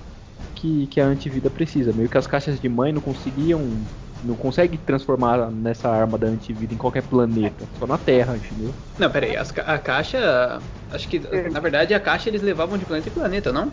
[0.55, 1.93] que, que a antivida precisa.
[1.93, 3.87] Meio que as caixas de mãe não conseguiam.
[4.23, 8.75] Não consegue transformar nessa arma da antivida em qualquer planeta, só na Terra, entendeu?
[8.99, 10.63] Não, pera aí, as ca- a caixa.
[10.91, 11.21] Acho que,
[11.51, 13.73] na verdade, a caixa eles levavam de planeta em planeta, não?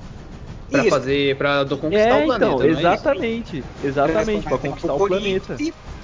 [0.70, 0.90] Pra Isso.
[0.90, 1.38] fazer.
[1.38, 2.36] pra conquistar É, o planeta.
[2.46, 2.80] então, não é isso?
[2.80, 3.64] exatamente.
[3.84, 5.58] Exatamente, pra conquistar o planeta.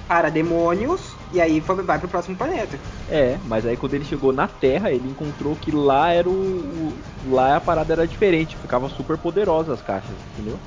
[0.06, 2.78] Para demônios, e aí foi- vai pro próximo planeta.
[3.08, 6.32] É, mas aí quando ele chegou na Terra, ele encontrou que lá era o.
[6.32, 6.94] o-
[7.26, 10.58] lá a parada era diferente, ficava super poderosa as caixas, entendeu?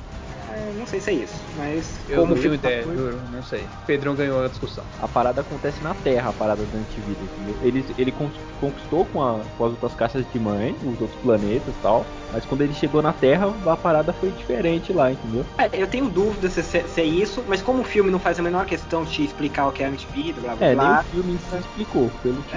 [0.57, 3.43] É, não sei se é isso, mas Eu como não filme ideia, foi- juro, não
[3.43, 3.67] sei.
[3.85, 4.83] Pedrão ganhou a discussão.
[4.99, 7.55] A parada acontece na Terra, a parada da antivida, entendeu?
[7.61, 11.75] Ele, ele con- conquistou com, a- com as outras caixas de mãe, os outros planetas
[11.75, 15.45] e tal, mas quando ele chegou na Terra, a parada foi diferente lá, entendeu?
[15.59, 18.39] É, eu tenho dúvidas se, se, se é isso, mas como o filme não faz
[18.39, 21.03] a menor questão de explicar o que é antivida, blá blá É, nem blá, o
[21.11, 22.55] filme si explicou, pelo que.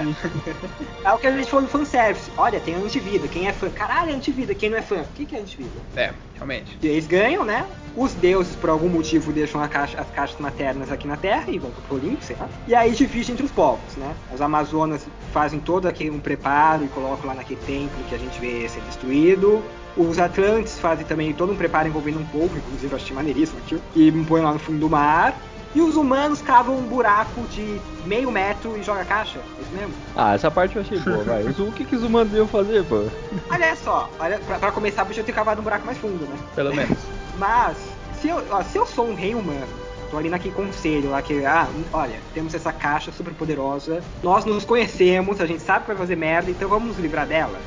[1.03, 2.31] é o que a gente falou no fanservice.
[2.37, 3.69] Olha, tem antivida, quem é fã?
[3.69, 5.01] Caralho, é antivida, quem não é fã?
[5.01, 5.79] O que, que é antivida?
[5.95, 6.77] É, realmente.
[6.81, 7.65] E eles ganham, né?
[7.95, 11.71] Os deuses, por algum motivo, deixam caixa- as caixas maternas aqui na Terra e vão
[11.71, 12.49] pro Olimpo, sei lá.
[12.67, 14.13] E aí divide entre os povos, né?
[14.33, 18.39] As Amazonas fazem todo aquele um preparo e colocam lá naquele templo que a gente
[18.39, 19.61] vê ser destruído.
[19.97, 23.81] Os Atlantes fazem também todo um preparo envolvendo um povo, inclusive eu achei maneiríssimo aquilo,
[23.93, 25.37] e põem lá no fundo do mar.
[25.73, 29.39] E os humanos cavam um buraco de meio metro e joga a caixa.
[29.39, 29.93] É isso mesmo?
[30.15, 31.43] Ah, essa parte eu achei boa, vai.
[31.43, 33.05] O que, que os humanos iam fazer, pô?
[33.49, 36.37] Olha só, olha, pra, pra começar, podia ter cavado um buraco mais fundo, né?
[36.55, 36.97] Pelo menos.
[37.39, 37.77] Mas,
[38.19, 39.67] se eu, ó, se eu sou um rei humano,
[40.09, 44.65] tô ali naquele conselho lá que, ah, olha, temos essa caixa super poderosa, nós nos
[44.65, 47.57] conhecemos, a gente sabe que vai fazer merda, então vamos nos livrar dela.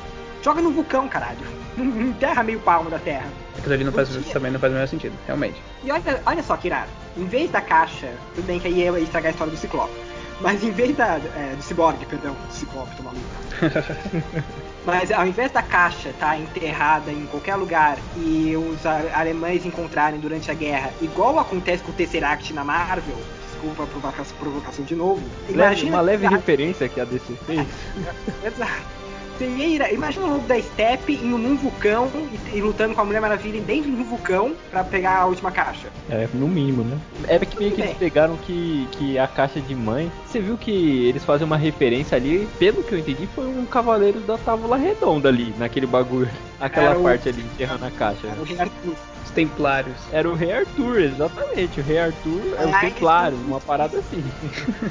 [0.43, 1.39] Joga no vulcão, caralho.
[1.75, 3.27] Enterra meio palmo da terra.
[3.57, 5.61] Aquilo ali não faz, também não faz o menor sentido, realmente.
[5.83, 6.89] E olha, olha só que irado.
[7.17, 9.93] Em vez da caixa, tudo bem que aí ia estragar a história do Ciclope.
[10.41, 11.15] Mas em vez da.
[11.15, 13.23] É, do Cyborg, perdão, do Ciclope, tô maluco.
[14.85, 20.51] Mas ao invés da caixa estar enterrada em qualquer lugar e os alemães encontrarem durante
[20.51, 23.17] a guerra, igual acontece com o Tesseract na Marvel,
[23.49, 25.23] desculpa a provocação, provocação de novo.
[25.49, 27.65] Leve- uma leve referência que a DC fez.
[28.45, 28.95] Exato.
[29.37, 32.09] Seria Imagina o lobo da Steppe indo num vulcão
[32.53, 35.89] e, e lutando com a Mulher Maravilha dentro do vulcão pra pegar a última caixa.
[36.09, 36.97] É, no mínimo, né?
[37.27, 40.11] É que meio que eles pegaram que, que a caixa de mãe.
[40.25, 44.25] Você viu que eles fazem uma referência ali, pelo que eu entendi, foi um Cavaleiros
[44.25, 46.29] da Távola Redonda ali, naquele bagulho.
[46.59, 48.27] Aquela Era o- parte ali, enterrando a caixa.
[48.27, 48.95] Era o Arthur.
[49.35, 49.97] Os Templários.
[50.13, 51.81] Era o Rei Arthur, exatamente.
[51.81, 54.23] O Rei Arthur é Ah, Templário, uma parada assim.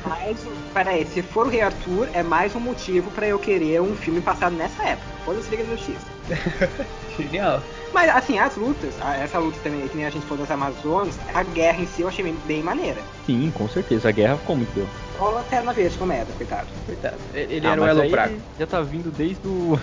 [0.06, 0.36] Mas,
[0.74, 4.20] peraí, se for o Rei Arthur, é mais um motivo pra eu querer um filme
[4.20, 5.06] passado nessa época.
[5.24, 6.06] Foda-se Liga da Justiça.
[7.16, 7.62] Genial.
[7.94, 11.42] Mas, assim, as lutas, essa luta também, que nem a gente falou das Amazonas, a
[11.42, 13.00] guerra em si eu achei bem, maneira.
[13.24, 14.10] Sim, com certeza.
[14.10, 14.86] A guerra ficou muito boa.
[15.20, 16.66] Olha a Lanterna Verde como é, coitado.
[16.84, 17.16] Coitado.
[17.32, 18.34] Ele Ah, era o elo fraco.
[18.58, 19.78] Já tá vindo desde o.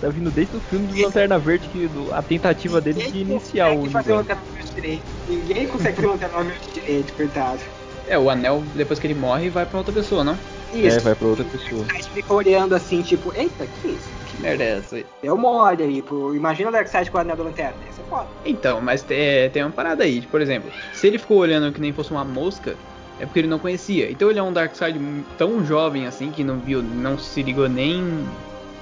[0.00, 3.22] Tá vindo desde o filme do Lanterna Verde, que do- a tentativa dele de Ninguém
[3.22, 4.34] iniciar o consegue fazer universo.
[4.34, 5.02] Lanterna Verde direito.
[5.28, 7.60] Ninguém consegue fazer Lanterna Verde direito, coitado.
[8.08, 10.38] É, o anel, depois que ele morre, vai pra outra pessoa, não?
[10.72, 11.84] É, vai pra outra pessoa.
[11.90, 14.08] A gente fica olhando assim, tipo, eita, que isso?
[14.26, 15.06] Que merda é essa aí?
[15.22, 16.34] Deu mole aí, pô.
[16.34, 17.74] Imagina o Darkseid com o anel da lanterna.
[17.90, 18.28] Isso é foda.
[18.44, 20.20] Então, mas te- tem uma parada aí.
[20.22, 22.76] Por exemplo, se ele ficou olhando que nem fosse uma mosca,
[23.18, 24.10] é porque ele não conhecia.
[24.10, 25.00] Então ele é um Darkseid
[25.38, 28.24] tão jovem assim que não viu, não se ligou nem.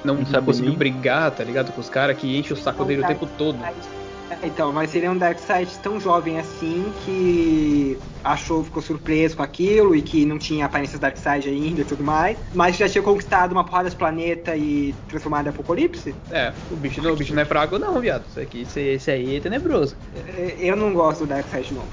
[0.05, 0.79] Não, Não sabe conseguiu nem.
[0.79, 1.73] brigar, tá ligado?
[1.73, 3.59] Com os caras que enche o saco dele o tempo todo.
[3.65, 9.43] É, Então, mas ele é um Darkseid tão jovem assim que achou, ficou surpreso com
[9.43, 13.53] aquilo e que não tinha aparências Darkseid ainda e tudo mais, mas já tinha conquistado
[13.53, 16.15] uma porrada de planeta e transformado em Apocalipse.
[16.31, 18.25] É, o bicho, não, o bicho não é fraco não, viado.
[18.29, 19.95] Isso aqui, esse, esse aí é tenebroso.
[20.37, 21.89] É, Eu não gosto do Darkseid novo.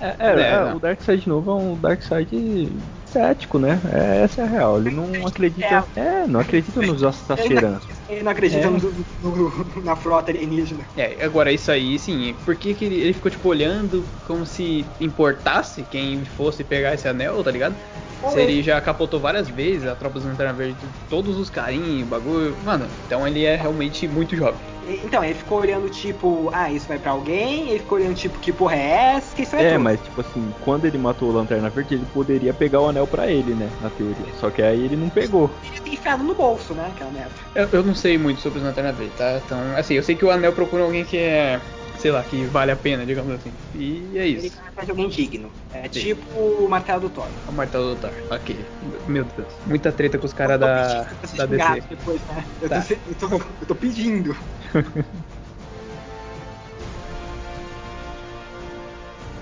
[0.00, 0.76] É, é, É, é, não.
[0.76, 2.68] o Darkseid novo é um Darkseid
[3.08, 3.80] cético, né?
[3.92, 4.78] É, essa é a real.
[4.78, 5.86] Ele não acredita.
[5.94, 7.84] É, não acredita nos Sacerans.
[8.08, 8.70] Ele não acredita É.
[8.70, 10.84] no- no- no- na frota alienígena.
[10.96, 14.86] É, agora isso aí, sim, por que, que ele, ele ficou tipo olhando como se
[15.00, 17.76] importasse quem fosse pegar esse anel, tá ligado?
[18.28, 20.76] Se ele já capotou várias vezes a tropa do Lanterna Verde,
[21.08, 22.56] todos os carinhos, bagulho.
[22.64, 24.58] Mano, então ele é realmente muito jovem.
[25.04, 28.52] Então, ele ficou olhando tipo, ah, isso vai pra alguém, ele ficou olhando tipo, que
[28.52, 29.34] porra é essa?
[29.36, 29.80] Que isso é, É, tudo.
[29.84, 33.26] mas tipo assim, quando ele matou o Lanterna Verde, ele poderia pegar o anel pra
[33.28, 33.68] ele, né?
[33.80, 34.32] Na teoria.
[34.40, 35.50] Só que aí ele não pegou.
[35.64, 36.90] Ele tem enfiado no bolso, né?
[36.94, 37.30] Aquela merda.
[37.54, 39.40] Eu, eu não sei muito sobre os Lanterna Verde, tá?
[39.44, 41.60] Então, assim, eu sei que o Anel procura alguém que é,
[41.98, 43.52] sei lá, que vale a pena, digamos assim.
[43.74, 44.56] E é Ele isso.
[44.56, 45.50] vai atrás de alguém digno.
[45.72, 46.00] É Sim.
[46.00, 47.26] tipo o martelo do Thor.
[47.48, 48.10] O martelo do Thor.
[48.30, 48.56] Ok.
[49.06, 49.48] Meu Deus.
[49.66, 51.82] Muita treta com os caras da, da DC.
[51.90, 52.44] Depois, né?
[52.62, 52.80] eu, Tá.
[52.82, 54.36] tô, eu, tô, eu tô pedindo.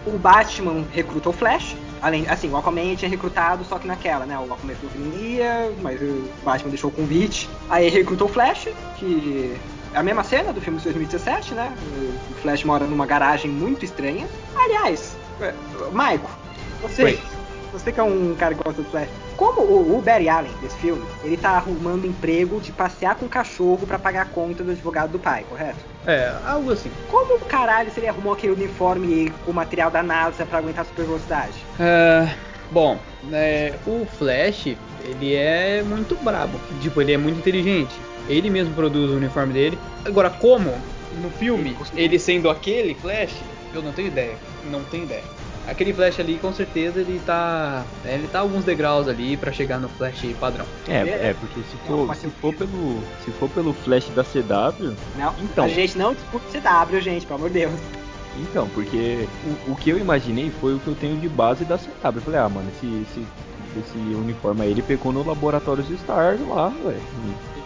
[0.07, 1.77] o Batman recrutou o Flash.
[2.03, 4.39] Além, assim, o Aquaman tinha recrutado, só que naquela, né?
[4.39, 7.49] O Aquaman falou que não ia, mas o Batman deixou o convite.
[7.69, 9.57] Aí recrutou o Flash, que
[9.97, 11.73] a mesma cena do filme de 2017, né?
[12.31, 14.29] O Flash mora numa garagem muito estranha.
[14.55, 15.55] Aliás, é,
[15.91, 16.31] Maico,
[16.83, 17.19] você, Oi.
[17.73, 20.77] você que é um cara que gosta do Flash, como o, o Barry Allen desse
[20.77, 24.71] filme, ele tá arrumando emprego de passear com o cachorro pra pagar a conta do
[24.71, 25.79] advogado do pai, correto?
[26.07, 26.91] É, algo assim.
[27.11, 30.89] Como caralho se ele arrumou aquele uniforme com o material da NASA pra aguentar a
[30.89, 31.55] super velocidade?
[31.81, 32.35] Ah,
[32.71, 36.61] bom, né, o Flash, ele é muito brabo.
[36.83, 37.95] Tipo, ele é muito inteligente.
[38.29, 39.79] Ele mesmo produz o uniforme dele.
[40.05, 40.73] Agora, como
[41.23, 43.35] no filme, ele sendo aquele Flash,
[43.75, 44.37] eu não tenho ideia.
[44.71, 45.23] Não tenho ideia.
[45.69, 47.85] Aquele Flash ali, com certeza, ele tá.
[48.05, 50.65] né, Ele tá alguns degraus ali pra chegar no Flash padrão.
[50.89, 53.01] É, é, porque se Não, for, mas se for pelo.
[53.25, 55.65] Se for pelo flash da CW, Não, Então.
[55.65, 57.73] a gente não discute CW, gente, pelo amor de Deus.
[58.39, 59.27] então, porque
[59.67, 61.89] o, o que eu imaginei foi o que eu tenho de base da CW.
[62.15, 63.27] Eu falei, ah, mano, esse, esse,
[63.81, 67.03] esse uniforme aí ele pegou no laboratório de Stars lá, velho.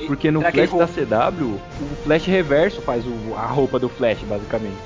[0.06, 0.86] Porque no Será Flash da
[1.30, 1.44] CW,
[1.80, 4.76] o Flash reverso faz o- a roupa do Flash, basicamente.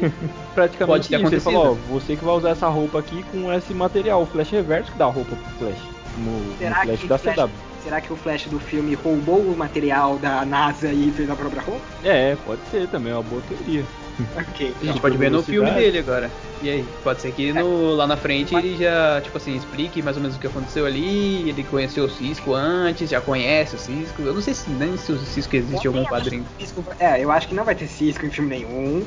[0.54, 1.14] Praticamente Pode isso.
[1.16, 1.42] Acontecido.
[1.52, 4.92] falou, ó, você que vai usar essa roupa aqui com esse material, o Flash reverso
[4.92, 5.78] que dá a roupa pro Flash.
[6.18, 7.50] No, no Será Flash que da o Flash- CW.
[7.82, 11.60] Será que o Flash do filme roubou o material da NASA e fez a própria
[11.60, 11.82] roupa?
[12.02, 13.84] É, pode ser também, é uma boa teoria.
[14.36, 14.76] Ok.
[14.80, 16.32] A gente Não, pode ver no filme dele agora.
[16.62, 16.84] E aí?
[17.02, 20.36] Pode ser que no, lá na frente ele já, tipo assim, explique mais ou menos
[20.36, 21.48] o que aconteceu ali.
[21.48, 24.22] Ele conheceu o Cisco antes, já conhece o Cisco.
[24.22, 27.30] Eu não sei se nem se o Cisco existe em algum que Cisco- É, eu
[27.30, 29.04] acho que não vai ter Cisco em filme nenhum.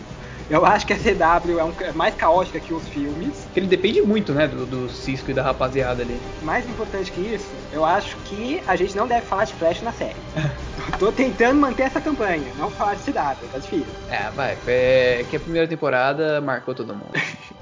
[0.49, 3.49] Eu acho que a CW é, um- é mais caótica que os filmes.
[3.55, 6.21] Ele depende muito, né, do, do Cisco e da rapaziada ali.
[6.41, 9.91] Mais importante que isso, eu acho que a gente não deve falar de Flash na
[9.91, 10.23] série.
[10.99, 13.93] Tô tentando manter essa campanha, não falar de CW, tá difícil.
[14.07, 14.57] É, vai.
[14.67, 17.11] É que a primeira temporada marcou todo mundo.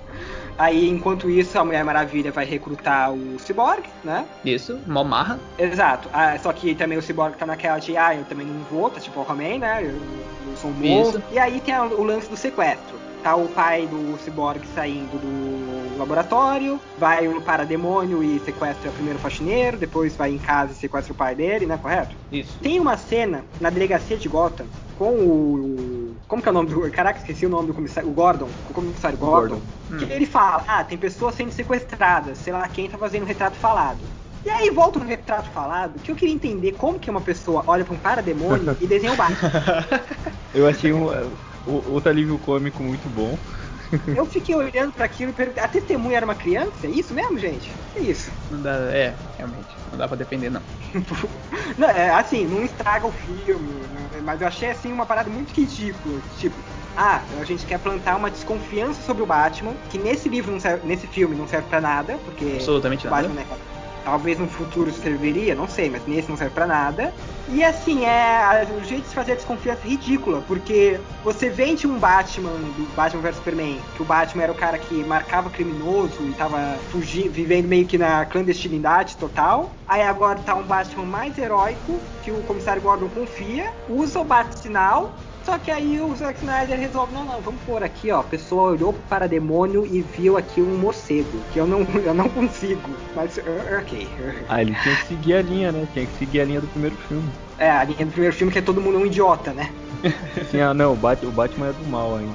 [0.57, 4.25] Aí, enquanto isso, a Mulher Maravilha vai recrutar o Cyborg, né?
[4.43, 5.39] Isso, mó marra.
[5.57, 6.09] Exato.
[6.13, 8.99] Ah, só que também o Cyborg tá naquela de, ah, eu também não vou, tá
[8.99, 9.79] tipo o Aquaman, né?
[9.81, 9.89] Eu,
[10.49, 11.21] eu sou um monstro.
[11.31, 12.95] E aí tem o lance do sequestro.
[13.21, 19.17] Tá o pai do Cyborg saindo do laboratório, vai no parademônio e sequestra o primeiro
[19.19, 21.77] faxineiro, depois vai em casa e sequestra o pai dele, né?
[21.77, 22.15] Correto?
[22.31, 22.59] Isso.
[22.61, 24.67] Tem uma cena na delegacia de Gotham
[24.97, 26.15] com o.
[26.27, 26.91] Como que é o nome do.
[26.91, 28.09] Caraca, esqueci o nome do comissário.
[28.09, 28.47] O Gordon.
[28.69, 29.61] O comissário Gordon.
[29.91, 29.97] Hum.
[29.97, 32.37] Que ele fala: Ah, tem pessoas sendo sequestradas.
[32.37, 33.99] Sei lá quem tá fazendo um retrato falado.
[34.45, 37.83] E aí volta no retrato falado que eu queria entender como que uma pessoa olha
[37.83, 39.51] pra um parademônio e desenha o Batman.
[40.53, 41.09] Eu achei um,
[41.65, 43.35] outro alívio cômico muito bom.
[44.15, 46.85] Eu fiquei olhando pra aquilo e perguntei: A testemunha era uma criança?
[46.85, 47.71] É isso mesmo, gente?
[47.95, 48.31] É isso.
[48.49, 49.75] Não dá, é, realmente.
[49.91, 50.61] Não dá pra defender, não.
[51.77, 54.21] Não, é, assim, não estraga o filme, né?
[54.23, 56.21] mas eu achei assim uma parada muito ridícula.
[56.37, 56.55] Tipo,
[56.95, 60.87] ah, a gente quer plantar uma desconfiança sobre o Batman, que nesse livro não serve,
[60.87, 63.27] nesse filme não serve pra nada, porque Absolutamente o nada.
[63.27, 63.45] Batman né,
[64.05, 67.11] talvez no futuro serviria, não sei, mas nesse não serve pra nada.
[67.49, 71.85] E assim, é o jeito de se fazer a desconfiança é ridícula, porque você vende
[71.85, 76.27] um Batman do Batman vs Superman, que o Batman era o cara que marcava criminoso
[76.27, 79.75] e tava fugindo, vivendo meio que na clandestinidade total.
[79.87, 85.15] Aí agora tá um Batman mais heróico, que o comissário Gordon confia, usa o Bat-sinal,
[85.45, 88.21] só que aí o Zack Snyder resolve, não, não, vamos pôr aqui, ó.
[88.21, 92.27] A pessoa olhou para demônio e viu aqui um morcego, que eu não, eu não
[92.27, 92.89] consigo.
[93.15, 93.41] Mas, uh,
[93.79, 94.07] ok.
[94.49, 95.87] Ah, ele tinha que seguir a linha, né?
[95.93, 97.29] Tinha que seguir a linha do primeiro filme.
[97.59, 99.71] É, a linha do primeiro filme que é todo mundo um idiota, né?
[100.41, 102.33] Assim, ah, não, o Batman é do mal ainda.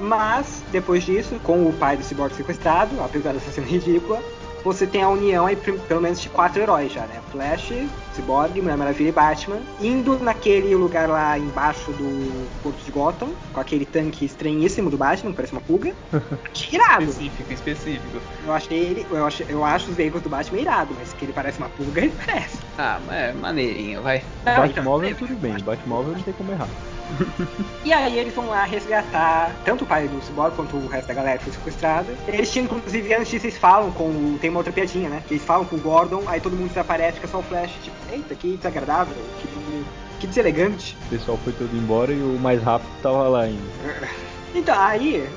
[0.00, 4.22] Mas, depois disso, com o pai do Cyborg sequestrado, apesar dessa cena ridícula,
[4.72, 7.20] você tem a união aí, pelo menos de quatro heróis já, né?
[7.30, 7.72] Flash,
[8.14, 13.60] Cyborg, Mulher Maravilha e Batman, indo naquele lugar lá embaixo do Porto de Gotham, com
[13.60, 15.94] aquele tanque estranhíssimo do Batman, que parece uma pulga.
[16.52, 17.04] Que irado!
[17.04, 18.20] Específico, específico.
[18.44, 21.32] Eu achei ele, eu acho, eu acho os veículos do Batman irado, mas que ele
[21.32, 22.58] parece uma pulga, ele parece.
[22.76, 24.22] Ah, mas é maneirinho, vai.
[24.44, 26.68] Batmóvel tudo bem, Batmóvel não tem como errar.
[27.84, 31.14] E aí eles vão lá resgatar tanto o pai do Cyborg quanto o resto da
[31.14, 32.12] galera que foi sequestrada.
[32.26, 34.38] Eles tinham, inclusive, antes eles falam com o...
[34.40, 35.22] Tem uma outra piadinha, né?
[35.30, 38.34] Eles falam com o Gordon, aí todo mundo desaparece, fica só o Flash, tipo, eita,
[38.34, 39.84] que desagradável, que,
[40.20, 40.96] que deselegante.
[41.06, 43.62] O pessoal foi todo embora e o mais rápido tava lá ainda.
[44.54, 45.28] Então, aí,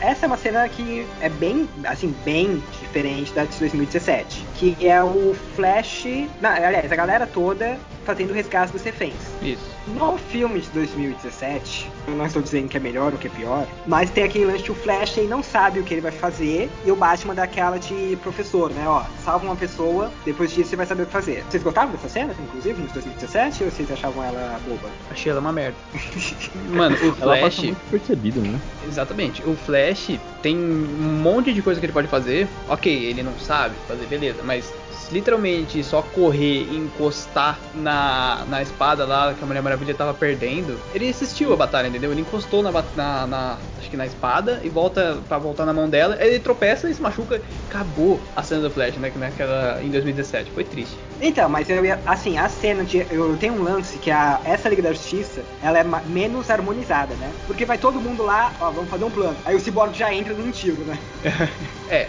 [0.00, 4.44] essa é uma cena que é bem, assim, bem diferente da de 2017.
[4.56, 6.04] Que é o Flash.
[6.40, 7.78] Não, aliás, a galera toda
[8.08, 9.12] fazendo o resgate dos reféns.
[9.42, 9.60] Isso.
[9.88, 13.66] No filme de 2017, eu não estou dizendo que é melhor ou que é pior,
[13.86, 16.70] mas tem aquele lance que o Flash ele não sabe o que ele vai fazer
[16.86, 18.84] e o Batman dá aquela de professor, né?
[18.88, 21.44] Ó, salva uma pessoa, depois disso você vai saber o que fazer.
[21.50, 24.88] Vocês gostavam dessa cena, inclusive, no 2017, ou vocês achavam ela boba?
[25.10, 25.76] Achei ela uma merda.
[26.70, 27.58] Mano, o Ela passa Flash.
[27.64, 28.58] muito percebido, né?
[28.86, 29.42] Exatamente.
[29.42, 32.48] O Flash tem um monte de coisa que ele pode fazer.
[32.70, 34.72] Ok, ele não sabe fazer, beleza, mas
[35.10, 40.78] literalmente só correr e encostar na, na espada lá que a Mulher Maravilha tava perdendo.
[40.94, 42.10] Ele assistiu a batalha, entendeu?
[42.12, 45.88] Ele encostou na, na, na- acho que na espada e volta para voltar na mão
[45.88, 46.16] dela.
[46.20, 47.40] Ele tropeça e se machuca.
[47.68, 49.12] Acabou a cena do Flash, né?
[49.16, 50.50] Naquela, em 2017.
[50.52, 50.96] Foi triste.
[51.20, 52.00] Então, mas eu ia.
[52.06, 53.06] Assim, a cena de.
[53.10, 57.30] Eu tenho um lance que a, essa Liga da Justiça ela é menos harmonizada, né?
[57.46, 59.36] Porque vai todo mundo lá, ó, vamos fazer um plano.
[59.44, 60.98] Aí o Cyborg já entra num tiro, né?
[61.90, 62.08] É.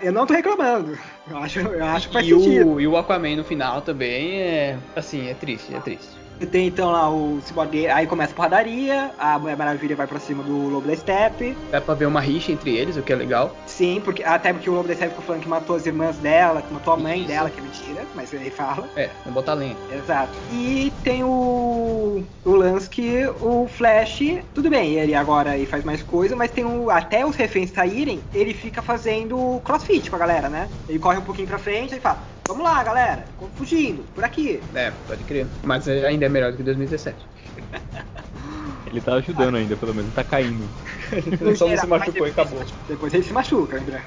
[0.00, 0.98] Eu não tô reclamando.
[1.30, 2.68] Eu acho, eu acho que faz E sentido.
[2.70, 4.78] o, e o Aquaman no final também é.
[4.96, 6.21] Assim, é triste, é triste.
[6.46, 10.42] Tem então lá o Cyborg, aí começa a porradaria, a Mulher Maravilha vai pra cima
[10.42, 11.56] do Lobo da Steppe.
[11.70, 13.54] Dá pra ver uma rixa entre eles, o que é legal.
[13.66, 16.62] Sim, porque até porque o Lobo da Steppe ficou falando que matou as irmãs dela,
[16.62, 17.28] que matou a mãe Isso.
[17.28, 18.88] dela, que é mentira, mas ele fala.
[18.96, 19.76] É, não botar lenha.
[19.92, 20.32] Exato.
[20.50, 24.20] E tem o, o lance que o Flash,
[24.54, 28.20] tudo bem, ele agora ele faz mais coisa, mas tem o até os reféns saírem,
[28.34, 30.68] ele fica fazendo crossfit com a galera, né?
[30.88, 33.24] Ele corre um pouquinho pra frente e fala: "Vamos lá, galera,
[33.56, 34.60] fugindo, por aqui".
[34.74, 35.46] É, pode crer.
[35.64, 37.16] Mas ainda é melhor do que 2017.
[38.86, 40.68] Ele tá ajudando ainda, pelo menos, tá caindo.
[41.12, 42.58] Ele só não se machucou e acabou.
[42.58, 44.02] ele se machuca- Depois ele se machuca, André.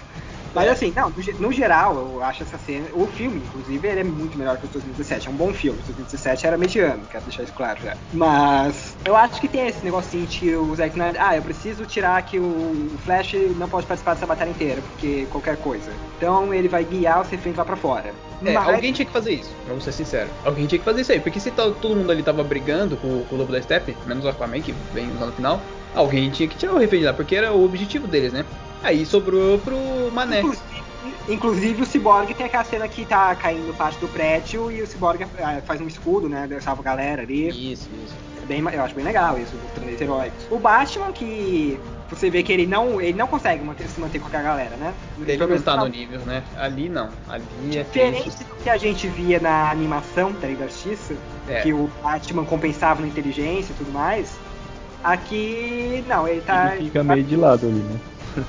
[0.55, 2.87] Mas assim, não, no, ge- no geral, eu acho essa cena.
[2.93, 5.27] O filme, inclusive, ele é muito melhor que o 2017.
[5.27, 5.79] É um bom filme.
[5.79, 7.95] O 2017 era mediano, quero deixar isso claro já.
[8.13, 11.21] Mas eu acho que tem esse negocinho de o Zack Snyder.
[11.23, 15.57] Ah, eu preciso tirar que o Flash não pode participar dessa batalha inteira, porque qualquer
[15.57, 15.91] coisa.
[16.17, 18.13] Então ele vai guiar os reféns lá pra fora.
[18.45, 20.31] É, Mas- alguém tinha que fazer isso, vamos ser sinceros.
[20.43, 23.35] Alguém tinha que fazer isso aí, porque se todo mundo ali tava brigando com, com
[23.35, 25.61] o Lobo da Steppe, menos o Aquaman, que vem lá no final,
[25.93, 28.45] alguém tinha que tirar o refém de lá, porque era o objetivo deles, né?
[28.85, 29.75] Aí sobrou pro
[30.13, 30.41] Mané.
[30.41, 30.63] Inclusive,
[31.27, 35.25] inclusive o Cyborg tem aquela cena que tá caindo parte do prédio e o Cyborg
[35.39, 36.47] ah, faz um escudo, né?
[36.61, 37.49] Salva a galera ali.
[37.49, 38.15] Isso, isso.
[38.43, 40.45] É bem, eu acho bem legal isso, eles heróicos.
[40.51, 41.79] O Batman, que
[42.11, 44.93] você vê que ele não, ele não consegue manter- se manter com aquela galera, né?
[45.19, 46.43] Ele não menos tá no nível, né?
[46.55, 47.09] Ali não.
[47.27, 47.43] Ali
[47.75, 48.37] é Diferente tenso.
[48.43, 51.15] do que a gente via na animação da Liga da Justiça,
[51.49, 51.61] É.
[51.61, 54.37] que o Batman compensava na inteligência e tudo mais,
[55.03, 56.75] aqui não, ele tá.
[56.75, 57.99] Ele fica meio de lado ali, né?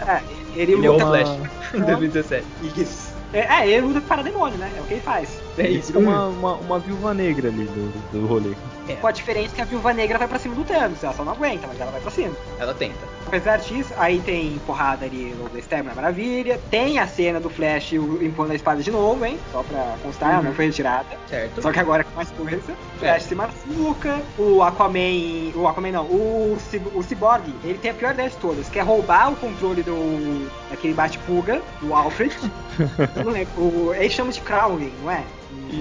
[0.06, 0.22] É,
[0.54, 1.06] ele, Ele é o luta.
[1.06, 1.28] Flash,
[1.74, 1.86] em Não.
[1.86, 2.46] 2017.
[2.76, 3.14] Isso.
[3.32, 4.70] É, é, ele luta com parademônio, né?
[4.76, 5.28] É o que ele faz.
[5.58, 5.86] É Ele isso.
[5.88, 8.52] fica uma, uma, uma viúva negra ali do, do rolê.
[9.00, 11.32] Com a diferença que a Viúva Negra vai pra cima do Thanos, ela só não
[11.32, 12.32] aguenta, mas ela vai pra cima.
[12.56, 12.94] Ela tenta.
[13.26, 16.60] Apesar disso, aí tem porrada ali no Stab, Maravilha.
[16.70, 19.40] Tem a cena do Flash o- impondo a espada de novo, hein?
[19.50, 21.04] Só pra constar, ela não foi retirada.
[21.28, 21.60] Certo?
[21.62, 22.58] Só que agora com mais coisa.
[22.72, 24.20] O Flash se machuca.
[24.38, 25.50] O Aquaman.
[25.56, 26.04] O Aquaman não.
[26.04, 26.56] O,
[26.94, 30.48] o Cyborg, ele tem a pior ideia de todas, que é roubar o controle do.
[30.70, 32.36] daquele bate-fuga, do Alfred.
[33.24, 33.52] Não lembro.
[33.60, 35.22] O, eles chamam de Crowley, não é?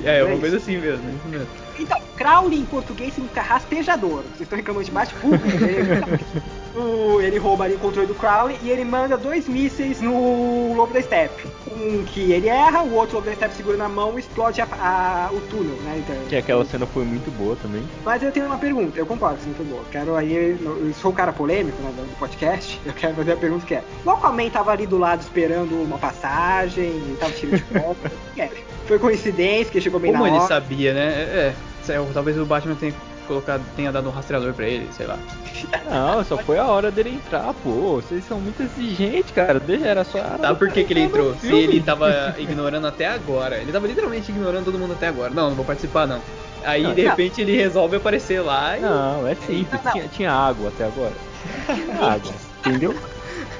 [0.03, 0.39] É, uma inglês?
[0.39, 1.47] coisa assim mesmo, é isso mesmo.
[1.79, 4.21] Então, Crowley em português significa rastejador.
[4.23, 5.37] Vocês estão reclamando de bate-fuga.
[5.45, 10.73] ele, o- ele rouba ali o controle do Crowley e ele manda dois mísseis no
[10.75, 11.47] Lobo da Steppe.
[11.75, 14.67] Um que ele erra, o outro Lobo da Steppe segura na mão e explode a-
[14.71, 15.95] a- o túnel, né?
[15.97, 17.83] Então, Que aquela cena foi muito boa também.
[18.05, 19.83] Mas eu tenho uma pergunta, eu concordo que isso foi boa.
[19.91, 23.65] Quero aí, eu sou o cara polêmico né, do podcast, eu quero fazer a pergunta
[23.65, 28.11] que é: o Aquaman tava ali do lado esperando uma passagem, tava tirando de volta.
[28.37, 28.49] é,
[28.85, 30.47] foi coincidência que chegou bem Como na ele hora.
[30.47, 31.05] sabia, né?
[31.07, 31.53] É,
[31.87, 32.93] é, talvez o Batman tenha
[33.27, 35.17] colocado, tenha dado um rastreador pra ele, sei lá.
[35.89, 37.95] Não, só foi a hora dele entrar, pô.
[38.01, 39.59] Vocês são muito exigentes, cara.
[39.59, 40.19] Deixa, era só.
[40.39, 41.35] Sabe por que, que ele entrou?
[41.35, 43.57] Se ele tava ignorando até agora.
[43.57, 45.33] Ele tava literalmente ignorando todo mundo até agora.
[45.33, 46.21] Não, não vou participar não.
[46.63, 47.09] Aí Não, de não.
[47.11, 48.81] repente ele resolve aparecer lá e.
[48.81, 49.67] Não, é simples.
[49.71, 49.91] Não, não.
[49.91, 51.13] Tinha, tinha água até agora.
[51.65, 52.95] Tinha água, entendeu?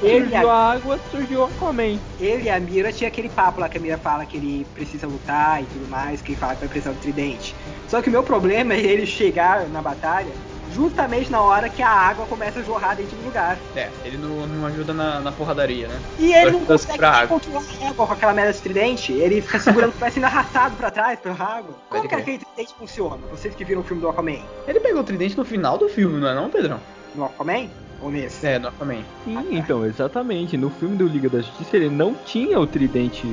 [0.02, 1.98] Ele e a água, surgiu o Aquaman.
[2.20, 5.08] Ele e a Mira tinha aquele papo lá que a Mira fala que ele precisa
[5.08, 7.56] lutar e tudo mais, que ele fala que vai precisar do tridente.
[7.88, 10.32] Só que o meu problema é ele chegar na batalha
[10.76, 13.58] justamente na hora que a água começa a jorrar dentro do lugar.
[13.76, 16.00] É, ele não, não ajuda na, na porradaria, né?
[16.20, 19.14] E ele não consegue controlar a água com aquela merda de tridente.
[19.14, 21.76] Ele fica segurando, parece sendo arrastado pra trás pela água.
[21.89, 23.18] Como que aquele tridente funciona?
[23.32, 24.39] Vocês que viram o filme do Aquaman.
[24.68, 26.80] Ele pegou o tridente no final do filme, não é não, Pedrão?
[27.16, 27.70] No Aquaman?
[28.02, 28.46] Ou nesse?
[28.46, 29.04] É, no Aquaman.
[29.24, 29.48] Sim, ah, tá.
[29.52, 30.58] então, exatamente.
[30.58, 33.26] No filme do Liga da Justiça ele não tinha o tridente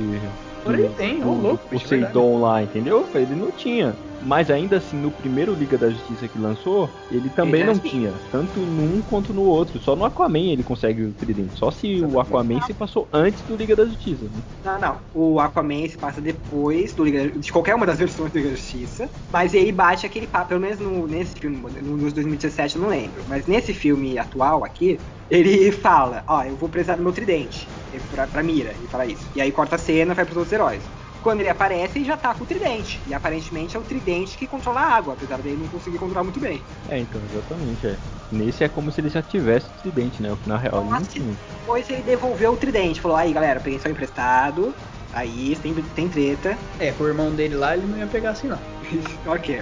[0.63, 1.75] Porém, ele tem, o louco.
[1.75, 3.07] O Seidon lá, entendeu?
[3.13, 3.95] Ele não tinha.
[4.25, 7.89] Mas ainda assim, no primeiro Liga da Justiça que lançou, ele também ele não assim.
[7.89, 8.13] tinha.
[8.31, 9.79] Tanto num quanto no outro.
[9.79, 11.57] Só no Aquaman ele consegue o tridente.
[11.57, 14.25] Só se o Aquaman se passou antes do Liga da Justiça.
[14.25, 14.41] Né?
[14.63, 14.97] Não, não.
[15.13, 18.55] O Aquaman se passa depois do Liga de qualquer uma das versões do Liga da
[18.55, 19.09] Justiça.
[19.31, 22.89] Mas ele bate aquele papo, pelo menos no, nesse filme, no, nos 2017 eu não
[22.89, 23.23] lembro.
[23.27, 24.99] Mas nesse filme atual aqui,
[25.29, 27.67] ele fala, ó, eu vou precisar do meu tridente.
[28.11, 29.25] Pra, pra Mira, ele fala isso.
[29.35, 30.81] E aí corta a cena, vai pros outros heróis.
[31.23, 33.01] Quando ele aparece, ele já tá com o tridente.
[33.07, 36.39] E aparentemente é o tridente que controla a água, apesar dele não conseguir controlar muito
[36.39, 36.61] bem.
[36.89, 37.87] É, então, exatamente.
[37.87, 37.97] É.
[38.29, 40.37] Nesse é como se ele já tivesse o tridente, né?
[40.45, 41.37] Na real, ele não tinha.
[41.59, 42.99] Depois ele devolveu o tridente.
[42.99, 44.75] Falou, aí galera, peguei só emprestado.
[45.13, 46.57] Aí tem, tem treta.
[46.79, 48.59] É, com o irmão dele lá, ele não ia pegar assim, não.
[49.31, 49.61] ok,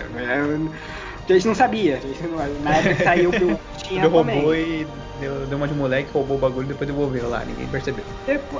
[1.31, 1.97] a gente não sabia.
[1.97, 4.85] A gente não, na época que saiu que tinha roubou e
[5.21, 8.03] deu, deu uma de moleque, roubou o bagulho e depois devolveu lá, ninguém percebeu.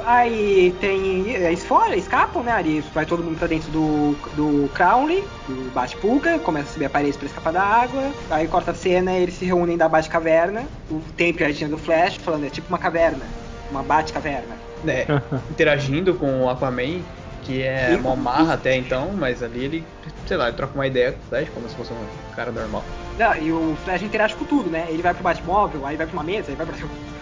[0.05, 1.30] Aí tem.
[1.30, 2.51] Eles fora, escapam, né?
[2.51, 6.89] Ali vai todo mundo pra dentro do, do Crowley, do Bate-Pulga, começa a subir a
[6.89, 8.11] parede pra escapar da água.
[8.30, 10.63] Aí corta a cena, eles se reúnem da Bate-Caverna.
[10.89, 13.26] O tempo a do Flash, falando, é tipo uma caverna.
[13.72, 14.55] Uma Bate-Caverna.
[14.88, 15.05] É,
[15.49, 17.01] interagindo com o Aquaman,
[17.43, 19.84] que é uma marra até então, mas ali ele,
[20.28, 22.84] sei lá, ele troca uma ideia com o Flash como se fosse um cara normal.
[23.17, 24.88] Não, e o Flash interage com tudo, né?
[24.89, 26.76] Ele vai pro Batmóvel, aí vai pra uma mesa, aí vai pra.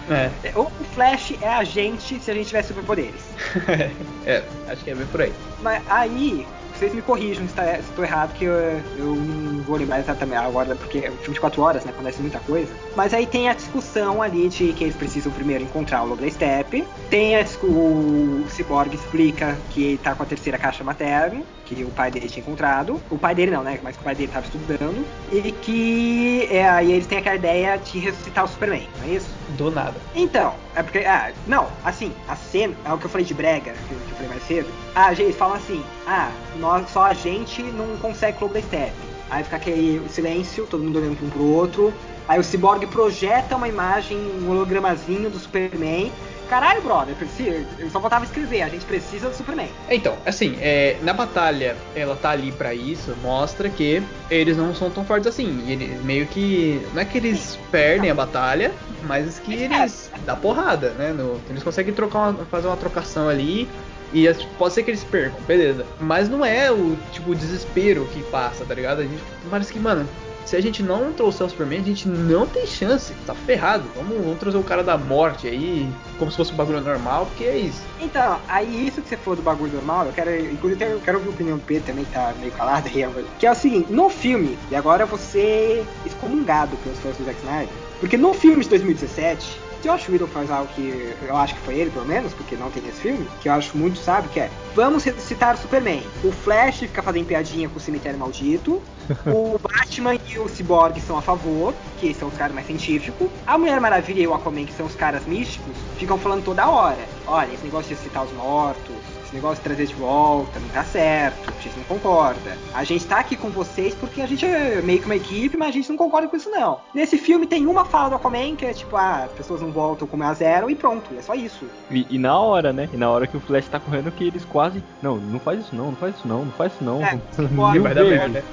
[0.10, 0.32] É.
[0.58, 3.22] O Flash é a gente se a gente tivesse superpoderes.
[4.26, 5.34] é, acho que é bem por aí.
[5.62, 6.48] Mas aí,
[6.80, 10.76] vocês me corrijam se, tá, estou errado, que eu, eu, não vou lembrar exatamente agora,
[10.76, 11.92] porque é um filme de 4 horas, né?
[11.92, 12.72] Acontece muita coisa.
[12.96, 16.30] Mas aí tem a discussão ali de que eles precisam primeiro encontrar o Lobo da
[16.30, 16.88] Steppe.
[17.10, 21.42] Tem a, o Cyborg explica que ele tá com a terceira caixa materna,
[21.76, 23.00] que o pai dele tinha encontrado.
[23.10, 23.80] O pai dele não, né?
[23.84, 25.06] Mas que o pai dele estava estudando.
[25.32, 29.30] E que é, aí eles têm aquela ideia de ressuscitar o Superman, não é isso?
[29.58, 29.96] Do nada.
[30.16, 31.00] Então, é porque.
[31.00, 32.74] Ah, não, assim, a cena.
[32.86, 34.68] É o que eu falei de brega, que, que eu falei mais cedo.
[34.96, 38.94] Ah, eles falam assim: ah, nós, só a gente não consegue Clube da Step.
[39.30, 41.94] Aí fica aquele silêncio, todo mundo olhando um pro outro.
[42.28, 46.12] Aí o Cyborg projeta uma imagem, um hologramazinho do Superman.
[46.50, 49.70] Caralho, brother, precisa, eu só faltava escrever, a gente precisa do Superman.
[49.90, 54.90] Então, assim, é, na batalha, ela tá ali para isso, mostra que eles não são
[54.90, 55.64] tão fortes assim.
[55.68, 56.82] E eles meio que.
[56.94, 58.72] Não é que eles perdem a batalha,
[59.04, 61.14] mas que eles dá porrada, né?
[61.14, 63.70] No, eles conseguem trocar uma, fazer uma trocação ali
[64.12, 64.28] e
[64.58, 65.86] pode ser que eles percam, beleza.
[66.00, 69.02] Mas não é o tipo desespero que passa, tá ligado?
[69.02, 70.08] A gente parece que, mano,
[70.50, 73.14] se a gente não trouxer o Superman, a gente não tem chance.
[73.24, 73.84] Tá ferrado.
[73.96, 75.88] Vamos, vamos trazer o cara da morte aí,
[76.18, 77.84] como se fosse um bagulho normal, porque é isso.
[78.02, 80.36] Então, aí isso que você falou do bagulho normal, eu quero.
[80.52, 83.06] Inclusive, eu quero ouvir a opinião do Pedro também, tá meio calado aí,
[83.38, 87.70] que é o seguinte, no filme, e agora você excomungado pelos fãs do Zack Snyder,
[88.00, 91.90] porque no filme de 2017 Josh Whedon faz algo que eu acho que foi ele,
[91.90, 95.04] pelo menos, porque não tem nesse filme, que eu acho muito sabe, que é vamos
[95.04, 96.04] citar o Superman.
[96.24, 98.82] O Flash fica fazendo piadinha com o cemitério maldito.
[99.26, 103.30] o Batman e o Cyborg são a favor, que são os caras mais científicos.
[103.48, 107.00] A Mulher Maravilha e o Aquaman, que são os caras místicos, ficam falando toda hora.
[107.26, 108.96] Olha, esse negócio de citar os mortos,
[109.30, 112.58] esse negócio de trazer de volta, não tá certo, a gente não concorda.
[112.74, 115.70] A gente tá aqui com vocês porque a gente é meio que uma equipe, mas
[115.70, 116.80] a gente não concorda com isso não.
[116.94, 120.08] Nesse filme tem uma fala do Aquaman que é tipo, ah, as pessoas não voltam
[120.08, 121.66] como é a zero e pronto, é só isso.
[121.92, 122.90] E, e, na hora, né?
[122.92, 125.76] E na hora que o Flash tá correndo que eles quase, não, não faz isso
[125.76, 127.06] não, não faz isso não, não faz isso não.
[127.06, 127.20] É,
[127.72, 128.44] Mil vai merda.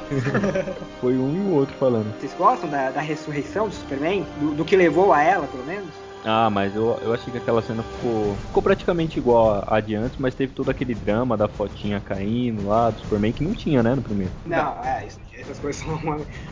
[1.01, 2.13] Foi um e o outro falando.
[2.21, 4.27] Vocês gostam da, da ressurreição do Superman?
[4.39, 6.06] Do, do que levou a ela, pelo menos?
[6.29, 10.19] Ah, mas eu, eu achei que aquela cena ficou, ficou praticamente igual a, de antes,
[10.19, 13.95] mas teve todo aquele drama da fotinha caindo lá, do Superman, que não tinha, né,
[13.95, 14.35] no primeiro.
[14.45, 15.97] Não, é, isso, essas coisas são.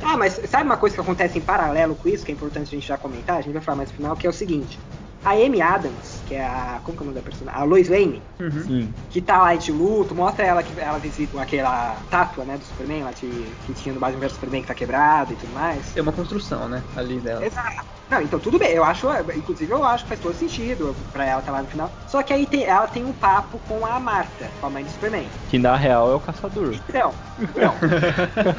[0.01, 2.79] Ah, mas sabe uma coisa que acontece em paralelo com isso, que é importante a
[2.79, 3.39] gente já comentar?
[3.39, 4.81] A gente vai falar mais no final, que é o seguinte.
[5.25, 6.81] A Amy Adams, que é a.
[6.85, 7.61] Como que é o nome da personagem?
[7.61, 8.89] A Lois Lane, uhum.
[9.11, 13.05] que tá lá de luto, mostra ela que ela visita aquela tátua, né, do Superman,
[13.05, 13.29] lá de,
[13.67, 15.97] que tinha no Batman vs Superman que tá quebrado e tudo mais.
[15.97, 17.45] É uma construção, né, ali dela.
[17.45, 17.95] Exato.
[18.11, 21.41] Não, então tudo bem, eu acho, inclusive eu acho que faz todo sentido pra ela
[21.41, 21.91] estar tá lá no final.
[22.07, 24.91] Só que aí tem, ela tem um papo com a Marta, com a mãe do
[24.91, 25.27] Superman.
[25.51, 26.75] Que na real é o caçador.
[26.75, 27.75] Então, então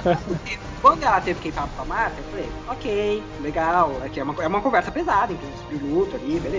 [0.82, 4.24] quando ela teve que ir papo com a Marta, eu falei, ok, legal, aqui é
[4.24, 6.55] uma, é uma conversa pesada, então sobre luto ali, beleza.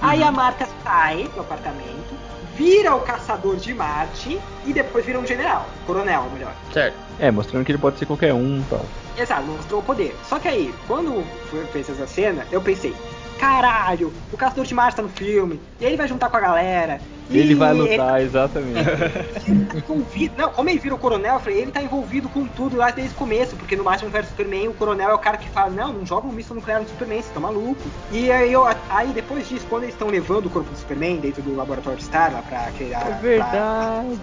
[0.00, 2.16] Aí a Marta sai do apartamento,
[2.56, 6.52] vira o caçador de Marte e depois vira um general, coronel, melhor.
[6.72, 6.96] Certo.
[7.18, 8.84] É, mostrando que ele pode ser qualquer um e tal.
[9.16, 10.16] Exato, mostrou o poder.
[10.24, 11.24] Só que aí, quando
[11.72, 12.94] fez essa cena, eu pensei,
[13.38, 17.00] caralho, o caçador de Marte tá no filme, e ele vai juntar com a galera.
[17.38, 18.84] Ele vai ele lutar, exatamente.
[19.70, 20.34] tá envolvido.
[20.36, 23.14] Não, como ele vira o coronel, eu falei, ele tá envolvido com tudo lá desde
[23.14, 25.92] o começo, porque no Batman vs Superman o coronel é o cara que fala, não,
[25.92, 27.80] não joga um míssil nuclear no Superman, você tá maluco.
[28.10, 31.42] E aí, eu, aí depois disso, quando eles estão levando o corpo do Superman dentro
[31.42, 33.00] do laboratório de Star, lá pra criar.
[33.00, 34.18] É pra- verdade.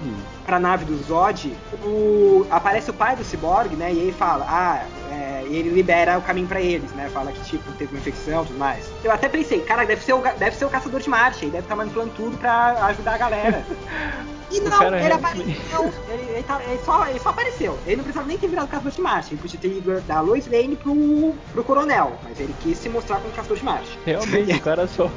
[0.46, 1.54] pra nave do Zod,
[1.84, 3.92] o, aparece o pai do Cyborg, né?
[3.94, 7.10] E ele fala, ah, é, e ele libera o caminho pra eles, né?
[7.14, 8.86] Fala que tipo teve uma infecção, e tudo mais.
[9.04, 11.64] Eu até pensei, cara, deve ser o deve ser o caçador de Marte, ele deve
[11.66, 13.66] estar manipulando tudo pra ajudar a galera.
[14.52, 15.94] E não, ele é- apareceu.
[16.10, 17.78] Ele, ele tá- ele só, ele só apareceu.
[17.86, 19.34] Ele não precisava nem ter virado caçador de Marte.
[19.36, 22.14] Ele podia ter ido da Lois Lane pro, pro coronel.
[22.24, 24.00] Mas ele quis se mostrar como caçador de Marte.
[24.08, 25.08] Realmente, o cara só.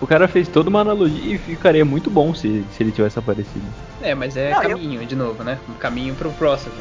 [0.00, 3.66] O cara fez toda uma analogia e ficaria muito bom se, se ele tivesse aparecido.
[4.00, 5.58] É, mas é Não, eu- caminho, de novo, né?
[5.68, 6.72] Um caminho pro próximo,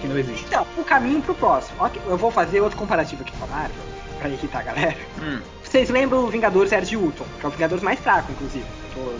[0.00, 0.44] que não existe.
[0.48, 1.76] Então, o caminho pro próximo.
[1.80, 3.76] Ok, Eu vou fazer outro comparativo aqui com a Marvel,
[4.18, 4.96] pra irritar a galera.
[5.22, 8.64] Hum, Vocês lembram o Vingadores Era de Ultron, que é o Vingadores mais fraco, inclusive.
[8.96, 9.10] Eu tô,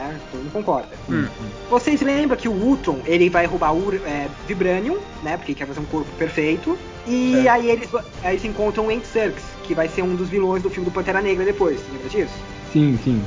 [0.00, 0.88] né, todo mundo concorda.
[1.08, 1.26] hum.
[1.70, 5.66] Vocês lembram que o Ultron, ele vai roubar o é, Vibranium, né, porque ele quer
[5.66, 6.76] fazer um corpo perfeito.
[7.06, 7.48] E Certo.
[7.50, 7.88] aí eles,
[8.24, 11.20] aí eles encontram o Serkis, que vai ser um dos vilões do filme do Pantera
[11.20, 11.78] Negra depois.
[11.92, 12.34] Lembra disso?
[12.72, 13.22] Sim, sim.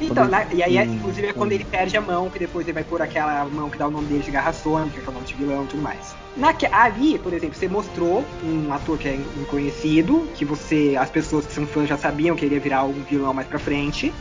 [0.00, 2.72] Então, na- e aí, ele- inclusive, é quando ele perde a mão, que depois ele
[2.74, 5.12] vai pôr aquela mão que dá o nome dele de Garra Sônica, que é o
[5.12, 6.14] nome de vilão e tudo mais.
[6.36, 11.44] Naque, ali, por exemplo, você mostrou um ator que é inconhecido, que você, as pessoas
[11.46, 14.12] que são fãs já sabiam que ele ia virar um vilão mais pra frente.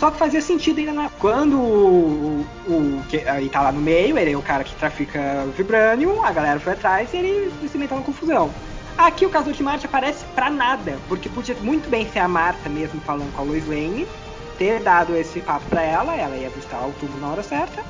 [0.00, 1.08] Só que fazia sentido ainda na.
[1.10, 5.46] Quando o, o que aí tá lá no meio, ele é o cara que trafica
[5.56, 8.50] Vibranium, a galera foi atrás e ele se meteu na confusão.
[8.98, 12.68] Aqui o caso de Marte aparece pra nada, porque podia muito bem ser a Marta
[12.68, 14.06] mesmo falando com a Lois Lane,
[14.62, 17.82] ter dado esse papo pra ela, ela ia buscar o tubo na hora certa.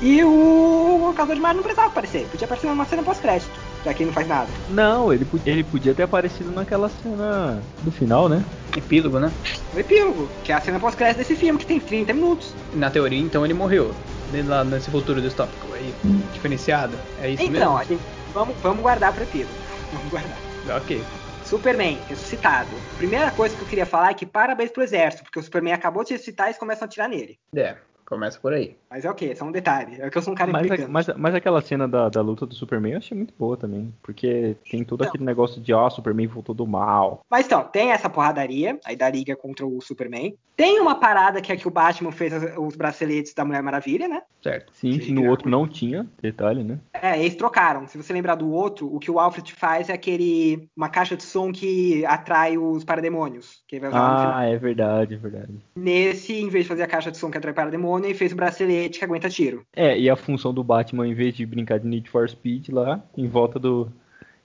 [0.00, 3.50] E o, o caso de Marte não precisava aparecer, podia aparecer numa cena pós-crédito,
[3.84, 4.48] já que ele não faz nada.
[4.70, 8.42] Não, ele, podia- ele podia ter aparecido naquela cena do final, né?
[8.76, 9.30] Epílogo, né?
[9.74, 12.54] O epílogo, que é a cena pós-crédito desse filme, que tem 30 minutos.
[12.72, 13.92] Na teoria, então, ele morreu.
[14.32, 15.92] Ne- Lá nesse futuro distópico aí,
[16.32, 16.96] diferenciado.
[17.20, 17.84] É isso Então, mesmo?
[17.88, 18.00] gente,
[18.32, 19.52] vamos, vamos guardar pro epílogo.
[19.92, 20.36] Vamos guardar.
[20.76, 21.02] Ok.
[21.50, 22.86] Superman, ressuscitado.
[22.96, 26.04] Primeira coisa que eu queria falar é que parabéns pro exército, porque o Superman acabou
[26.04, 27.40] de ressuscitar e eles começam a atirar nele.
[27.56, 27.76] É,
[28.06, 28.76] começa por aí.
[28.90, 30.00] Mas é ok, é só um detalhe.
[30.00, 30.90] É que eu sou um cara Mas, a- implicante.
[30.90, 33.94] mas, mas aquela cena da, da luta do Superman eu achei muito boa também.
[34.02, 35.08] Porque tem todo Não.
[35.08, 37.20] aquele negócio de, ó, Superman voltou do mal.
[37.30, 40.34] Mas então, tem essa porradaria aí da Liga contra o Superman.
[40.56, 44.22] Tem uma parada que é que o Batman fez os braceletes da Mulher Maravilha, né?
[44.42, 44.72] Certo.
[44.74, 46.78] Sim, Que que no outro não tinha, detalhe, né?
[46.92, 47.86] É, eles trocaram.
[47.86, 50.68] Se você lembrar do outro, o que o Alfred faz é aquele.
[50.76, 53.62] uma caixa de som que atrai os parademônios.
[53.68, 54.36] Que ele vai usar.
[54.36, 55.54] Ah, é verdade, é verdade.
[55.76, 58.36] Nesse, em vez de fazer a caixa de som que atrai parademônio, ele fez o
[58.36, 59.64] bracelete que aguenta tiro.
[59.74, 63.02] É, e a função do Batman, em vez de brincar de Need for Speed lá,
[63.16, 63.88] em volta do.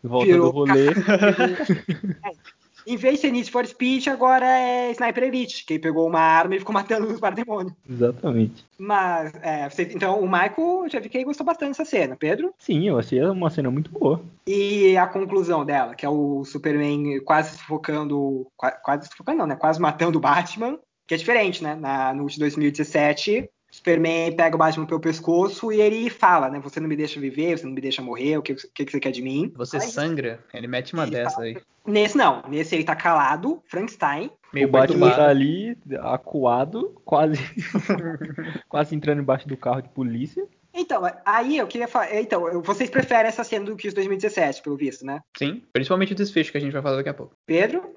[0.04, 0.90] Em volta do rolê.
[2.88, 6.20] Em vez de ser Need for Speed, agora é Sniper Elite, que ele pegou uma
[6.20, 7.74] arma e ficou matando os parademônios.
[7.90, 8.64] Exatamente.
[8.78, 12.54] Mas, é, você- então o Michael já vi que ele gostou bastante dessa cena, Pedro.
[12.60, 14.22] Sim, eu achei uma cena muito boa.
[14.46, 18.46] E a conclusão dela, que é o Superman quase sufocando.
[18.56, 19.56] qua- Quase sufocando, não, né?
[19.56, 20.78] Quase matando o Batman.
[21.08, 21.74] Que é diferente, né?
[21.74, 26.60] Na, no de 2017, o Superman pega o Batman pelo pescoço e ele fala, né?
[26.60, 28.92] Você não me deixa viver, você não me deixa morrer, o que, o que, que
[28.92, 29.52] você quer de mim?
[29.56, 31.58] Você Aí, sangra, ele mete uma Ele dessa fala- aí.
[31.86, 34.32] Nesse não, nesse ele tá calado, Frankenstein.
[34.54, 37.38] Meio o Batman tá ali, acuado, quase.
[38.70, 40.48] quase entrando embaixo do carro de polícia.
[40.74, 42.14] Então, aí eu queria falar.
[42.16, 45.22] Então, vocês preferem essa cena do que os 2017, pelo visto, né?
[45.38, 47.34] Sim, principalmente o desfecho que a gente vai falar daqui a pouco.
[47.46, 47.96] Pedro?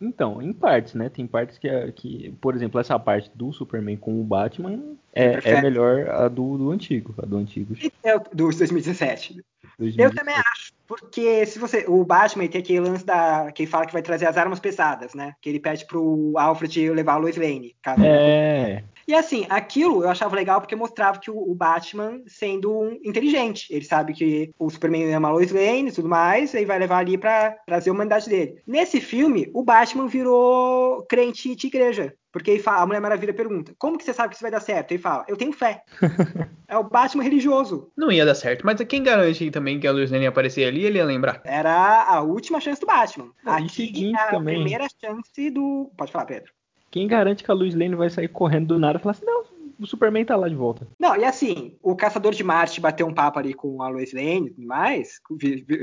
[0.00, 1.08] Então, em partes, né?
[1.08, 4.78] Tem partes que, é- que por exemplo, essa parte do Superman com o Batman
[5.14, 7.14] é, é melhor a do, do antigo.
[7.18, 7.74] A do antigo.
[8.02, 9.38] É dos 2017.
[9.38, 9.42] Eu
[9.78, 10.14] 2017.
[10.16, 11.84] também acho, porque se você.
[11.88, 13.50] O Batman tem aquele lance da.
[13.52, 15.34] que fala que vai trazer as armas pesadas, né?
[15.40, 17.74] Que ele pede pro Alfred levar a Lois Lane.
[17.82, 22.98] Caso É, E assim, aquilo eu achava legal porque mostrava que o, Batman sendo um
[23.04, 23.66] inteligente.
[23.70, 26.98] Ele sabe que o Superman ama a Lois Lane e tudo mais, e vai levar
[26.98, 28.60] ali pra trazer a humanidade dele.
[28.66, 32.14] Nesse filme, o Batman virou crente de igreja.
[32.32, 34.60] Porque ele fala, a Mulher Maravilha pergunta: Como que você sabe que isso vai dar
[34.60, 34.92] certo?
[34.92, 35.82] Ele fala: Eu tenho fé.
[36.66, 37.92] é o Batman religioso.
[37.94, 40.80] Não ia dar certo, mas quem garante também que a Lois Lane ia aparecer ali
[40.80, 41.42] e ele ia lembrar?
[41.44, 43.30] Era a última chance do Batman.
[43.44, 44.54] E Aqui seguinte é a também.
[44.54, 45.92] primeira chance do.
[45.94, 46.50] Pode falar, Pedro.
[46.92, 49.44] Quem garante que a Lois Lane vai sair correndo do nada e falar assim, não,
[49.80, 50.86] o Superman tá lá de volta.
[50.98, 54.48] Não, e assim, o Caçador de Marte bateu um papo ali com a Lois Lane
[54.48, 55.20] e tudo mais,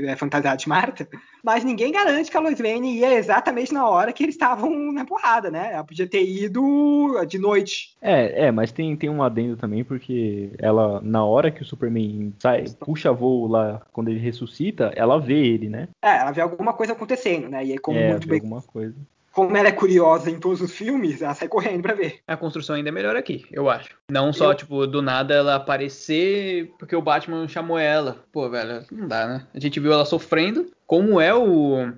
[0.06, 1.08] é fantasiado de Marta,
[1.44, 5.04] mas ninguém garante que a Lois Lane ia exatamente na hora que eles estavam na
[5.04, 5.70] porrada, né?
[5.72, 7.96] Ela podia ter ido de noite.
[8.00, 12.32] É, é, mas tem, tem um adendo também, porque ela, na hora que o Superman
[12.38, 15.88] sai, puxa voo lá, quando ele ressuscita, ela vê ele, né?
[16.00, 17.64] É, ela vê alguma coisa acontecendo, né?
[17.64, 18.94] E aí, como é, muito bem alguma coisa
[19.32, 22.20] como ela é curiosa em todos os filmes, ela sai correndo pra ver.
[22.26, 23.90] A construção ainda é melhor aqui, eu acho.
[24.10, 24.56] Não só, eu...
[24.56, 28.24] tipo, do nada ela aparecer porque o Batman chamou ela.
[28.32, 29.46] Pô, velho, não dá, né?
[29.54, 31.92] A gente viu ela sofrendo, como é o,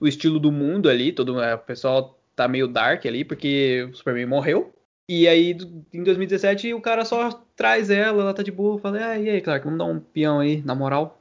[0.00, 3.94] o estilo do mundo ali, todo é, o pessoal tá meio dark ali, porque o
[3.94, 4.72] Superman morreu.
[5.10, 5.56] E aí,
[5.92, 9.40] em 2017, o cara só traz ela, ela tá de boa, fala, ah, e aí,
[9.40, 11.18] Clark, vamos dar um peão aí, na moral?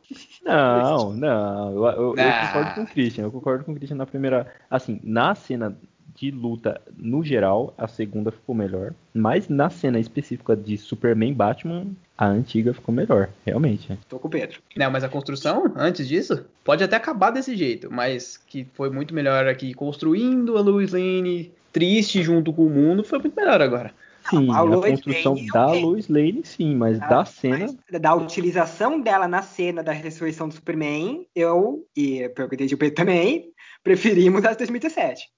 [0.47, 2.23] Não, não, eu, eu, ah.
[2.23, 5.77] eu, concordo com o Christian, eu concordo com o Christian na primeira, assim, na cena
[6.17, 11.85] de luta, no geral, a segunda ficou melhor, mas na cena específica de Superman Batman,
[12.17, 13.97] a antiga ficou melhor, realmente.
[14.09, 14.59] Tô com o Pedro.
[14.75, 19.13] Não, mas a construção, antes disso, pode até acabar desse jeito, mas que foi muito
[19.13, 23.93] melhor aqui, construindo a Lois Lane triste junto com o mundo, foi muito melhor agora.
[24.29, 25.83] Sim, a, a construção Lane, da okay.
[25.83, 27.75] Lois Lane, sim, mas ah, da cena.
[27.91, 32.57] Mas da utilização dela na cena da ressurreição do Superman, eu, e pelo que eu
[32.57, 33.51] entendi o Pedro também,
[33.83, 35.29] preferimos as de 2017.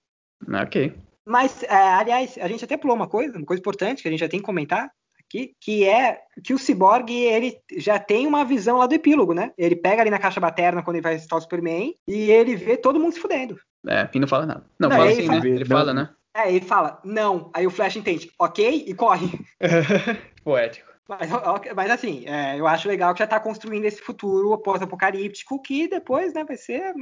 [0.63, 0.93] Ok.
[1.25, 4.21] Mas, é, aliás, a gente até pulou uma coisa, uma coisa importante que a gente
[4.21, 8.77] já tem que comentar aqui, que é que o Cyborg, ele já tem uma visão
[8.77, 9.51] lá do epílogo, né?
[9.57, 12.75] Ele pega ali na caixa materna quando ele vai visitar o Superman e ele vê
[12.75, 13.59] todo mundo se fudendo.
[13.87, 14.65] É, e não fala nada.
[14.79, 15.49] Não, não fala assim, fala, né?
[15.49, 16.09] Ele fala, né?
[16.39, 17.49] É, ele fala, não.
[17.53, 19.27] Aí o Flash entende, ok, e corre.
[20.43, 20.89] Poético.
[21.07, 21.29] Mas,
[21.75, 26.33] mas assim, é, eu acho legal que já tá construindo esse futuro pós-apocalíptico que depois,
[26.33, 26.93] né, vai ser.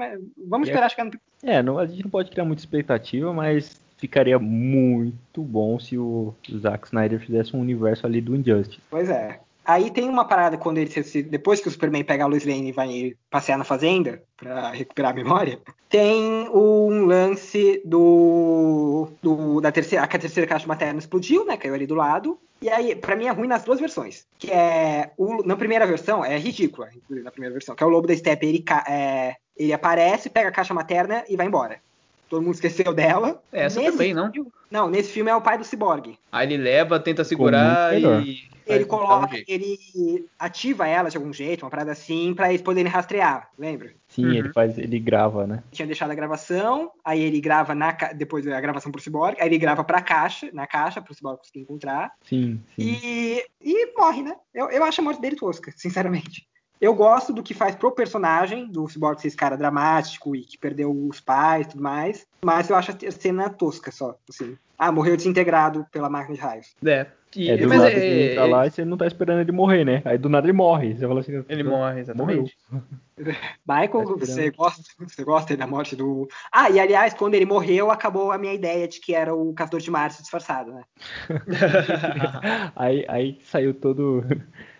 [0.47, 1.11] Vamos esperar chegar no.
[1.43, 6.33] É, não, a gente não pode criar muita expectativa, mas ficaria muito bom se o
[6.57, 8.81] Zack Snyder fizesse um universo ali do Injustice.
[8.89, 9.41] Pois é.
[9.67, 10.89] Aí tem uma parada quando ele
[11.23, 15.11] depois que o Superman pega a Lois Lane e vai passear na fazenda para recuperar
[15.11, 15.59] a memória,
[15.89, 21.73] tem um lance do, do da terceira, que a terceira caixa materna explodiu, né, caiu
[21.73, 22.39] ali do lado.
[22.61, 26.23] E aí, para mim é ruim nas duas versões, que é o, na primeira versão
[26.23, 30.29] é ridícula, na primeira versão, que é o lobo da steppe, ele é, ele aparece,
[30.29, 31.81] pega a caixa materna e vai embora.
[32.29, 33.41] Todo mundo esqueceu dela.
[33.51, 34.31] Essa nesse também, não?
[34.31, 36.17] Filme, não, nesse filme é o pai do Cyborg.
[36.31, 41.63] Aí ele leva, tenta segurar e ele coloca, um ele ativa ela de algum jeito,
[41.63, 43.93] uma parada assim, para eles poderem rastrear, lembra?
[44.09, 44.33] Sim, uhum.
[44.33, 45.63] ele faz, ele grava, né?
[45.71, 49.57] Tinha deixado a gravação, aí ele grava na depois a gravação pro Cyborg, aí ele
[49.57, 52.11] grava pra caixa, na caixa, pro Cyborg conseguir encontrar.
[52.23, 52.99] Sim, sim.
[53.03, 54.35] E, e morre, né?
[54.53, 56.47] Eu, eu acho a morte dele tosca, sinceramente.
[56.79, 60.57] Eu gosto do que faz pro personagem, do Cyborg ser esse cara dramático e que
[60.57, 62.25] perdeu os pais e tudo mais.
[62.43, 64.57] Mas eu acho a cena tosca só, assim.
[64.77, 66.75] Ah, morreu desintegrado pela máquina de raios.
[66.85, 67.07] É.
[67.35, 69.41] E, é, do mas nada é, ele entra é, lá e você não tá esperando
[69.41, 70.01] ele morrer, né?
[70.05, 70.95] Aí do nada ele morre.
[70.95, 72.57] Você fala assim, ele morre, exatamente.
[73.67, 76.27] Michael, tá você gosta, você gosta da morte do.
[76.51, 79.81] Ah, e aliás, quando ele morreu, acabou a minha ideia de que era o Caçador
[79.81, 80.83] de Marte disfarçado, né?
[82.75, 84.23] aí, aí saiu todo.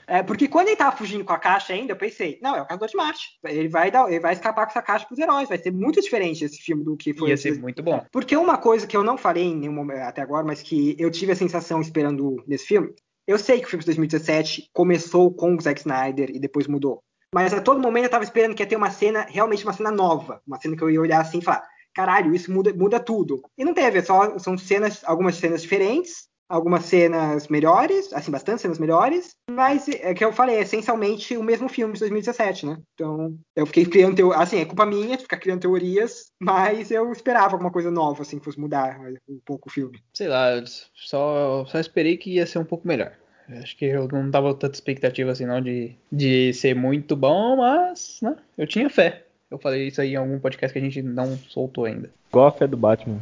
[0.08, 2.66] É, porque quando ele tava fugindo com a caixa ainda, eu pensei, não, é o
[2.66, 3.28] Caçador de Marte.
[3.44, 5.50] Ele vai, dar, ele vai escapar com essa caixa pros heróis.
[5.50, 7.28] Vai ser muito diferente esse filme do que foi.
[7.28, 7.54] Ia esse...
[7.54, 8.04] ser muito bom.
[8.12, 11.12] Porque uma coisa que eu não falei em nenhum momento até agora, mas que eu
[11.12, 12.94] tive a sensação esperando nesse filme.
[13.28, 17.04] Eu sei que o filme de 2017 começou com o Zack Snyder e depois mudou.
[17.36, 19.92] Mas a todo momento eu tava esperando que ia ter uma cena, realmente uma cena
[19.92, 20.42] nova.
[20.48, 23.42] Uma cena que eu ia olhar assim e falar, caralho, isso muda, muda tudo.
[23.58, 28.62] E não teve, é só, são cenas, algumas cenas diferentes, algumas cenas melhores, assim, bastante
[28.62, 32.78] cenas melhores, mas é que eu falei, é essencialmente o mesmo filme de 2017, né?
[32.94, 37.54] Então, eu fiquei criando teorias, assim, é culpa minha ficar criando teorias, mas eu esperava
[37.54, 40.00] alguma coisa nova, assim, que fosse mudar um pouco o filme.
[40.14, 40.50] Sei lá,
[40.94, 43.14] só, só esperei que ia ser um pouco melhor.
[43.50, 48.20] Acho que eu não tava tanta expectativa assim não de, de ser muito bom, mas
[48.22, 49.24] né, eu tinha fé.
[49.50, 52.10] Eu falei isso aí em algum podcast que a gente não soltou ainda.
[52.30, 53.22] Qual a fé do Batman?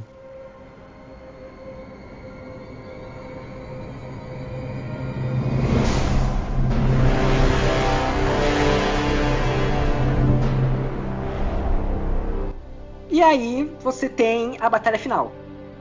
[13.26, 15.32] Aí você tem a batalha final.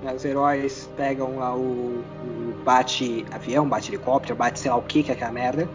[0.03, 0.13] Né?
[0.13, 5.15] Os heróis pegam lá o, o bate-avião, bate-helicóptero, bate sei lá o que que é
[5.15, 5.69] aquela merda.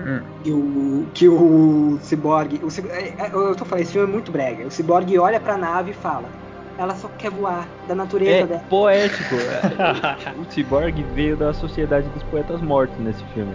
[0.00, 0.20] Hum.
[0.44, 2.60] E o, que o Cyborg.
[2.62, 4.66] O, é, é, eu tô falando, esse filme é muito brega.
[4.66, 6.28] O Cyborg olha pra nave e fala:
[6.76, 8.62] Ela só quer voar, da natureza é dela.
[8.68, 9.36] Poético.
[10.36, 13.54] o Cyborg veio da Sociedade dos Poetas Mortos nesse filme.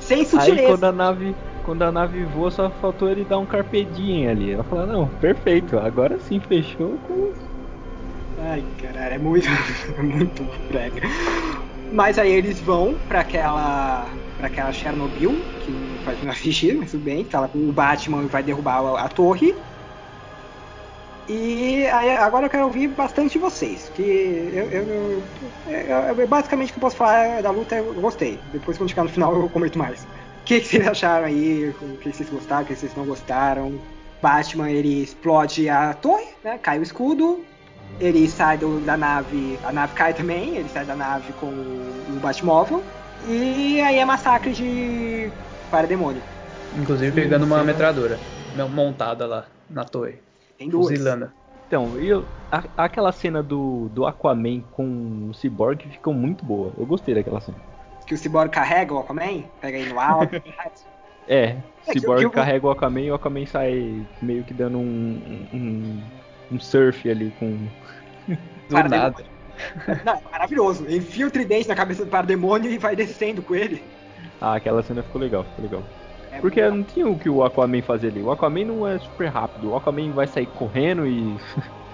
[0.00, 0.60] Sem sutileza.
[0.60, 1.36] Aí quando a nave
[1.68, 4.52] quando a nave voa, só faltou ele dar um carpedinho ali.
[4.52, 7.30] Ela falou, não, perfeito, agora sim fechou com.
[8.38, 9.46] Ai, caralho, é muito,
[10.00, 11.02] muito brega.
[11.92, 14.06] Mas aí eles vão para aquela
[14.38, 15.70] para aquela Chernobyl, que
[16.04, 19.08] faz menor sentido, mas tudo bem, tá lá com o Batman vai derrubar a, a
[19.08, 19.54] torre.
[21.28, 25.22] E aí, agora eu quero ouvir bastante de vocês, que eu, eu,
[25.66, 28.40] eu, eu basicamente o que eu posso falar da luta eu gostei.
[28.50, 30.08] Depois quando chegar no final eu comento mais.
[30.48, 31.74] O que, que vocês acharam aí?
[31.78, 33.78] O que vocês gostaram, o que vocês não gostaram?
[34.22, 36.56] Batman ele explode a torre, né?
[36.56, 37.44] Cai o escudo,
[38.00, 42.16] ele sai do, da nave, a nave cai também, ele sai da nave com o,
[42.16, 42.82] o Batmóvel.
[43.28, 45.30] E aí é massacre de
[45.70, 46.22] parademônio.
[46.78, 48.18] Inclusive pegando uma metralhadora
[48.74, 50.14] montada lá na torre.
[50.56, 50.88] Tem duas.
[50.88, 51.30] Fuzilando.
[51.66, 56.72] Então, eu, a- aquela cena do, do Aquaman com o Cyborg ficou muito boa.
[56.78, 57.58] Eu gostei daquela cena.
[58.08, 60.42] Que o Cyborg carrega o Aquaman, pega ele no alto.
[61.30, 61.56] É,
[61.86, 64.78] É que- Cyborg que eu- carrega o Aquaman e o Aquaman sai meio que dando
[64.78, 66.02] um, um,
[66.52, 67.68] um surf ali com.
[68.70, 69.14] Do nada.
[70.06, 70.86] Não, é maravilhoso.
[70.90, 73.84] Enfia o tridente na cabeça do parademônio e vai descendo com ele.
[74.40, 75.82] Ah, aquela cena ficou legal, ficou legal.
[76.32, 78.22] É Porque não tinha o que o Aquaman fazia ali.
[78.22, 79.70] O Aquaman não é super rápido.
[79.72, 81.36] O Aquaman vai sair correndo e.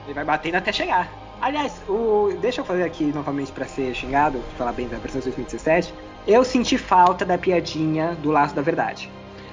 [0.04, 1.10] Ele vai batendo até chegar.
[1.40, 2.30] Aliás, o...
[2.40, 5.92] deixa eu fazer aqui novamente pra ser xingado, falar bem da versão de 2017.
[6.26, 9.10] Eu senti falta da piadinha do laço da verdade.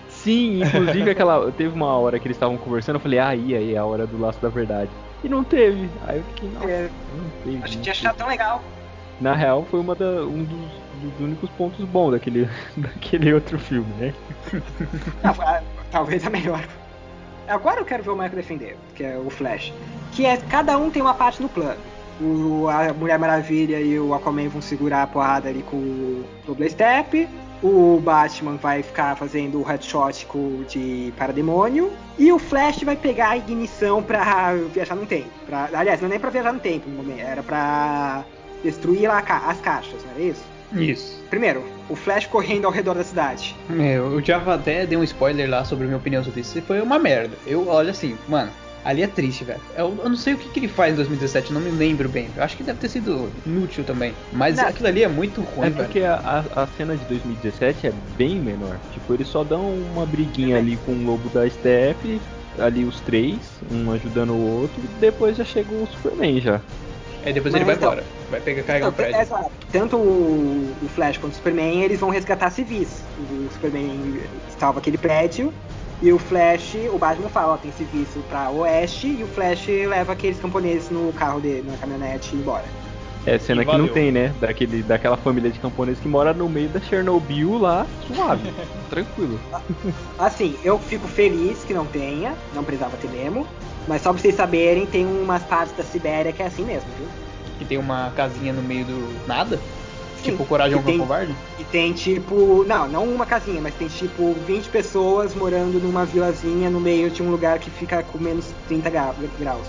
[0.08, 1.52] Sim, inclusive aquela.
[1.52, 4.08] Teve uma hora que eles estavam conversando, eu falei, ah, aí, aí, é a hora
[4.08, 4.90] do laço da verdade.
[5.24, 5.90] E não teve.
[6.08, 7.64] Aí eu fiquei, nossa, É, não teve.
[7.64, 8.62] a gente ia achar tão legal.
[9.20, 10.72] Na real, foi uma da, um dos,
[11.02, 14.14] dos únicos pontos bons daquele, daquele outro filme, né?
[15.24, 15.36] Não,
[15.92, 16.64] talvez a melhor.
[17.48, 19.74] Agora eu quero ver o Michael defender, que é o Flash.
[20.12, 21.80] Que é cada um tem uma parte no plano.
[22.20, 26.70] O, a Mulher Maravilha e o Aquaman vão segurar a porrada ali com o Double
[26.70, 27.28] Step.
[27.64, 30.28] O Batman vai ficar fazendo o headshot
[30.68, 31.92] de parademônio.
[32.18, 35.30] E o Flash vai pegar a ignição pra viajar no tempo.
[35.46, 38.24] Pra, aliás, não é nem pra viajar no tempo no momento, era pra
[38.64, 40.44] destruir lá as caixas, não era isso?
[40.74, 41.22] Isso.
[41.30, 43.56] Primeiro, o Flash correndo ao redor da cidade.
[43.70, 46.58] Meu, eu já até dei um spoiler lá sobre a minha opinião sobre isso.
[46.58, 47.36] E foi uma merda.
[47.46, 48.52] Eu, olha assim, mano,
[48.84, 49.60] ali é triste, velho.
[49.76, 52.10] Eu, eu não sei o que, que ele faz em 2017, eu não me lembro
[52.10, 52.30] bem.
[52.36, 54.14] Eu acho que deve ter sido inútil também.
[54.32, 54.68] Mas Não.
[54.68, 56.16] aquilo ali é muito ruim, É porque a,
[56.56, 58.78] a, a cena de 2017 é bem menor.
[58.94, 62.22] Tipo, eles só dão uma briguinha ali com o lobo da STF,
[62.60, 63.38] ali os três,
[63.72, 66.62] um ajudando o outro, e depois já chega o Superman já.
[67.24, 68.08] Aí depois Mas ele vai então- embora.
[68.30, 69.22] Vai pegar carregar um Não, prédio.
[69.22, 69.52] exato.
[69.72, 73.04] Tanto o, o Flash quanto o Superman, eles vão resgatar civis.
[73.20, 74.20] O Superman
[74.58, 75.54] salva aquele prédio
[76.02, 80.14] e o Flash, o Batman fala, ó, tem civis pra oeste e o Flash leva
[80.14, 82.66] aqueles camponeses no carro dele, na caminhonete embora.
[83.24, 84.34] É cena E que não tem, né?
[84.42, 88.52] Daquele, daquela família de camponeses que mora no meio da Chernobyl lá, suave,
[88.90, 89.40] tranquilo.
[90.18, 93.46] Assim, eu fico feliz que não tenha, não precisava ter mesmo,
[93.88, 97.08] mas só pra vocês saberem, tem umas partes da Sibéria que é assim mesmo, viu?
[97.58, 99.58] Que tem uma casinha no meio do nada.
[100.18, 101.36] Sim, Tipo, coragem é um covarde.
[101.58, 106.70] E tem tipo, não, não uma casinha, mas tem tipo 20 pessoas morando numa vilazinha
[106.70, 109.68] no meio de um lugar que fica com menos 30 gra- graus.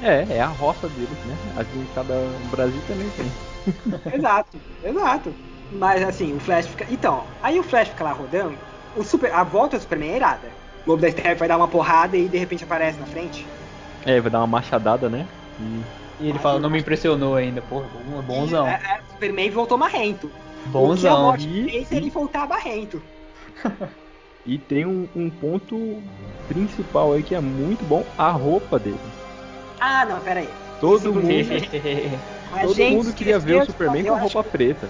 [0.00, 1.36] É, é a roça deles, né?
[1.56, 3.32] Aqui em cada no Brasil também tem.
[4.14, 5.34] exato, exato.
[5.72, 6.86] Mas assim, o Flash fica.
[6.90, 8.56] Então, aí o Flash fica lá rodando,
[8.94, 9.32] o super...
[9.32, 10.63] a volta do Superman é irada.
[10.86, 13.46] O Lobo da Steppe vai dar uma porrada e de repente aparece na frente.
[14.04, 15.26] É, vai dar uma machadada, né?
[15.58, 15.82] E
[16.24, 17.62] E ele fala, não me impressionou ainda.
[17.62, 18.66] Porra, bom- bonzão.
[18.66, 20.26] E, é, é, o Superman voltou marrento.
[20.26, 21.22] O que a Bonzão.
[21.22, 23.02] morte E- fez ele voltar marrento.
[24.46, 26.02] E tem um, um ponto
[26.48, 29.00] principal aí que é muito bom, a roupa dele.
[29.80, 30.48] Ah, não, pera aí.
[30.80, 31.26] Todo Isso, mundo,
[32.52, 34.86] A todo gente mundo queria ver o Superman com roupa preta.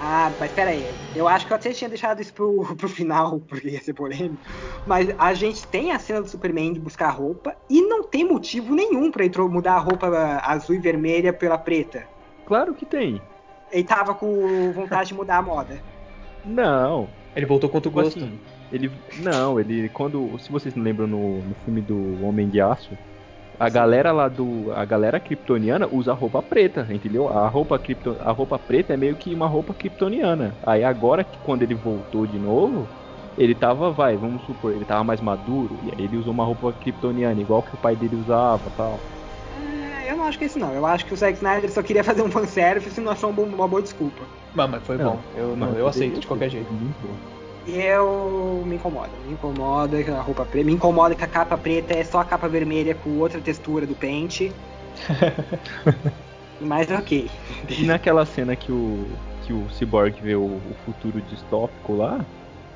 [0.00, 0.84] Ah, mas pera aí.
[1.14, 4.36] Eu acho que eu até tinha deixado isso pro, pro final, porque ia ser polêmico.
[4.86, 8.74] Mas a gente tem a cena do Superman de buscar roupa e não tem motivo
[8.74, 10.06] nenhum pra ele mudar a roupa
[10.44, 12.06] azul e vermelha pela preta.
[12.46, 13.20] Claro que tem.
[13.70, 15.78] Ele tava com vontade de mudar a moda.
[16.44, 18.18] Não, Ele voltou contra o tipo gosto.
[18.18, 18.38] assim,
[18.72, 22.96] ele não, ele quando, se vocês não lembram no, no filme do Homem de Aço,
[23.58, 27.28] a galera lá do, a galera kryptoniana usa roupa preta, entendeu?
[27.28, 30.54] A roupa krypto, a roupa preta é meio que uma roupa kryptoniana.
[30.62, 32.86] Aí agora que quando ele voltou de novo,
[33.36, 36.72] ele tava, vai, vamos supor, ele tava mais maduro e aí ele usou uma roupa
[36.72, 39.00] kryptoniana igual que o pai dele usava, tal.
[40.06, 40.72] É, eu não acho que é isso não.
[40.72, 43.34] Eu acho que o Zack Snyder só queria fazer um fanservice e não achou um
[43.34, 44.22] bom- uma boa desculpa.
[44.54, 45.20] Mas, mas foi Não, bom.
[45.36, 46.72] Eu, não, eu poderia aceito de qualquer jeito.
[46.72, 47.16] muito bom.
[47.68, 49.10] Eu me incomoda.
[49.26, 50.66] Me incomoda que a roupa preta.
[50.66, 53.94] Me incomoda que a capa preta é só a capa vermelha com outra textura do
[53.94, 54.52] pente.
[56.60, 57.30] Mas ok.
[57.68, 59.06] E naquela cena que o
[59.48, 62.20] que o Cyborg vê o, o futuro distópico lá,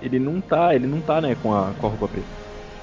[0.01, 2.27] ele não tá, ele não tá, né, com a, com a roupa preta.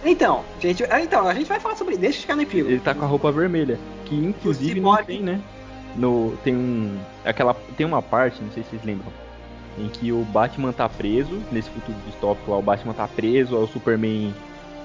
[0.05, 1.97] Então, gente, ah, então, a gente vai falar sobre.
[1.97, 2.71] Deixa eu ficar no epílogo.
[2.71, 5.41] Ele tá com a roupa vermelha, que inclusive não tem, né?
[5.95, 6.97] No, tem um.
[7.25, 7.53] Aquela.
[7.75, 9.11] Tem uma parte, não sei se vocês lembram,
[9.79, 13.63] em que o Batman tá preso, nesse futuro distópico lá, o Batman tá preso, aí
[13.63, 14.33] o Superman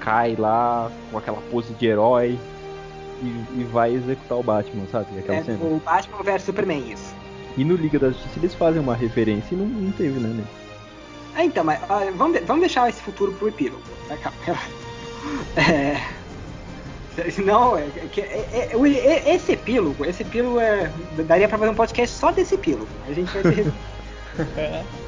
[0.00, 2.38] cai lá com aquela pose de herói
[3.22, 3.26] e,
[3.60, 5.18] e vai executar o Batman, sabe?
[5.18, 5.58] Aquela É, cena.
[5.62, 7.14] o Batman vs Superman, isso.
[7.56, 10.28] E no Liga da Justiça eles fazem uma referência e não, não teve, né?
[10.28, 10.44] né?
[11.36, 13.82] Ah, então, mas ah, vamos, vamos deixar esse futuro pro epílogo.
[14.08, 14.60] Tá, calma.
[15.56, 16.00] É.
[17.30, 20.90] Senão, é, é é- é- é- esse epílogo, esse epílogo é,
[21.26, 22.88] daria pra fazer um podcast só desse epílogo.
[23.08, 23.72] A gente vai ter.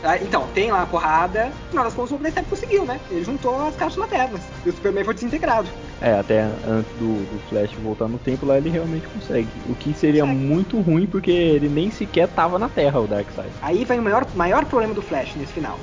[0.02, 1.46] Ah, então, tem lá a porrada.
[1.46, 3.00] No final das contas, o Blaster conseguiu, né?
[3.10, 4.40] Ele juntou as caixas lanternas.
[4.64, 5.68] E o Superman foi desintegrado.
[6.00, 9.48] É, até antes do, do Flash voltar no tempo lá ele realmente consegue.
[9.68, 10.40] O que seria Consegue.
[10.40, 13.50] muito ruim porque ele nem sequer tava na Terra, o Darkseid.
[13.62, 15.78] Aí vem o maior, maior problema do Flash nesse final.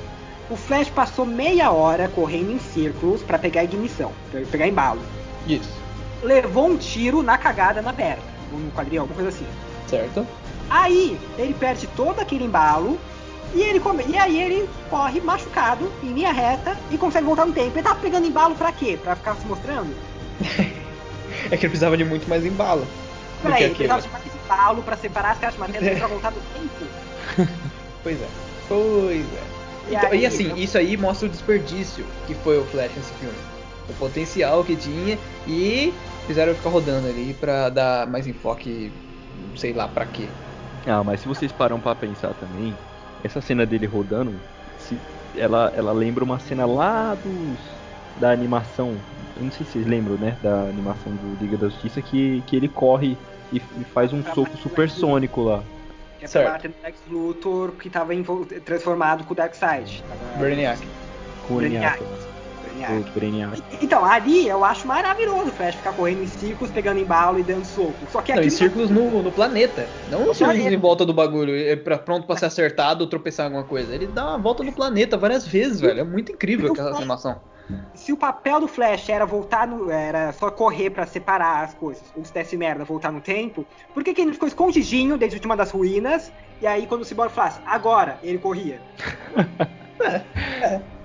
[0.50, 5.02] O Flash passou meia hora correndo em círculos pra pegar ignição, pra pegar embalo.
[5.48, 5.82] Isso.
[6.22, 8.22] Levou um tiro na cagada na perna,
[8.52, 9.48] no quadril, alguma coisa assim.
[9.88, 10.26] Certo?
[10.70, 12.98] Aí ele perde todo aquele embalo
[13.54, 14.04] e, ele come...
[14.08, 17.72] e aí ele corre machucado em linha reta e consegue voltar no tempo.
[17.76, 18.98] Ele tava pegando embalo pra quê?
[19.02, 19.94] Pra ficar se mostrando?
[21.46, 22.88] É que ele precisava de muito mais embalo.
[23.42, 27.50] Peraí, ele precisava de mais embalo pra separar as caixas matérias pra voltar no tempo?
[28.04, 28.28] Pois é.
[28.70, 29.44] Pois é.
[29.90, 32.92] E Então, e, aí, assim, não- isso aí mostra o desperdício que foi o Flash
[32.96, 33.36] nesse filme.
[33.90, 35.18] O potencial que tinha
[35.48, 35.94] e
[36.28, 38.92] fizeram ficar rodando ali pra dar mais enfoque,
[39.58, 40.30] sei lá pra quê.
[40.86, 42.78] Ah, mas se vocês param pra pensar também,
[43.24, 44.34] essa cena dele rodando,
[44.80, 44.98] se,
[45.36, 47.58] ela, ela lembra uma cena lá dos
[48.20, 48.96] da animação.
[49.36, 50.38] Eu não sei se vocês lembram, né?
[50.44, 53.18] Da animação do Liga da Justiça que, que ele corre
[53.52, 55.64] e, e faz um soco supersônico lá.
[56.20, 56.44] Que é Certo.
[56.46, 58.14] pra bater no Lex Luthor que tava
[58.64, 60.04] transformado com o Darkseid.
[60.08, 60.80] Tava- Brainiac.
[61.48, 61.98] Com o Brainiac.
[62.00, 62.33] Brainiac.
[62.88, 63.10] Brainiac.
[63.10, 63.64] O Brainiac.
[63.82, 67.66] Então, ali eu acho maravilhoso o Flash ficar correndo em círculos, pegando embalo e dando
[67.66, 67.94] soco.
[68.12, 69.88] Só que Não, aqui e círculos no, no planeta.
[70.10, 70.76] Não No círculos planeta.
[70.76, 73.94] em volta do bagulho, é pra, pronto pra ser acertado ou tropeçar em alguma coisa.
[73.94, 76.00] Ele dá uma volta no planeta várias vezes, velho.
[76.02, 77.42] É muito incrível aquela falo- animação.
[77.96, 79.90] se o papel do Flash era voltar no.
[79.90, 84.04] era só correr pra separar as coisas, ou se desse merda, voltar no tempo, por
[84.04, 86.32] que, que ele não ficou escondidinho desde uma das ruínas?
[86.62, 88.82] E aí quando o Cyborg falasse, agora, ele corria.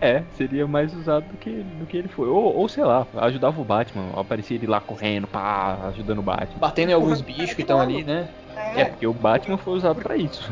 [0.01, 2.29] É, seria mais usado do que, do que ele foi.
[2.29, 4.11] Ou, ou sei lá, ajudava o Batman.
[4.17, 6.59] Aparecia ele lá correndo, pá, ajudando o Batman.
[6.61, 8.29] Batendo em alguns bichos que estão ali, né?
[8.77, 10.51] É, porque o Batman foi usado pra isso.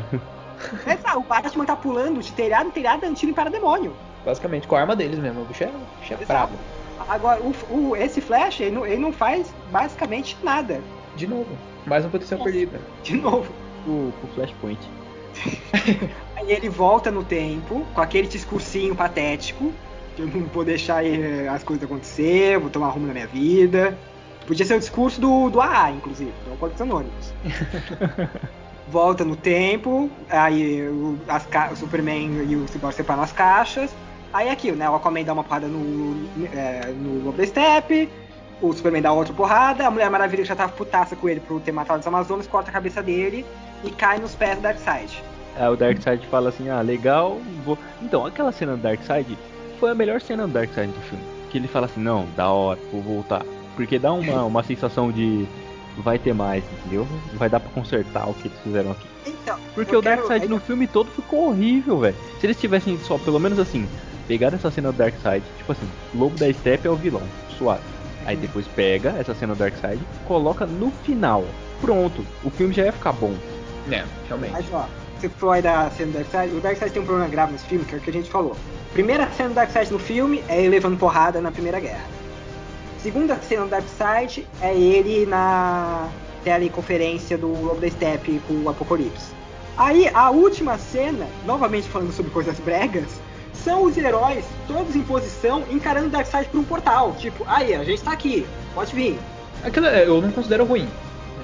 [0.85, 3.95] É, sabe, o Batman tá pulando de telhado em telhado dando tiro em parademônio.
[4.25, 5.41] Basicamente com a arma deles mesmo.
[5.41, 6.55] O bicho é, o bicho é brabo.
[7.07, 10.81] Agora, o, o- esse Flash, ele não, ele não faz basicamente nada.
[11.15, 11.55] De novo.
[11.85, 12.51] Mais um potencial Nossa.
[12.51, 12.79] perdido.
[13.03, 13.53] De novo.
[13.85, 14.79] O, o Flashpoint.
[16.47, 19.73] Aí ele volta no tempo, com aquele discursinho patético,
[20.15, 23.97] que eu não vou deixar eh, as coisas acontecer, vou tomar rumo na minha vida.
[24.45, 27.33] Podia ser o discurso do, do AA, inclusive, do Alcoólicos Anônimos.
[28.87, 33.93] volta no tempo, aí o, as o Superman e o Cyborg separam as caixas.
[34.31, 34.89] Aí é aquilo, né?
[34.89, 38.09] O Aquaman dá uma porrada no, é, no Steppe,
[38.61, 41.59] o Superman dá outra porrada, a Mulher Maravilha que já tava putaça com ele por
[41.59, 43.45] ter matado os Amazonas, corta a cabeça dele
[43.83, 45.21] e cai nos pés do Darkseid.
[45.57, 47.77] Aí o Darkseid fala assim, ah, legal, vou...
[48.01, 49.37] Então, aquela cena do Darkseid
[49.79, 51.23] foi a melhor cena do Darkseid do filme.
[51.49, 53.43] Que ele fala assim, não, da hora, vou voltar.
[53.75, 55.47] Porque dá uma, uma sensação de
[55.97, 57.07] vai ter mais, entendeu?
[57.33, 59.07] Vai dar pra consertar o que eles fizeram aqui.
[59.25, 62.15] Então, Porque o Darkseid quero- no filme todo ficou horrível, velho.
[62.39, 63.87] Se eles tivessem só, pelo menos assim,
[64.27, 67.23] pegado essa cena do Darkseid, tipo assim, Lobo da Steppe é o vilão,
[67.57, 67.81] suave.
[68.27, 71.43] Aí depois pega essa cena do Darkseid, coloca no final.
[71.81, 73.33] Pronto, o filme já ia ficar bom.
[73.89, 74.51] É, realmente.
[74.51, 74.85] Mas ó,
[75.19, 77.95] você aí da cena do Darkseid, o Darkseid tem um problema grave nesse filme, que
[77.95, 78.55] é o que a gente falou.
[78.93, 82.05] Primeira cena do Darkseid no filme é ele levando porrada na Primeira Guerra.
[83.01, 86.07] Segunda cena do Darkseid é ele na
[86.43, 89.35] teleconferência do Lobo da Steppe com o Apocalipse.
[89.77, 93.07] Aí a última cena, novamente falando sobre coisas bregas,
[93.53, 97.15] são os heróis todos em posição encarando o Darkseid por um portal.
[97.19, 99.19] Tipo, aí, a gente tá aqui, pode vir.
[99.63, 100.87] Aquilo é- eu não considero ruim.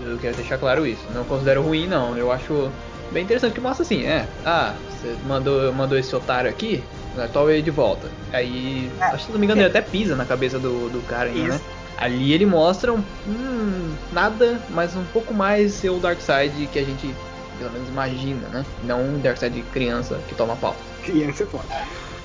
[0.05, 1.03] Eu quero deixar claro isso.
[1.13, 2.17] Não considero ruim, não.
[2.17, 2.69] Eu acho
[3.13, 4.27] bem interessante que mostra assim, é.
[4.43, 6.83] Ah, você mandou, mandou esse otário aqui,
[7.15, 8.11] né, toma ele de volta.
[8.31, 9.05] Aí, É.
[9.05, 11.53] acho que se não me engano, ele até pisa na cabeça do, do cara ainda,
[11.55, 11.61] né?
[11.97, 16.83] Ali ele mostra um, hum, nada, mas um pouco mais ser o Darkseid que a
[16.83, 17.15] gente
[17.57, 18.65] pelo menos imagina, né?
[18.83, 20.75] Não um Darkseid de criança que toma pau.
[21.03, 21.65] criança é foda.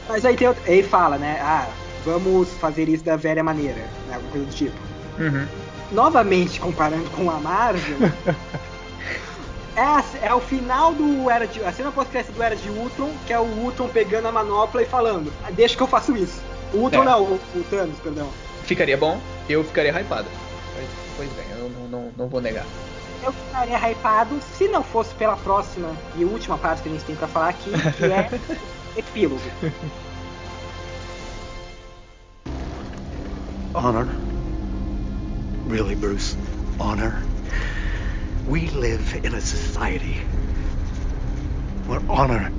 [0.09, 1.39] Mas aí tem outro, ele fala, né?
[1.43, 1.69] Ah,
[2.03, 4.15] vamos fazer isso da velha maneira, né?
[4.15, 4.81] Alguma coisa do tipo.
[5.19, 5.47] Uhum.
[5.93, 7.99] Novamente comparando com a Marvel,
[9.77, 11.63] é, a- é o final do Era de.
[11.65, 14.87] A cena pós-crédito do Era de Ultron, que é o Ultron pegando a manopla e
[14.87, 16.41] falando, "Ah, deixa que eu faço isso.
[16.73, 17.05] O Ultron É.
[17.05, 18.29] não, o, o Thanos, perdão.
[18.65, 19.19] Ficaria bom,
[19.49, 20.29] eu ficaria hypado.
[20.75, 22.65] Pois, pois bem, eu não, não, não vou negar.
[23.25, 27.17] Eu ficaria hypado se não fosse pela próxima e última parte que a gente tem
[27.17, 28.31] pra falar aqui, que é
[28.97, 29.41] epílogo.
[33.75, 34.07] Honor?
[35.69, 36.37] Really, Bruce?
[36.79, 37.15] Honor?
[38.49, 40.15] We live in a society
[41.87, 42.51] where honor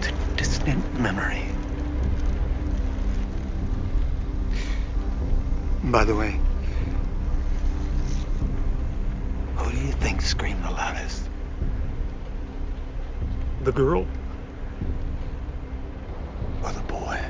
[0.00, 1.44] is a distant memory.
[5.84, 6.40] By the way,
[9.56, 11.28] who do you think screamed the loudest?
[13.64, 14.06] The girl?
[16.64, 17.20] Or the boy?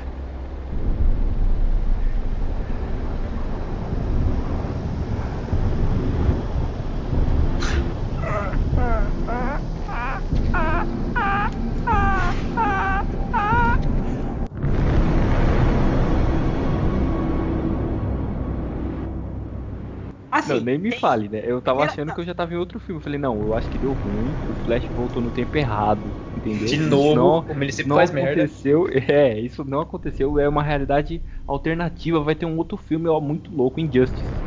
[20.29, 21.41] Assim, Não, nem me tem- fale, né?
[21.45, 22.15] Eu tava achando não.
[22.15, 22.99] que eu já tava em outro filme.
[22.99, 26.67] Eu falei, não, eu acho que deu ruim, o Flash voltou no tempo errado, entendeu?
[26.69, 28.43] De novo, não, como ele sempre não faz merda.
[28.43, 33.19] aconteceu, é, isso não aconteceu, é uma realidade alternativa, vai ter um outro filme ó,
[33.21, 34.37] muito louco, Injustice.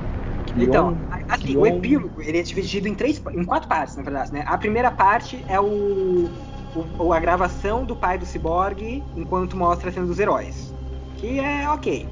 [0.53, 0.99] Criou Então, um-
[1.29, 4.45] assim, o um- epílogo ele é dividido em três, em quatro partes, na verdade, né?
[4.47, 6.29] A primeira parte é o,
[6.99, 10.75] o- a gravação do pai do Cyborg enquanto mostra a cena dos heróis,
[11.17, 12.09] que é ok,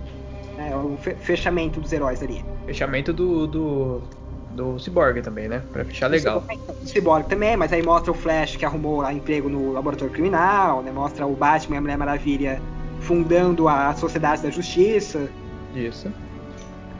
[0.58, 2.44] é o fe- fechamento dos heróis ali.
[2.66, 4.02] Fechamento do, do,
[4.50, 5.62] do Cyborg também, né?
[5.72, 6.44] Pra fechar legal.
[6.82, 10.82] O Cyborg também, mas aí mostra o Flash que arrumou lá emprego no laboratório criminal,
[10.82, 10.92] né?
[10.92, 12.60] Mostra o Batman e a Mulher Maravilha
[13.00, 15.28] fundando a Sociedade da Justiça.
[15.74, 16.12] Isso.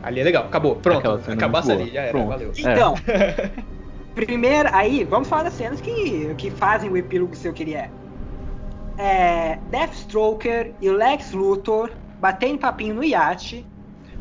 [0.09, 0.77] Ali é legal, acabou.
[0.77, 2.29] Pronto, cena acabasse ali, já era, Pronto.
[2.29, 2.53] valeu.
[2.57, 2.95] Então,
[4.15, 7.75] primeiro, aí, vamos falar das cenas que, que fazem o epílogo ser o que ele
[7.75, 7.91] é.
[8.97, 13.67] é Deathstroker e Lex Luthor batendo papinho no iate.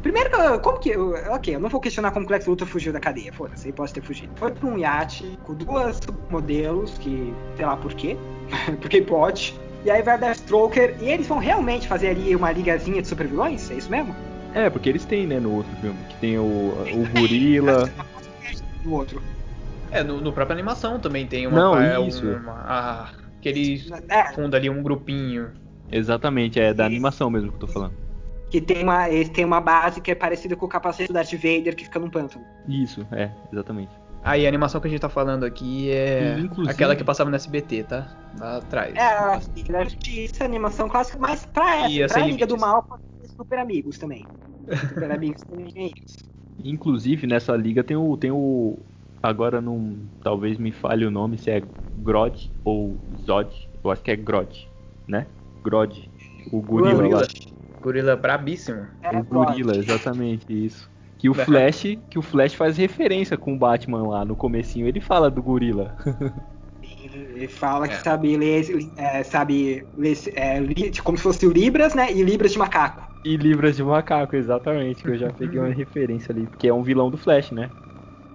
[0.01, 0.93] Primeiro, como que.
[0.97, 3.73] Ok, eu não vou questionar como que o Lex Luthor fugiu da cadeia, foda-se, ele
[3.73, 4.33] pode ter fugido.
[4.35, 8.17] Foi pra um iate com duas modelos, que sei lá por quê,
[8.81, 9.57] porque pode.
[9.85, 13.71] E aí vai o Deathstroker, e eles vão realmente fazer ali uma ligazinha de supervilões?
[13.71, 14.13] É isso mesmo?
[14.57, 17.89] É, porque eles têm, né, no outro filme, que tem o, o Gorila.
[18.83, 19.21] Do outro.
[19.91, 21.57] É, no, no própria animação também tem uma.
[21.59, 22.25] Não, é isso.
[22.27, 23.09] Uma, a-
[23.41, 25.51] que eles É, fundam ali um grupinho.
[25.91, 27.93] Exatamente, é da animação mesmo que eu tô falando.
[28.49, 31.31] Que tem uma, eles têm uma base que é parecida com o capacete do Darth
[31.33, 32.43] Vader que fica num pântano.
[32.67, 33.91] Isso, é, exatamente.
[34.23, 37.35] Aí a animação que a gente tá falando aqui é inclusive- aquela que passava no
[37.35, 38.07] SBT, tá?
[38.39, 38.93] Lá atrás.
[38.95, 42.61] É a Liga da Justiça, animação clássica, mas pra essa, a pra Liga do Limites.
[42.71, 44.27] Mal, pode ser Super Amigos também.
[44.89, 46.17] Super Amigos também tem isso.
[46.63, 48.17] Inclusive, nessa liga tem o.
[48.17, 48.77] Tem o
[49.21, 49.97] agora não.
[50.23, 51.63] Talvez me falhe o nome, se é
[51.97, 53.49] Grod ou Zod.
[53.83, 54.67] Eu acho que é Grod,
[55.07, 55.27] né?
[55.63, 56.09] Grod.
[56.51, 57.27] O gorila, Gorila.
[57.81, 58.87] Gorila brabíssimo.
[59.03, 60.89] É, o gorila, exatamente, isso.
[61.19, 61.45] Que o Né?
[61.45, 65.41] Flash, que o Flash faz referência com o Batman lá no comecinho, ele fala do
[65.41, 65.95] gorila.
[66.81, 67.97] Ele fala que É.
[67.99, 68.65] sabe ler,
[68.97, 70.59] é, sabe ler, é,
[71.03, 72.11] como se fosse o Libras, né?
[72.11, 73.06] E Libras de macaco.
[73.23, 76.83] E Libras de macaco, exatamente, que eu já peguei uma referência ali, porque é um
[76.83, 77.71] vilão do Flash, né?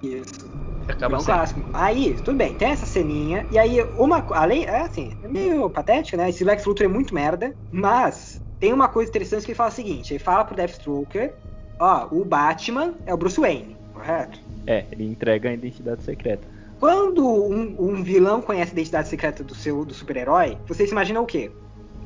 [0.02, 0.50] Isso.
[0.88, 1.26] Acaba é um sendo.
[1.26, 1.62] clássico.
[1.72, 3.46] Aí, tudo bem, tem essa ceninha.
[3.50, 4.22] E aí, uma.
[4.22, 4.64] co- Além.
[4.64, 6.28] É assim, é meio patético, né?
[6.30, 7.54] Esse Lex Luthor é muito merda.
[7.70, 11.34] Mas tem uma coisa interessante que ele fala o seguinte: ele fala pro Deathstroker:
[11.80, 14.38] Ó, o Batman é o Bruce Wayne, correto?
[14.66, 16.48] É, ele entrega a identidade secreta.
[16.78, 21.26] Quando um, um vilão conhece a identidade secreta do seu do super-herói, vocês imaginam o
[21.26, 21.52] quê?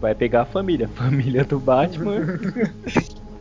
[0.00, 2.38] Vai pegar a família, família do Batman.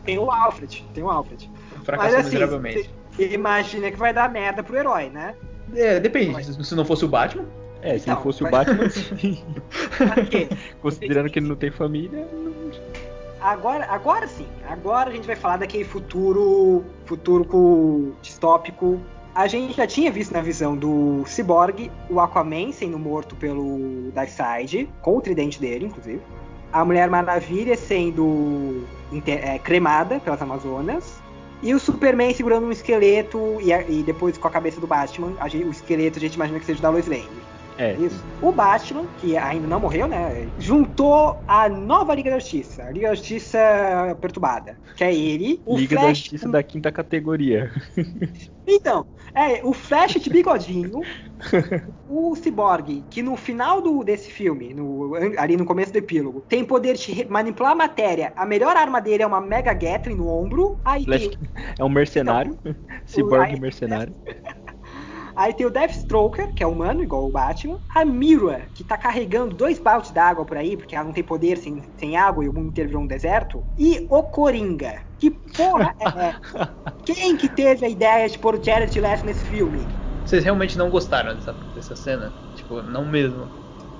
[0.04, 1.50] Tem o Alfred, tem o Alfred.
[1.84, 2.90] Fracassou Mas assim, miseravelmente.
[3.12, 5.34] você imagina que vai dar merda pro herói, né?
[5.74, 6.64] É, depende.
[6.64, 7.44] Se não fosse o Batman,
[7.82, 9.42] É, se Então, fosse o Batman, sim.
[10.80, 12.26] Considerando que ele não tem família,
[13.40, 18.98] Agora, agora sim, agora a gente vai falar daquele futuro futuro com- distópico.
[19.34, 24.88] A gente já tinha visto na visão do Cyborg o Aquaman sendo morto pelo Darkseid,
[25.02, 26.20] com o tridente dele, inclusive.
[26.76, 28.84] A Mulher Maravilha sendo
[29.26, 31.22] é, cremada pelas Amazonas.
[31.62, 35.32] E o Superman segurando um esqueleto e, e depois com a cabeça do Batman.
[35.48, 37.45] gente- o esqueleto a gente imagina que seja da Lois Lane.
[37.78, 37.94] É.
[37.94, 38.22] Isso.
[38.42, 40.48] O Batman, que ainda não morreu, né?
[40.58, 43.58] Juntou a nova Liga da Justiça, a Liga da Justiça
[44.20, 44.78] perturbada.
[44.96, 46.18] Que é ele, o Liga da Flash.
[46.18, 47.70] Justiça da quinta categoria.
[48.68, 51.00] Então, é o Flash de bigodinho,
[52.10, 56.64] o Cyborg, que no final do, desse filme, no- ali no começo do epílogo, tem
[56.64, 58.32] poder de manipular a matéria.
[58.34, 60.80] A melhor arma dele é uma Mega Gatling no ombro.
[60.84, 61.38] Aí Flash tem
[61.78, 62.58] é um mercenário.
[63.04, 64.12] Cyborg aí- mercenário.
[65.36, 67.78] Aí tem o Deathstroker, que é humano, igual o Batman.
[67.94, 71.58] A Mira, que tá carregando dois baldes d'água por aí, porque ela não tem poder
[71.58, 73.64] sem, sem água e o mundo inteiro virou um deserto.
[73.78, 75.02] E o Coringa.
[75.18, 76.34] Que porra é?
[77.04, 79.88] Quem que teve a ideia de pôr o Jared Leto nesse filme?
[80.24, 82.34] Vocês realmente não gostaram dessa, dessa cena?
[82.54, 83.50] Tipo, não mesmo.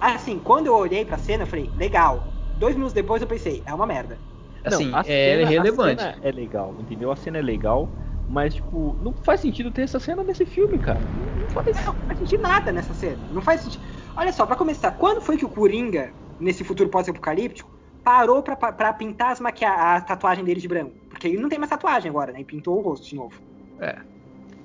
[0.01, 2.35] Assim, quando eu olhei pra cena, eu falei, legal.
[2.55, 4.23] Dois minutos depois eu pensei, é uma merda.
[4.65, 6.03] Assim, Não, a é cena- relevante.
[6.03, 7.11] A cena é legal, entendeu?
[7.11, 7.95] A cena é legal,
[8.29, 11.01] mas, tipo, não faz sentido ter essa cena nesse filme, cara.
[11.01, 13.19] Não faz Não, não faz sentido nada nessa cena.
[13.31, 13.83] Não faz sentido.
[14.17, 17.71] Olha só, pra começar, quando foi que o Coringa, nesse futuro pós-apocalíptico,
[18.03, 20.93] parou pra, pra pintar as maquia a tatuagem dele de branco?
[21.09, 22.41] Porque ele não tem mais tatuagem agora, né?
[22.41, 23.35] E pintou o rosto de novo.
[23.81, 23.97] É.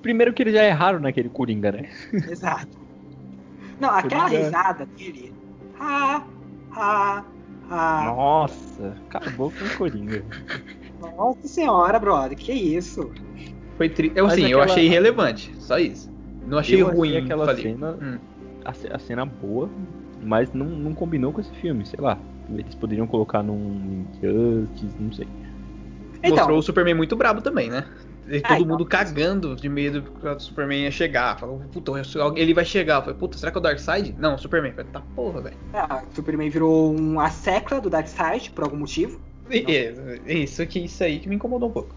[0.02, 1.90] Primeiro que eles já erraram naquele Coringa, né?
[2.30, 2.80] Exato.
[3.80, 5.34] Não, aquela Coringa- risada dele.
[5.80, 6.24] Ha,
[6.72, 7.26] ha,
[7.70, 8.04] ha.
[8.06, 10.24] Nossa, acabou com o Coringa.
[11.18, 13.12] Nossa senhora, brother, que isso?
[13.82, 14.12] Foi tri...
[14.16, 16.08] eu, assim, eu aquela- achei irrelevante, só isso.
[16.45, 17.64] Não achei Eu achei ruim aquela falei.
[17.64, 18.20] cena- Hum.
[18.64, 19.68] A, a cena boa,
[20.22, 22.16] mas não, não combinou com esse filme, sei lá.
[22.53, 25.28] Eles poderiam colocar num Justice, não sei.
[26.24, 27.86] Então, Mostrou o Superman muito brabo também, né?
[28.28, 28.68] E Ah, todo então.
[28.68, 31.40] mundo cagando de medo que o Superman ia chegar.
[31.40, 31.91] Falou, puta,
[32.36, 32.98] ele vai chegar.
[32.98, 34.16] Eu Falei, puta, será que é o Darkseid?
[34.20, 34.70] Não, o Superman.
[34.72, 35.58] Eu Falei, tá porra, velho.
[35.74, 39.20] ah, o Superman virou um a secla do Darkseid, por algum motivo.
[40.28, 41.95] Isso, que, isso aí que me incomodou um pouco.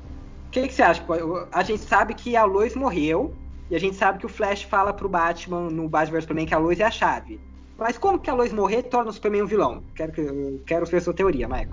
[0.55, 1.05] Que, que você acha?
[1.53, 3.37] A gente sabe que a Lois morreu,
[3.69, 6.55] e a gente sabe que o Flash fala pro Batman no Batman vs Superman que
[6.55, 7.43] a Lois é a chave.
[7.77, 9.85] Mas como que a Lois morrer torna o Superman um vilão?
[9.97, 10.23] Quero, que,
[10.67, 11.71] quero ver a sua teoria, Michael.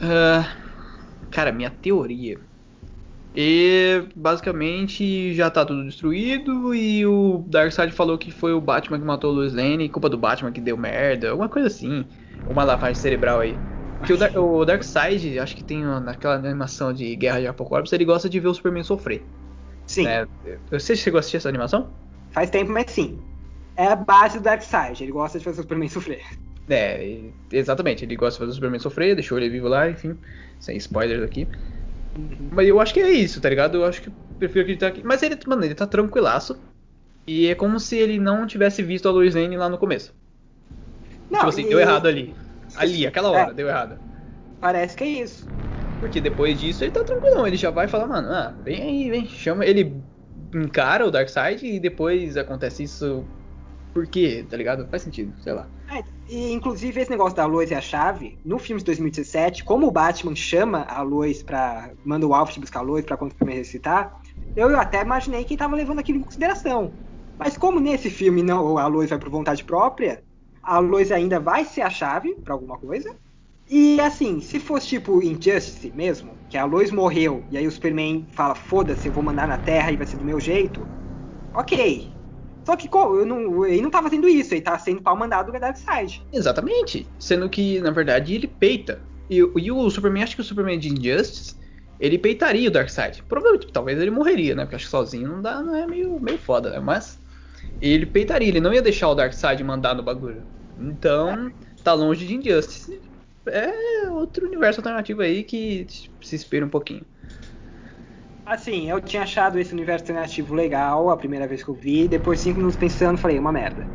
[0.00, 0.56] Ah,
[1.30, 2.40] cara, minha teoria.
[3.34, 9.06] E basicamente já tá tudo destruído e o Darkseid falou que foi o Batman que
[9.06, 12.08] matou o Lois Lane, culpa do Batman que deu merda, alguma coisa assim.
[12.44, 13.64] Uma lavagem cerebral aí.
[14.04, 18.28] Porque o, o Darkseid, acho que tem naquela animação de Guerra de Apocalipse, ele gosta
[18.28, 19.26] de ver o Superman sofrer.
[19.86, 20.26] Sim, Né?
[20.70, 21.94] Você chegou a assistir essa animação?
[22.30, 23.22] faz tempo, mas sim.
[23.76, 26.22] É a base do Darkseid, ele gosta de fazer o Superman sofrer.
[26.68, 28.04] É, exatamente.
[28.04, 30.18] Ele gosta de fazer o Superman sofrer, deixou ele vivo lá, enfim.
[30.60, 31.48] Sem spoilers aqui.
[32.52, 33.76] Mas eu acho que é isso, tá ligado?
[33.78, 35.02] Eu acho que eu prefiro acreditar aqui.
[35.04, 36.60] Mas ele, mano, ele tá tranquilaço.
[37.26, 40.14] E é como se ele não tivesse visto a Lois Lane lá no começo.
[41.30, 42.36] tipo assim, e- deu errado ali.
[42.76, 43.54] Ali, aquela hora, É.
[43.54, 43.98] deu errado.
[44.60, 45.50] Parece que é isso.
[45.98, 49.26] Porque depois disso ele tá tranquilão, ele já vai falar, mano, ah, vem aí, vem,
[49.26, 49.64] chama.
[49.64, 50.02] Ele
[50.54, 53.24] encara o Darkseid e depois acontece isso.
[53.94, 54.44] Por quê?
[54.48, 54.86] Tá ligado?
[54.88, 55.66] Faz sentido, sei lá.
[55.90, 59.86] É, e inclusive esse negócio da Lois e a chave, no filme de 2017, como
[59.86, 61.90] o Batman chama a Lois pra.
[62.04, 64.12] manda o Alfred buscar a Lois pra quando filme ressuscitar,
[64.56, 66.92] eu até imaginei que tava levando aquilo em consideração.
[67.38, 70.22] Mas como nesse filme não, a Lois vai por vontade própria,
[70.62, 73.14] a Lois ainda vai ser a chave pra alguma coisa.
[73.68, 78.26] E assim, se fosse tipo Injustice mesmo, que a Lois morreu e aí o Superman
[78.32, 80.86] fala, foda-se, eu vou mandar na Terra e vai ser do meu jeito,
[81.54, 82.12] ok.
[82.64, 85.58] Só que eu não, ele não tá fazendo isso, ele tá sendo pau mandado do
[85.58, 86.22] Darkseid.
[86.32, 87.08] Exatamente.
[87.18, 89.02] Sendo que, na verdade, ele peita.
[89.28, 91.56] E, e o Superman, acho que o Superman de Injustice,
[91.98, 93.22] ele peitaria o Darkseid.
[93.28, 94.64] Provavelmente, talvez ele morreria, né?
[94.64, 96.78] Porque acho que sozinho não dá, não é meio, meio foda, né?
[96.78, 97.21] Mas
[97.80, 100.46] ele peitaria, ele não ia deixar o Darkseid mandar no bagulho.
[100.76, 101.52] Então,
[101.82, 103.00] tá longe de Injustice.
[103.46, 105.86] É outro universo alternativo aí que
[106.22, 107.04] se espera um pouquinho.
[108.44, 112.38] Assim, eu tinha achado esse universo alternativo legal a primeira vez que eu vi, depois
[112.40, 113.90] cinco minutos pensando, falei, uma merda.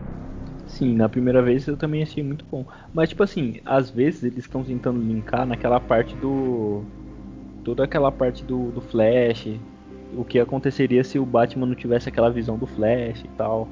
[0.66, 2.66] Sim, na primeira vez eu também achei muito bom.
[2.94, 6.88] Mas, tipo assim, às vezes eles estão tentando linkar naquela parte do.
[7.64, 9.46] toda aquela parte do, do Flash.
[10.16, 13.68] O que aconteceria se o Batman não tivesse aquela visão do Flash e tal.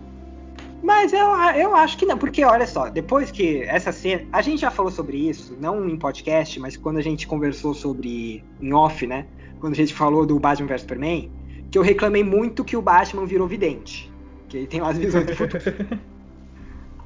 [0.83, 4.23] Mas eu, eu acho que não, porque olha só, depois que essa cena.
[4.31, 8.43] A gente já falou sobre isso, não em podcast, mas quando a gente conversou sobre.
[8.61, 9.25] em off, né?
[9.59, 11.31] Quando a gente falou do Batman vs Superman,
[11.71, 14.11] que eu reclamei muito que o Batman virou vidente.
[14.47, 15.63] Que ele tem lá as visões do futuro.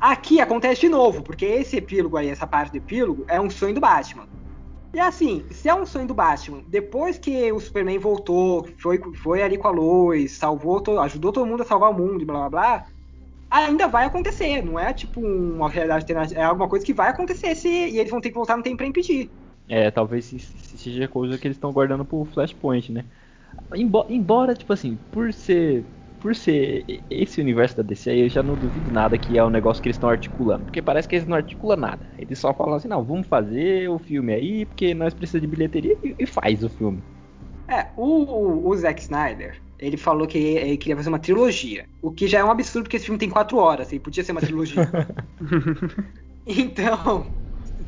[0.01, 3.73] Aqui acontece de novo, porque esse epílogo aí, essa parte do epílogo, é um sonho
[3.73, 4.27] do Batman.
[4.94, 9.41] E assim, se é um sonho do Batman, depois que o Superman voltou, foi, foi
[9.44, 12.80] ali com a Lois, salvou, ajudou todo mundo a salvar o mundo e blá blá
[12.80, 12.86] blá,
[13.49, 17.56] ainda vai acontecer, não é tipo uma realidade alternativa, é alguma coisa que vai acontecer
[17.56, 19.34] se, e eles vão ter que voltar no tempo pra impedir.
[19.68, 23.06] É, talvez se- se seja coisa que eles estão guardando pro Flashpoint, né?
[23.76, 25.91] Embo- embora, tipo assim, por ser.
[26.20, 29.50] Por ser esse universo da DC, aí eu já não duvido nada que é um
[29.50, 30.66] negócio que eles estão articulando.
[30.66, 32.06] Porque parece que eles não articulam nada.
[32.18, 35.98] Eles só falam assim, não, vamos fazer o filme aí, porque nós precisamos de bilheteria
[36.04, 37.02] e, e faz o filme.
[37.70, 41.86] É, o, o Zack Snyder, ele falou que ele queria fazer uma trilogia.
[42.02, 44.32] O que já é um absurdo, porque esse filme tem quatro horas, ele podia ser
[44.32, 44.90] uma trilogia.
[46.46, 47.32] então,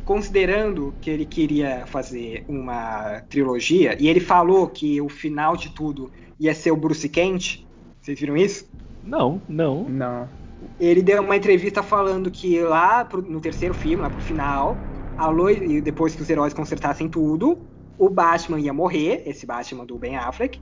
[0.06, 6.12] considerando que ele queria fazer uma trilogia, e ele falou que o final de tudo
[6.40, 7.66] ia ser o Bruce Kent,
[8.12, 8.66] Vocês viram isso?
[9.04, 9.96] Não, não.
[10.00, 10.36] Não.
[10.80, 15.28] Ele deu uma entrevista falando que lá pro- no terceiro filme, lá pro final, a
[15.30, 17.68] Lois, e depois que os heróis consertassem tudo,
[17.98, 20.62] o Batman ia morrer, esse Batman do Ben Affleck.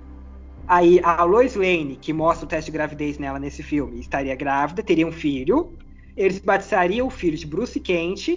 [0.67, 4.84] Aí a Lois Lane, que mostra o teste de gravidez nela nesse filme, estaria grávida,
[4.84, 5.77] teria um filho.
[6.15, 8.30] Eles batizariam o filho de Bruce Kent.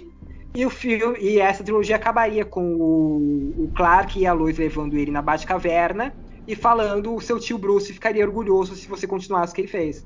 [0.55, 4.95] E, o filme, e essa trilogia acabaria com o, o Clark e a Lois levando
[4.97, 6.15] ele na Batcaverna
[6.47, 10.05] e falando o seu tio Bruce ficaria orgulhoso se você continuasse o que ele fez.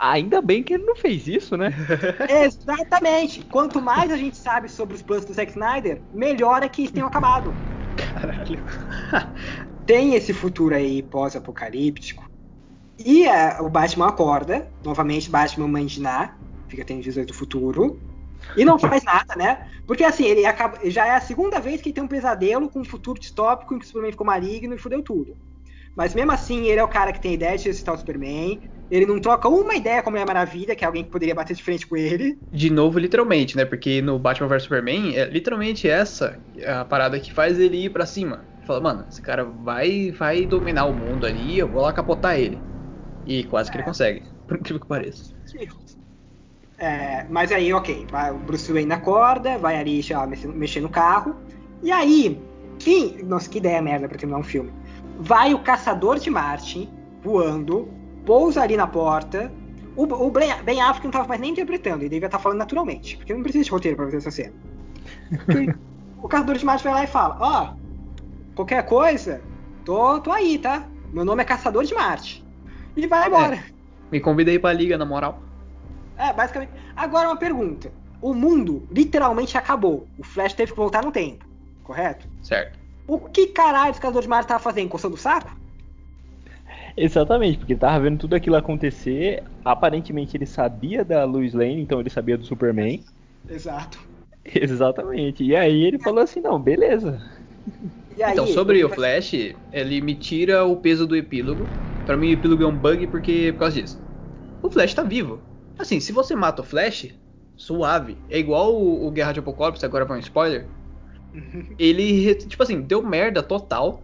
[0.00, 1.72] Ainda bem que ele não fez isso, né?
[2.28, 3.44] Exatamente.
[3.44, 6.90] Quanto mais a gente sabe sobre os planos do Zack Snyder, melhor é que eles
[6.90, 7.52] tenham acabado.
[7.96, 8.64] Caralho.
[9.86, 12.28] Tem esse futuro aí pós-apocalíptico.
[12.98, 16.34] E é, o Batman acorda, novamente Batman Mandiná,
[16.68, 18.00] fica tendo visões do futuro.
[18.56, 19.70] E não faz nada, né?
[19.86, 22.80] Porque assim, ele acaba, já é a segunda vez que ele tem um pesadelo com
[22.80, 25.36] um futuro distópico em que o Superman ficou maligno e fudeu tudo.
[25.96, 28.60] Mas mesmo assim, ele é o cara que tem ideia de ressuscitar o Superman.
[28.90, 31.56] Ele não troca uma ideia com a Mulher Maravilha, que é alguém que poderia bater
[31.56, 32.36] de frente com ele.
[32.52, 33.64] De novo, literalmente, né?
[33.64, 38.06] Porque no Batman vs Superman, é literalmente essa a parada que faz ele ir pra
[38.06, 38.46] cima.
[38.64, 42.62] Fala, mano, esse cara vai, vai dominar o mundo ali, eu vou lá capotar ele.
[43.24, 45.34] E quase que ele consegue, por incrível que pareça.
[46.78, 51.34] É, mas aí, ok, vai, o Bruce Wayne acorda, vai ali lá, mexer, no carro.
[51.82, 52.38] E aí,
[52.78, 54.70] sim, nossa, que ideia merda pra terminar um filme.
[55.18, 56.88] Vai o caçador de Marte
[57.22, 57.88] voando,
[58.24, 59.52] pousa ali na porta.
[59.96, 63.32] O, o Ben Affleck não tava mais nem interpretando, ele devia estar falando naturalmente, porque
[63.32, 64.52] não precisa de roteiro pra fazer essa cena.
[66.22, 67.74] o caçador de Marte vai lá e fala: Ó,
[68.54, 69.40] qualquer coisa,
[69.84, 70.86] tô, tô aí, tá?
[71.12, 72.44] Meu nome é Caçador de Marte.
[72.96, 73.58] E vai embora.
[74.10, 75.40] Me convidei pra liga, na moral.
[76.16, 76.72] É, basicamente.
[76.96, 77.92] Agora uma pergunta.
[78.20, 80.06] O mundo literalmente acabou.
[80.18, 81.46] O Flash teve que voltar no tempo,
[81.84, 82.26] correto?
[82.42, 82.75] Certo.
[83.08, 84.88] O que caralho esse caçador de Marte tava fazendo?
[84.90, 85.50] Coçando o saco?
[86.96, 89.42] Exatamente, porque ele tava vendo tudo aquilo acontecer.
[89.64, 93.04] Aparentemente ele sabia da Lois Lane, então ele sabia do Superman.
[93.48, 93.98] Exato.
[94.44, 95.44] Exatamente.
[95.44, 97.22] E aí ele falou assim: não, beleza.
[98.08, 99.32] E aí, então, sobre o faz- Flash,
[99.70, 101.76] ele me tira o peso do epílogo.
[102.04, 104.00] Pra mim, o epílogo é um bug porque por causa disso.
[104.62, 105.46] O Flash tá vivo.
[105.78, 107.08] Assim, se você mata o Flash,
[107.56, 108.24] suave.
[108.28, 110.75] É igual o, o Guerra de Apocalipse, agora vai um spoiler.
[111.78, 114.02] Ele, tipo assim, deu merda total.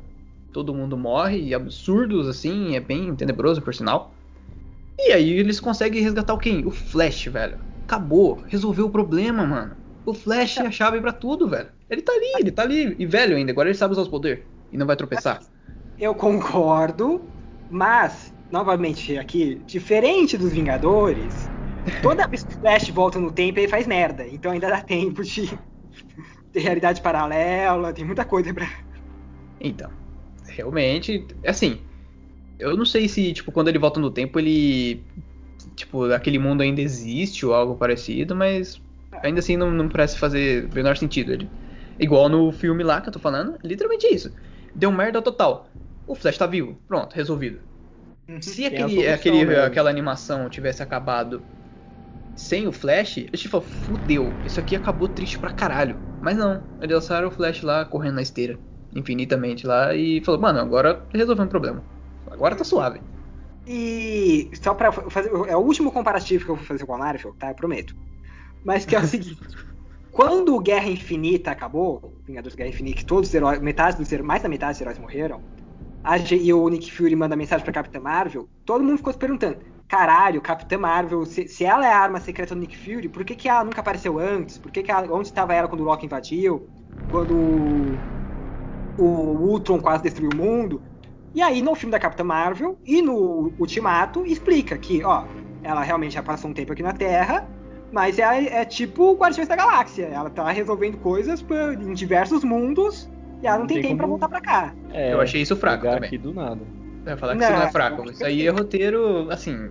[0.53, 4.13] Todo mundo morre, absurdos, assim, é bem tenebroso, por sinal.
[4.99, 6.67] E aí eles conseguem resgatar o quem?
[6.67, 7.59] O Flash, velho.
[7.85, 9.77] Acabou, resolveu o problema, mano.
[10.05, 11.69] O Flash é a chave pra tudo, velho.
[11.89, 12.95] Ele tá ali, ele tá ali.
[12.99, 14.45] E velho ainda, agora ele sabe usar os poderes.
[14.71, 15.41] E não vai tropeçar.
[15.99, 17.23] Eu concordo,
[17.71, 21.49] mas, novamente aqui, diferente dos Vingadores,
[22.03, 24.27] toda vez que o Flash volta no tempo, ele faz merda.
[24.27, 25.59] Então ainda dá tempo de
[26.53, 28.69] ter realidade paralela, tem muita coisa pra.
[29.61, 29.91] Então,
[30.47, 31.81] realmente, assim,
[32.59, 35.03] eu não sei se, tipo, quando ele volta no tempo, ele.
[35.77, 38.81] Tipo, aquele mundo ainda existe ou algo parecido, mas
[39.23, 41.33] ainda assim não, não parece fazer o menor sentido.
[41.33, 41.49] Ele,
[41.99, 44.33] igual no filme lá que eu tô falando, literalmente é isso.
[44.75, 45.69] Deu merda total.
[46.07, 46.77] O Flash tá vivo.
[46.89, 47.61] Pronto, resolvido.
[48.41, 51.43] Se Tem a aquele, aquele, aquela animação tivesse acabado
[52.35, 56.01] sem o Flash, a gente falou, fudeu, isso aqui acabou triste pra caralho.
[56.21, 58.61] Mas não, eles lançaram o Flash lá correndo na esteira,
[58.93, 61.87] infinitamente lá, e falou, mano, agora resolveu um problema.
[62.31, 63.03] Agora tá suave.
[63.67, 65.31] E só pra fazer.
[65.49, 67.51] É o último comparativo que eu vou fazer com a Marvel, tá?
[67.51, 67.95] Eu prometo.
[68.65, 69.41] Mas que é o seguinte.
[70.11, 74.27] Quando o Guerra Infinita acabou, Vingadores Guerra Infinita, que todos os heróis, metade dos heróis,
[74.29, 75.45] mais da metade dos heróis morreram,
[76.05, 79.19] a G- e o Nick Fury manda mensagem pra Capitã Marvel, todo mundo ficou se
[79.21, 79.59] perguntando:
[79.93, 83.35] caralho, Capitã Marvel, se, se ela é a arma secreta do Nick Fury, por que,
[83.37, 84.57] que ela nunca apareceu antes?
[84.59, 86.67] Por que, que ela, onde estava ela quando o Loki invadiu?
[87.09, 87.99] Quando o,
[88.97, 89.05] o
[89.51, 90.83] Ultron quase destruiu o mundo?
[91.35, 95.25] E aí, no filme da Capitã Marvel e no Ultimato, explica que, ó,
[95.63, 97.47] ela realmente já passou um tempo aqui na Terra,
[97.93, 100.07] mas é, é tipo Guardiões da Galáxia.
[100.07, 103.11] Ela tá resolvendo coisas pra- em diversos mundos
[103.43, 104.75] e ela não, Não tem, tem tempo pra como- voltar pra cá.
[104.91, 106.09] É, Eu achei isso fraco também.
[106.09, 106.61] aqui do nada.
[107.05, 108.11] Vai falar que Não, isso não é eu fraco.
[108.11, 109.71] Isso aí é roteiro, assim.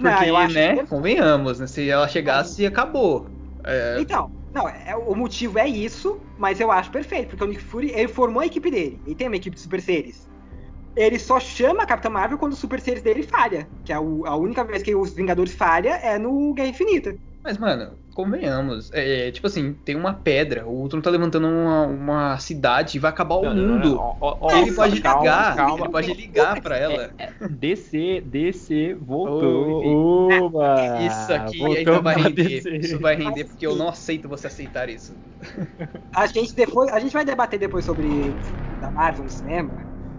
[0.00, 1.66] Não, Porque, eu acho né, que- convenhamos, né?
[1.66, 3.30] Se ela chegasse, acabou.
[3.64, 7.60] É, Então, não, é, o motivo é isso, mas eu acho perfeito, porque o Nick
[7.62, 10.28] Fury, ele formou a equipe dele, ele tem uma equipe de super seres.
[10.96, 14.26] Ele só chama a Capitã Marvel quando o super seres dele falha, que é o-
[14.26, 17.18] a única vez que os Vingadores falha é no Guerra Infinita.
[17.44, 18.90] Mas, mano, convenhamos.
[18.92, 20.66] É, tipo assim, tem uma pedra.
[20.66, 23.90] O Ultron tá levantando uma, uma cidade e vai acabar o Não, não, não, mundo.
[23.94, 25.54] não, ó, ele pode calma, ligar.
[25.54, 25.86] calma.
[25.86, 27.14] Ele pode ligar pra ela.
[27.48, 29.78] DC, DC voltou.
[29.82, 30.62] Oh, Oba!
[30.94, 32.66] Isso aqui voltou ainda vai render.
[32.78, 35.18] Isso vai render porque eu não aceito você aceitar isso.
[36.14, 38.40] A gente depois, a gente vai debater depois sobre
[38.80, 39.74] da Marvel no cinema,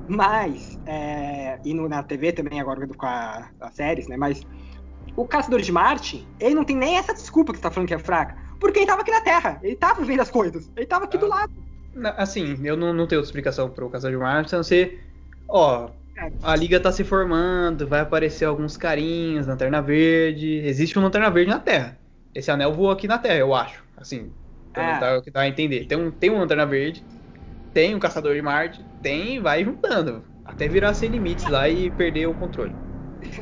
[0.07, 4.17] Mas, é, e no, na TV também agora com a, as séries, né?
[4.17, 4.41] Mas
[5.15, 7.93] o Caçador de Marte, ele não tem nem essa desculpa que você tá falando que
[7.93, 8.35] é fraca.
[8.59, 11.27] Porque ele tava aqui na Terra, ele tava vendo as coisas, ele tava aqui do
[11.27, 11.51] lado.
[12.15, 15.03] Assim, eu não, não tenho outra explicação pro Caçador de Marte, a não ser,
[15.47, 15.89] ó,
[16.41, 21.49] a liga tá se formando, vai aparecer alguns carinhos, Lanterna Verde, existe um Lanterna Verde
[21.51, 21.99] na Terra.
[22.33, 24.33] Esse anel voou aqui na Terra, eu acho, assim,
[24.73, 24.99] É.
[24.99, 25.85] tá- o que dá a entender.
[25.85, 27.05] Tem um, tem um Lanterna Verde,
[27.73, 32.27] tem um Caçador de Marte, tem, vai juntando, até virar sem limites lá e perder
[32.27, 32.75] o controle.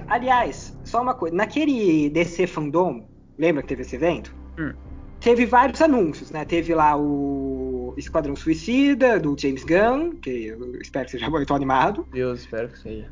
[0.07, 3.07] Aliás, só uma coisa, naquele DC Fandom,
[3.37, 4.35] lembra que teve esse evento?
[4.57, 4.73] Hum.
[5.19, 6.45] Teve vários anúncios, né?
[6.45, 12.07] Teve lá o Esquadrão Suicida, do James Gunn, que eu espero que seja muito animado.
[12.11, 13.11] Deus, espero que seja.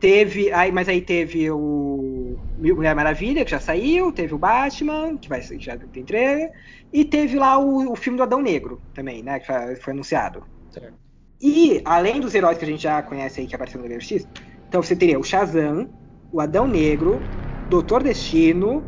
[0.00, 5.28] Teve, aí, mas aí teve o Mulher Maravilha, que já saiu, teve o Batman, que
[5.28, 6.50] vai já tem trailer,
[6.92, 9.38] e teve lá o, o filme do Adão Negro também, né?
[9.38, 10.42] Que foi, foi anunciado.
[10.70, 10.94] Certo.
[11.40, 14.28] E, além dos heróis que a gente já conhece aí que apareceram no da Justiça,
[14.70, 15.88] então você teria o Shazam,
[16.30, 17.20] o Adão Negro,
[17.68, 18.84] Doutor Destino,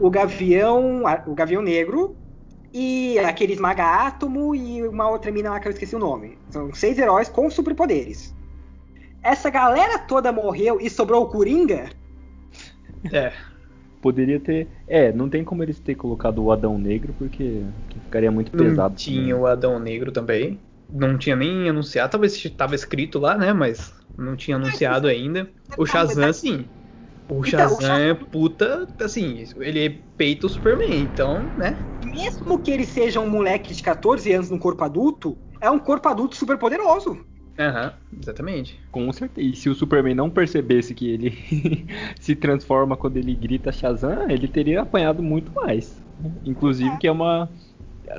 [0.00, 2.16] o Gavião, o Gavião Negro
[2.72, 6.38] e aquele Esmaga Átomo e uma outra mina lá que eu esqueci o nome.
[6.48, 8.34] São seis heróis com superpoderes.
[9.22, 11.90] Essa galera toda morreu e sobrou o Coringa?
[13.12, 13.30] É,
[14.00, 14.68] Poderia ter.
[14.86, 18.64] É, não tem como eles ter colocado o Adão Negro, porque que ficaria muito não
[18.64, 18.94] pesado.
[18.94, 19.34] tinha também.
[19.34, 20.58] o Adão Negro também,
[20.88, 25.50] não tinha nem anunciado, talvez tava escrito lá, né, mas não tinha anunciado ainda.
[25.76, 26.70] O Shazam, sim.
[27.28, 31.84] O Então, Shazam é puta, assim, ele peita o Superman, então, né?
[32.02, 36.08] Mesmo que ele seja um moleque de 14 anos num corpo adulto, é um corpo
[36.08, 37.22] adulto super poderoso.
[37.58, 38.78] Aham, exatamente.
[38.90, 39.46] Com certeza.
[39.48, 41.32] E se o Superman não percebesse que ele
[42.20, 46.02] se transforma quando ele grita Shazam, ele teria apanhado muito mais.
[46.44, 47.50] Inclusive que é uma.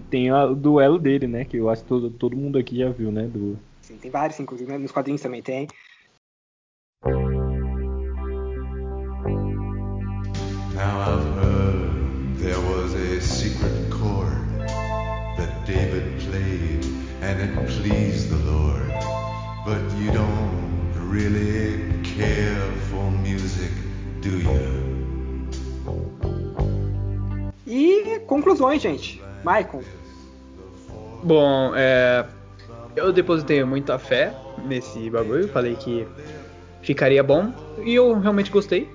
[0.10, 1.46] Tem a- o duelo dele, né?
[1.46, 3.28] Que eu acho que todo, todo mundo aqui já viu, né?
[3.28, 4.78] Do, Sim, tem vários, inclusive, né?
[4.78, 5.68] nos quadrinhos também tem.
[10.78, 14.46] Now I've heard there was a secret chord
[15.38, 16.86] that David played
[17.22, 18.92] and it pleased the Lord.
[19.66, 23.72] But you don't really care for music,
[24.22, 25.50] do you?
[27.66, 29.20] E conclusões, gente.
[29.44, 29.84] Michael.
[31.24, 32.24] Bom, é,
[32.96, 34.32] eu depositei muita fé
[34.64, 36.08] nesse bagulho, falei que
[36.88, 37.52] ficaria bom
[37.84, 38.88] e eu realmente gostei.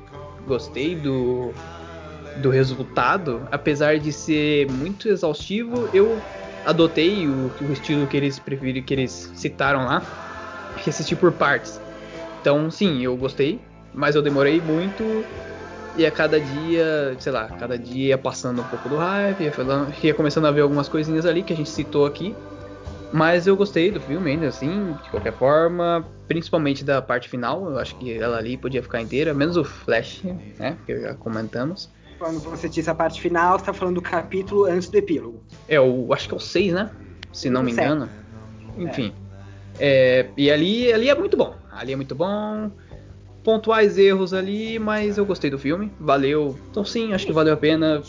[0.47, 1.53] Gostei do,
[2.37, 6.21] do resultado, apesar de ser muito exaustivo, eu
[6.65, 10.03] adotei o, o estilo que eles preferiram, que eles citaram lá,
[10.79, 11.81] que assisti por partes.
[12.41, 13.61] Então, sim, eu gostei,
[13.95, 15.25] mas eu demorei muito
[15.95, 19.53] e a cada dia, sei lá, cada dia ia passando um pouco do hype, ia,
[19.53, 22.35] falando, ia começando a ver algumas coisinhas ali que a gente citou aqui.
[23.13, 27.79] Mas eu gostei do filme ainda assim, de qualquer forma, principalmente da parte final, eu
[27.79, 30.23] acho que ela ali podia ficar inteira, menos o Flash,
[30.59, 31.91] né, que já comentamos.
[32.19, 35.43] Quando você disse a parte final, você tá falando do capítulo antes do epílogo.
[35.69, 36.91] É o, acho que é o 6, né?
[37.33, 37.85] Se não me Sete.
[37.85, 38.09] engano.
[38.79, 39.13] Enfim.
[39.79, 41.55] É, e ali, ali é muito bom.
[41.73, 42.71] Ali é muito bom.
[43.43, 45.91] Pontuais erros ali, mas eu gostei do filme.
[45.99, 46.57] Valeu.
[46.71, 48.01] Então sim, acho que valeu a pena.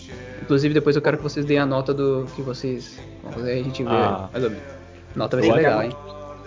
[0.43, 2.99] Inclusive depois eu quero que vocês deem a nota do que vocês.
[3.43, 4.29] Aí a gente vê Ah.
[4.31, 4.72] mais ou menos.
[5.15, 5.91] Nota vai ser legal, hein?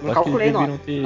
[0.03, 0.79] Não que calculei, não.
[0.79, 1.03] ter.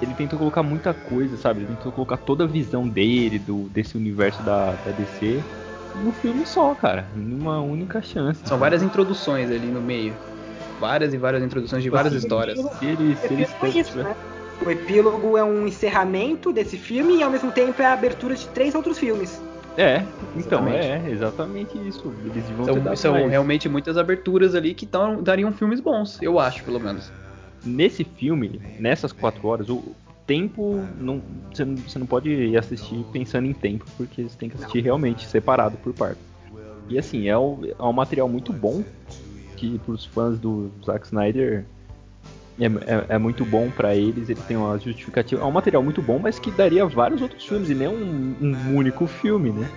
[0.00, 1.60] Ele tentou colocar muita coisa, sabe?
[1.60, 5.40] Ele tentou colocar toda a visão dele, do, desse universo da, da DC,
[5.96, 7.06] no filme só, cara.
[7.14, 8.40] Numa única chance.
[8.44, 10.14] São várias introduções ali no meio.
[10.80, 12.58] Várias e várias introduções de várias histórias.
[12.78, 14.16] Se eles, se Foi isso, né?
[14.64, 18.46] O epílogo é um encerramento desse filme e ao mesmo tempo é a abertura de
[18.48, 19.40] três outros filmes.
[19.76, 20.04] É,
[20.36, 20.86] então, Exatamente.
[20.86, 22.12] é, exatamente isso.
[22.24, 26.62] Eles ter São, são realmente muitas aberturas ali que tão- dariam filmes bons, eu acho,
[26.64, 27.10] pelo menos.
[27.64, 29.82] Nesse filme, nessas quatro horas, o
[30.26, 30.86] tempo.
[30.98, 31.22] Não,
[31.52, 34.80] você, não, você não pode ir assistir pensando em tempo, porque você tem que assistir
[34.80, 36.20] realmente separado por parte.
[36.88, 38.84] E assim, é, o- é um material muito bom,
[39.56, 41.64] que pros fãs do Zack Snyder
[42.58, 45.42] é, é- é muito bom pra eles, ele tem uma justificativa.
[45.42, 48.76] É um material muito bom, mas que daria vários outros filmes, e nem um, um
[48.76, 49.68] único filme, né?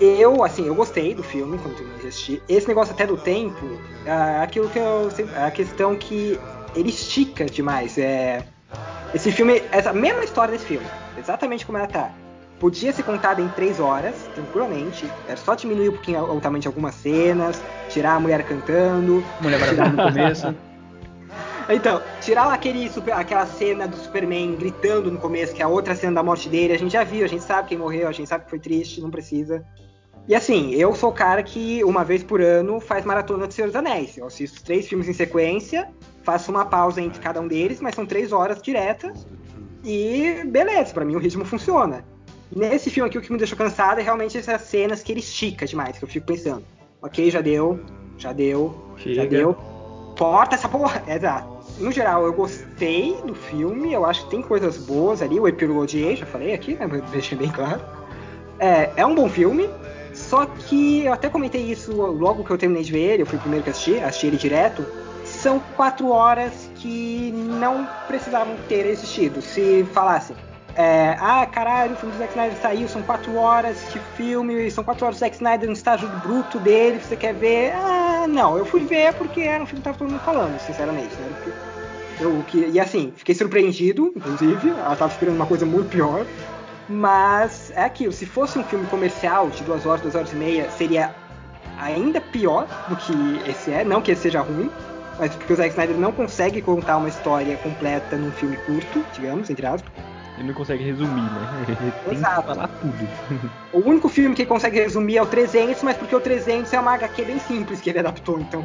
[0.00, 2.42] Eu, assim, eu gostei do filme quando de assistir.
[2.48, 6.40] Esse negócio até do tempo, é aquilo que eu sempre- a questão que
[6.74, 7.96] ele estica demais.
[7.98, 8.42] É
[9.14, 10.86] esse filme, essa mesma história desse filme,
[11.16, 12.10] exatamente como ela tá.
[12.58, 15.12] Podia ser contada em três horas, tranquilamente.
[15.26, 19.24] Era só diminuir um pouquinho o tamanho de algumas cenas, tirar a mulher cantando.
[19.40, 20.54] Mulher Maravilha no começo.
[21.68, 25.68] Então, tirar lá aquele super- aquela cena do Superman gritando no começo, que é a
[25.68, 28.12] outra cena da morte dele, a gente já viu, a gente sabe quem morreu, a
[28.12, 29.64] gente sabe que foi triste, não precisa.
[30.28, 33.66] E assim, eu sou o cara que uma vez por ano faz maratona de Senhor
[33.66, 34.16] dos Anéis.
[34.16, 35.88] Eu assisto três filmes em sequência,
[36.22, 39.26] faço uma pausa entre cada um deles, mas são três horas diretas.
[39.82, 42.04] E beleza, para mim o ritmo funciona.
[42.54, 45.66] Nesse filme aqui, o que me deixou cansado é realmente essas cenas que ele estica
[45.66, 46.64] demais, que eu fico pensando.
[47.00, 47.80] Ok, já deu,
[48.16, 49.14] já deu, Chega.
[49.16, 49.54] já deu.
[50.16, 51.02] Corta essa porra!
[51.08, 51.51] Exato.
[51.82, 55.40] No geral, eu gostei do filme, eu acho que tem coisas boas ali.
[55.40, 56.86] O epílogo odiei, já falei aqui, né?
[57.10, 57.80] Deixei bem claro.
[58.60, 59.68] É, é um bom filme,
[60.14, 63.36] só que eu até comentei isso logo que eu terminei de ver ele, eu fui
[63.36, 64.86] o primeiro que assisti, assisti ele direto.
[65.24, 69.42] São quatro horas que não precisavam ter existido.
[69.42, 70.36] Se falassem,
[70.76, 74.84] é, ah, caralho, o filme do Zack Snyder saiu, são quatro horas de filme, são
[74.84, 77.72] quatro horas do Zack Snyder no estágio bruto dele, você quer ver?
[77.74, 81.14] Ah, não, eu fui ver porque era um filme que tava todo mundo falando, sinceramente,
[81.20, 81.28] né?
[81.34, 81.52] Porque
[82.22, 86.24] eu, que, e assim, fiquei surpreendido, inclusive, ela tava esperando uma coisa muito pior.
[86.88, 90.70] Mas é aquilo, se fosse um filme comercial de duas horas, duas horas e meia,
[90.70, 91.14] seria
[91.78, 93.84] ainda pior do que esse é.
[93.84, 94.70] Não que esse seja ruim,
[95.18, 99.50] mas porque o Zack Snyder não consegue contar uma história completa num filme curto, digamos,
[99.50, 99.92] entre aspas.
[100.38, 101.64] Ele não consegue resumir, né?
[101.80, 102.42] Ele tem Exato.
[102.42, 103.50] que falar tudo.
[103.72, 106.78] O único filme que ele consegue resumir é o 300, mas porque o 300 é
[106.78, 108.64] uma HQ bem simples que ele adaptou, então.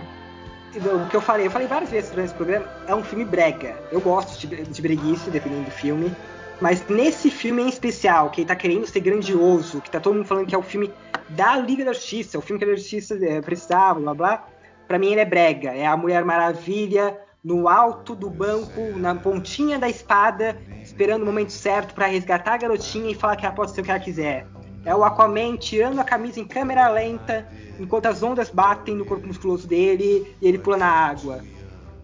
[0.78, 3.76] O que eu falei, eu falei várias vezes durante esse programa, é um filme brega.
[3.92, 6.16] Eu gosto de, de breguice, dependendo do filme.
[6.60, 10.26] Mas nesse filme em especial, que ele tá querendo ser grandioso, que tá todo mundo
[10.26, 10.92] falando que é o filme
[11.30, 14.48] da Liga da Justiça, o filme que a Liga da Justiça é, precisava, blá blá.
[14.88, 15.72] Pra mim ele é brega.
[15.74, 21.52] É a Mulher Maravilha no alto do banco, na pontinha da espada, esperando o momento
[21.52, 24.48] certo pra resgatar a garotinha e falar que ela pode ser o que ela quiser.
[24.88, 27.46] É o Aquaman tirando a camisa em câmera lenta,
[27.78, 31.42] enquanto as ondas batem no corpo musculoso dele e ele pula na água.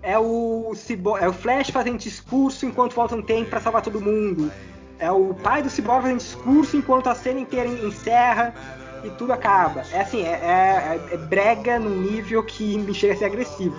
[0.01, 0.73] É o,
[1.17, 4.51] é o Flash fazendo discurso enquanto falta um tempo pra salvar todo mundo.
[4.99, 8.53] É o pai do Cyborg fazendo discurso enquanto a cena inteira encerra
[9.01, 9.83] e tudo acaba.
[9.93, 13.77] É assim, é, é, é brega num nível que me chega a ser agressivo.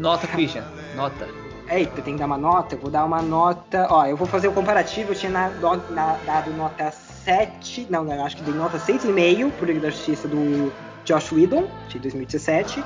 [0.00, 0.64] Nota, Christian.
[0.96, 1.28] Nota.
[1.68, 2.74] Eita, tem que dar uma nota?
[2.74, 3.86] Eu vou dar uma nota.
[3.88, 5.12] Ó, eu vou fazer o comparativo.
[5.12, 5.48] Eu tinha na,
[5.90, 6.92] na, dado nota
[7.24, 7.86] 7.
[7.90, 10.72] Não, não, acho que dei nota 6,5 pro Liga da Justiça do
[11.04, 12.82] Josh Whedon, de 2017.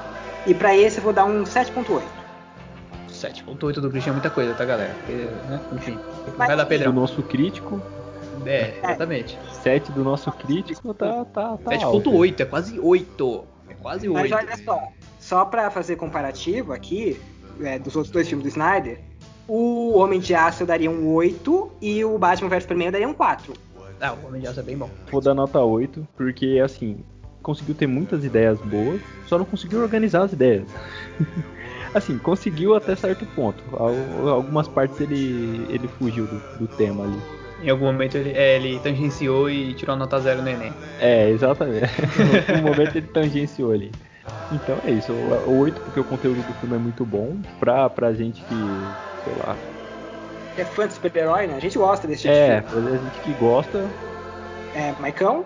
[0.47, 2.02] E pra esse eu vou dar um 7,8.
[3.11, 4.94] 7.8 do Christian é muita coisa, tá, galera?
[4.98, 5.61] Porque, né?
[5.73, 6.93] Enfim, Mas vai lá, Do Pedrão.
[6.93, 7.81] nosso crítico,
[8.44, 9.39] É, exatamente.
[9.62, 12.11] 7 do nosso crítico tá, tá, tá alto.
[12.11, 13.44] 7.8, é quase 8.
[13.70, 14.20] É quase 8.
[14.31, 14.82] Mas olha só,
[15.19, 17.19] só pra fazer comparativo aqui,
[17.62, 19.01] é, dos outros dois filmes do Snyder,
[19.48, 23.09] o Homem de Aço eu daria um 8 e o Batman vs Superman eu daria
[23.09, 23.55] um 4.
[24.00, 24.90] Ah, o Homem de Aço é bem bom.
[25.10, 26.98] Vou dar nota 8, porque assim,
[27.42, 30.66] conseguiu ter muitas ideias boas, só não conseguiu organizar as ideias.
[31.94, 33.62] assim, conseguiu até certo ponto.
[33.76, 37.18] Al- Algumas partes ele, ele fugiu do, do tema ali.
[37.62, 40.72] Em algum momento ele, é, ele tangenciou e tirou a nota zero no Enem.
[40.98, 41.86] É, exatamente.
[42.56, 43.90] no momento ele tangenciou ali.
[44.50, 48.12] Então é isso, o 8 porque o conteúdo do filme é muito bom, pra, pra
[48.12, 48.54] gente que,
[49.24, 49.56] sei lá,
[50.56, 51.56] É fã de super-herói, né?
[51.56, 52.89] A gente gosta desse tipo é, de filme.
[52.89, 53.86] pra gente que gosta,
[54.74, 55.44] É, Maicão?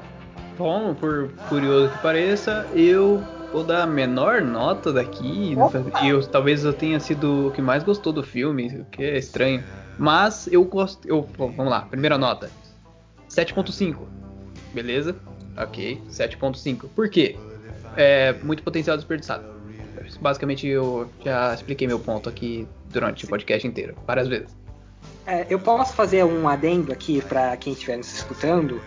[0.59, 3.22] Bom, por curioso que pareça, eu
[3.52, 5.55] vou dar a menor nota daqui.
[5.56, 5.82] Opa!
[6.02, 9.18] E eu, talvez eu tenha sido o que mais gostou do filme, o que é
[9.18, 9.62] estranho.
[9.98, 11.06] Mas eu gosto.
[11.06, 12.51] Eu, bom, vamos lá, primeira nota:
[13.30, 13.97] 7,5.
[14.74, 15.16] Beleza?
[15.56, 16.86] Ok, 7,5.
[16.94, 17.36] Por quê?
[17.97, 19.44] É muito potencial desperdiçado.
[20.20, 24.56] Basicamente, eu já expliquei meu ponto aqui durante o podcast inteiro, várias vezes.
[25.28, 28.80] É, eu posso fazer um adendo aqui pra quem estiver nos escutando,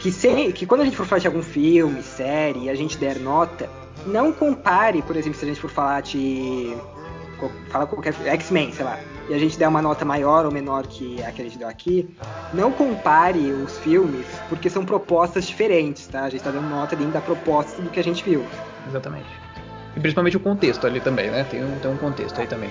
[0.00, 2.98] que, se, que quando a gente for falar de algum filme, série, e a gente
[2.98, 3.70] der nota,
[4.04, 6.76] não compare, por exemplo, se a gente for falar de.
[7.68, 8.12] Fala qualquer.
[8.12, 8.98] X-Men, sei lá.
[9.28, 11.68] E a gente der uma nota maior ou menor que a que a gente deu
[11.68, 12.10] aqui,
[12.52, 16.24] não compare os filmes, porque são propostas diferentes, tá?
[16.24, 18.44] A gente tá dando nota dentro da proposta do que a gente viu.
[18.88, 19.28] Exatamente.
[19.96, 21.44] E principalmente o contexto ali também, né?
[21.48, 22.70] Tem um, tem um contexto aí também.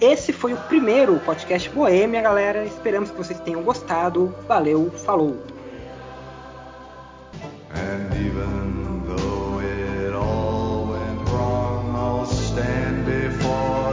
[0.00, 2.64] Esse foi o primeiro podcast Boêmia, galera.
[2.64, 4.34] Esperamos que vocês tenham gostado.
[4.46, 5.36] Valeu, falou!
[12.26, 13.85] stand before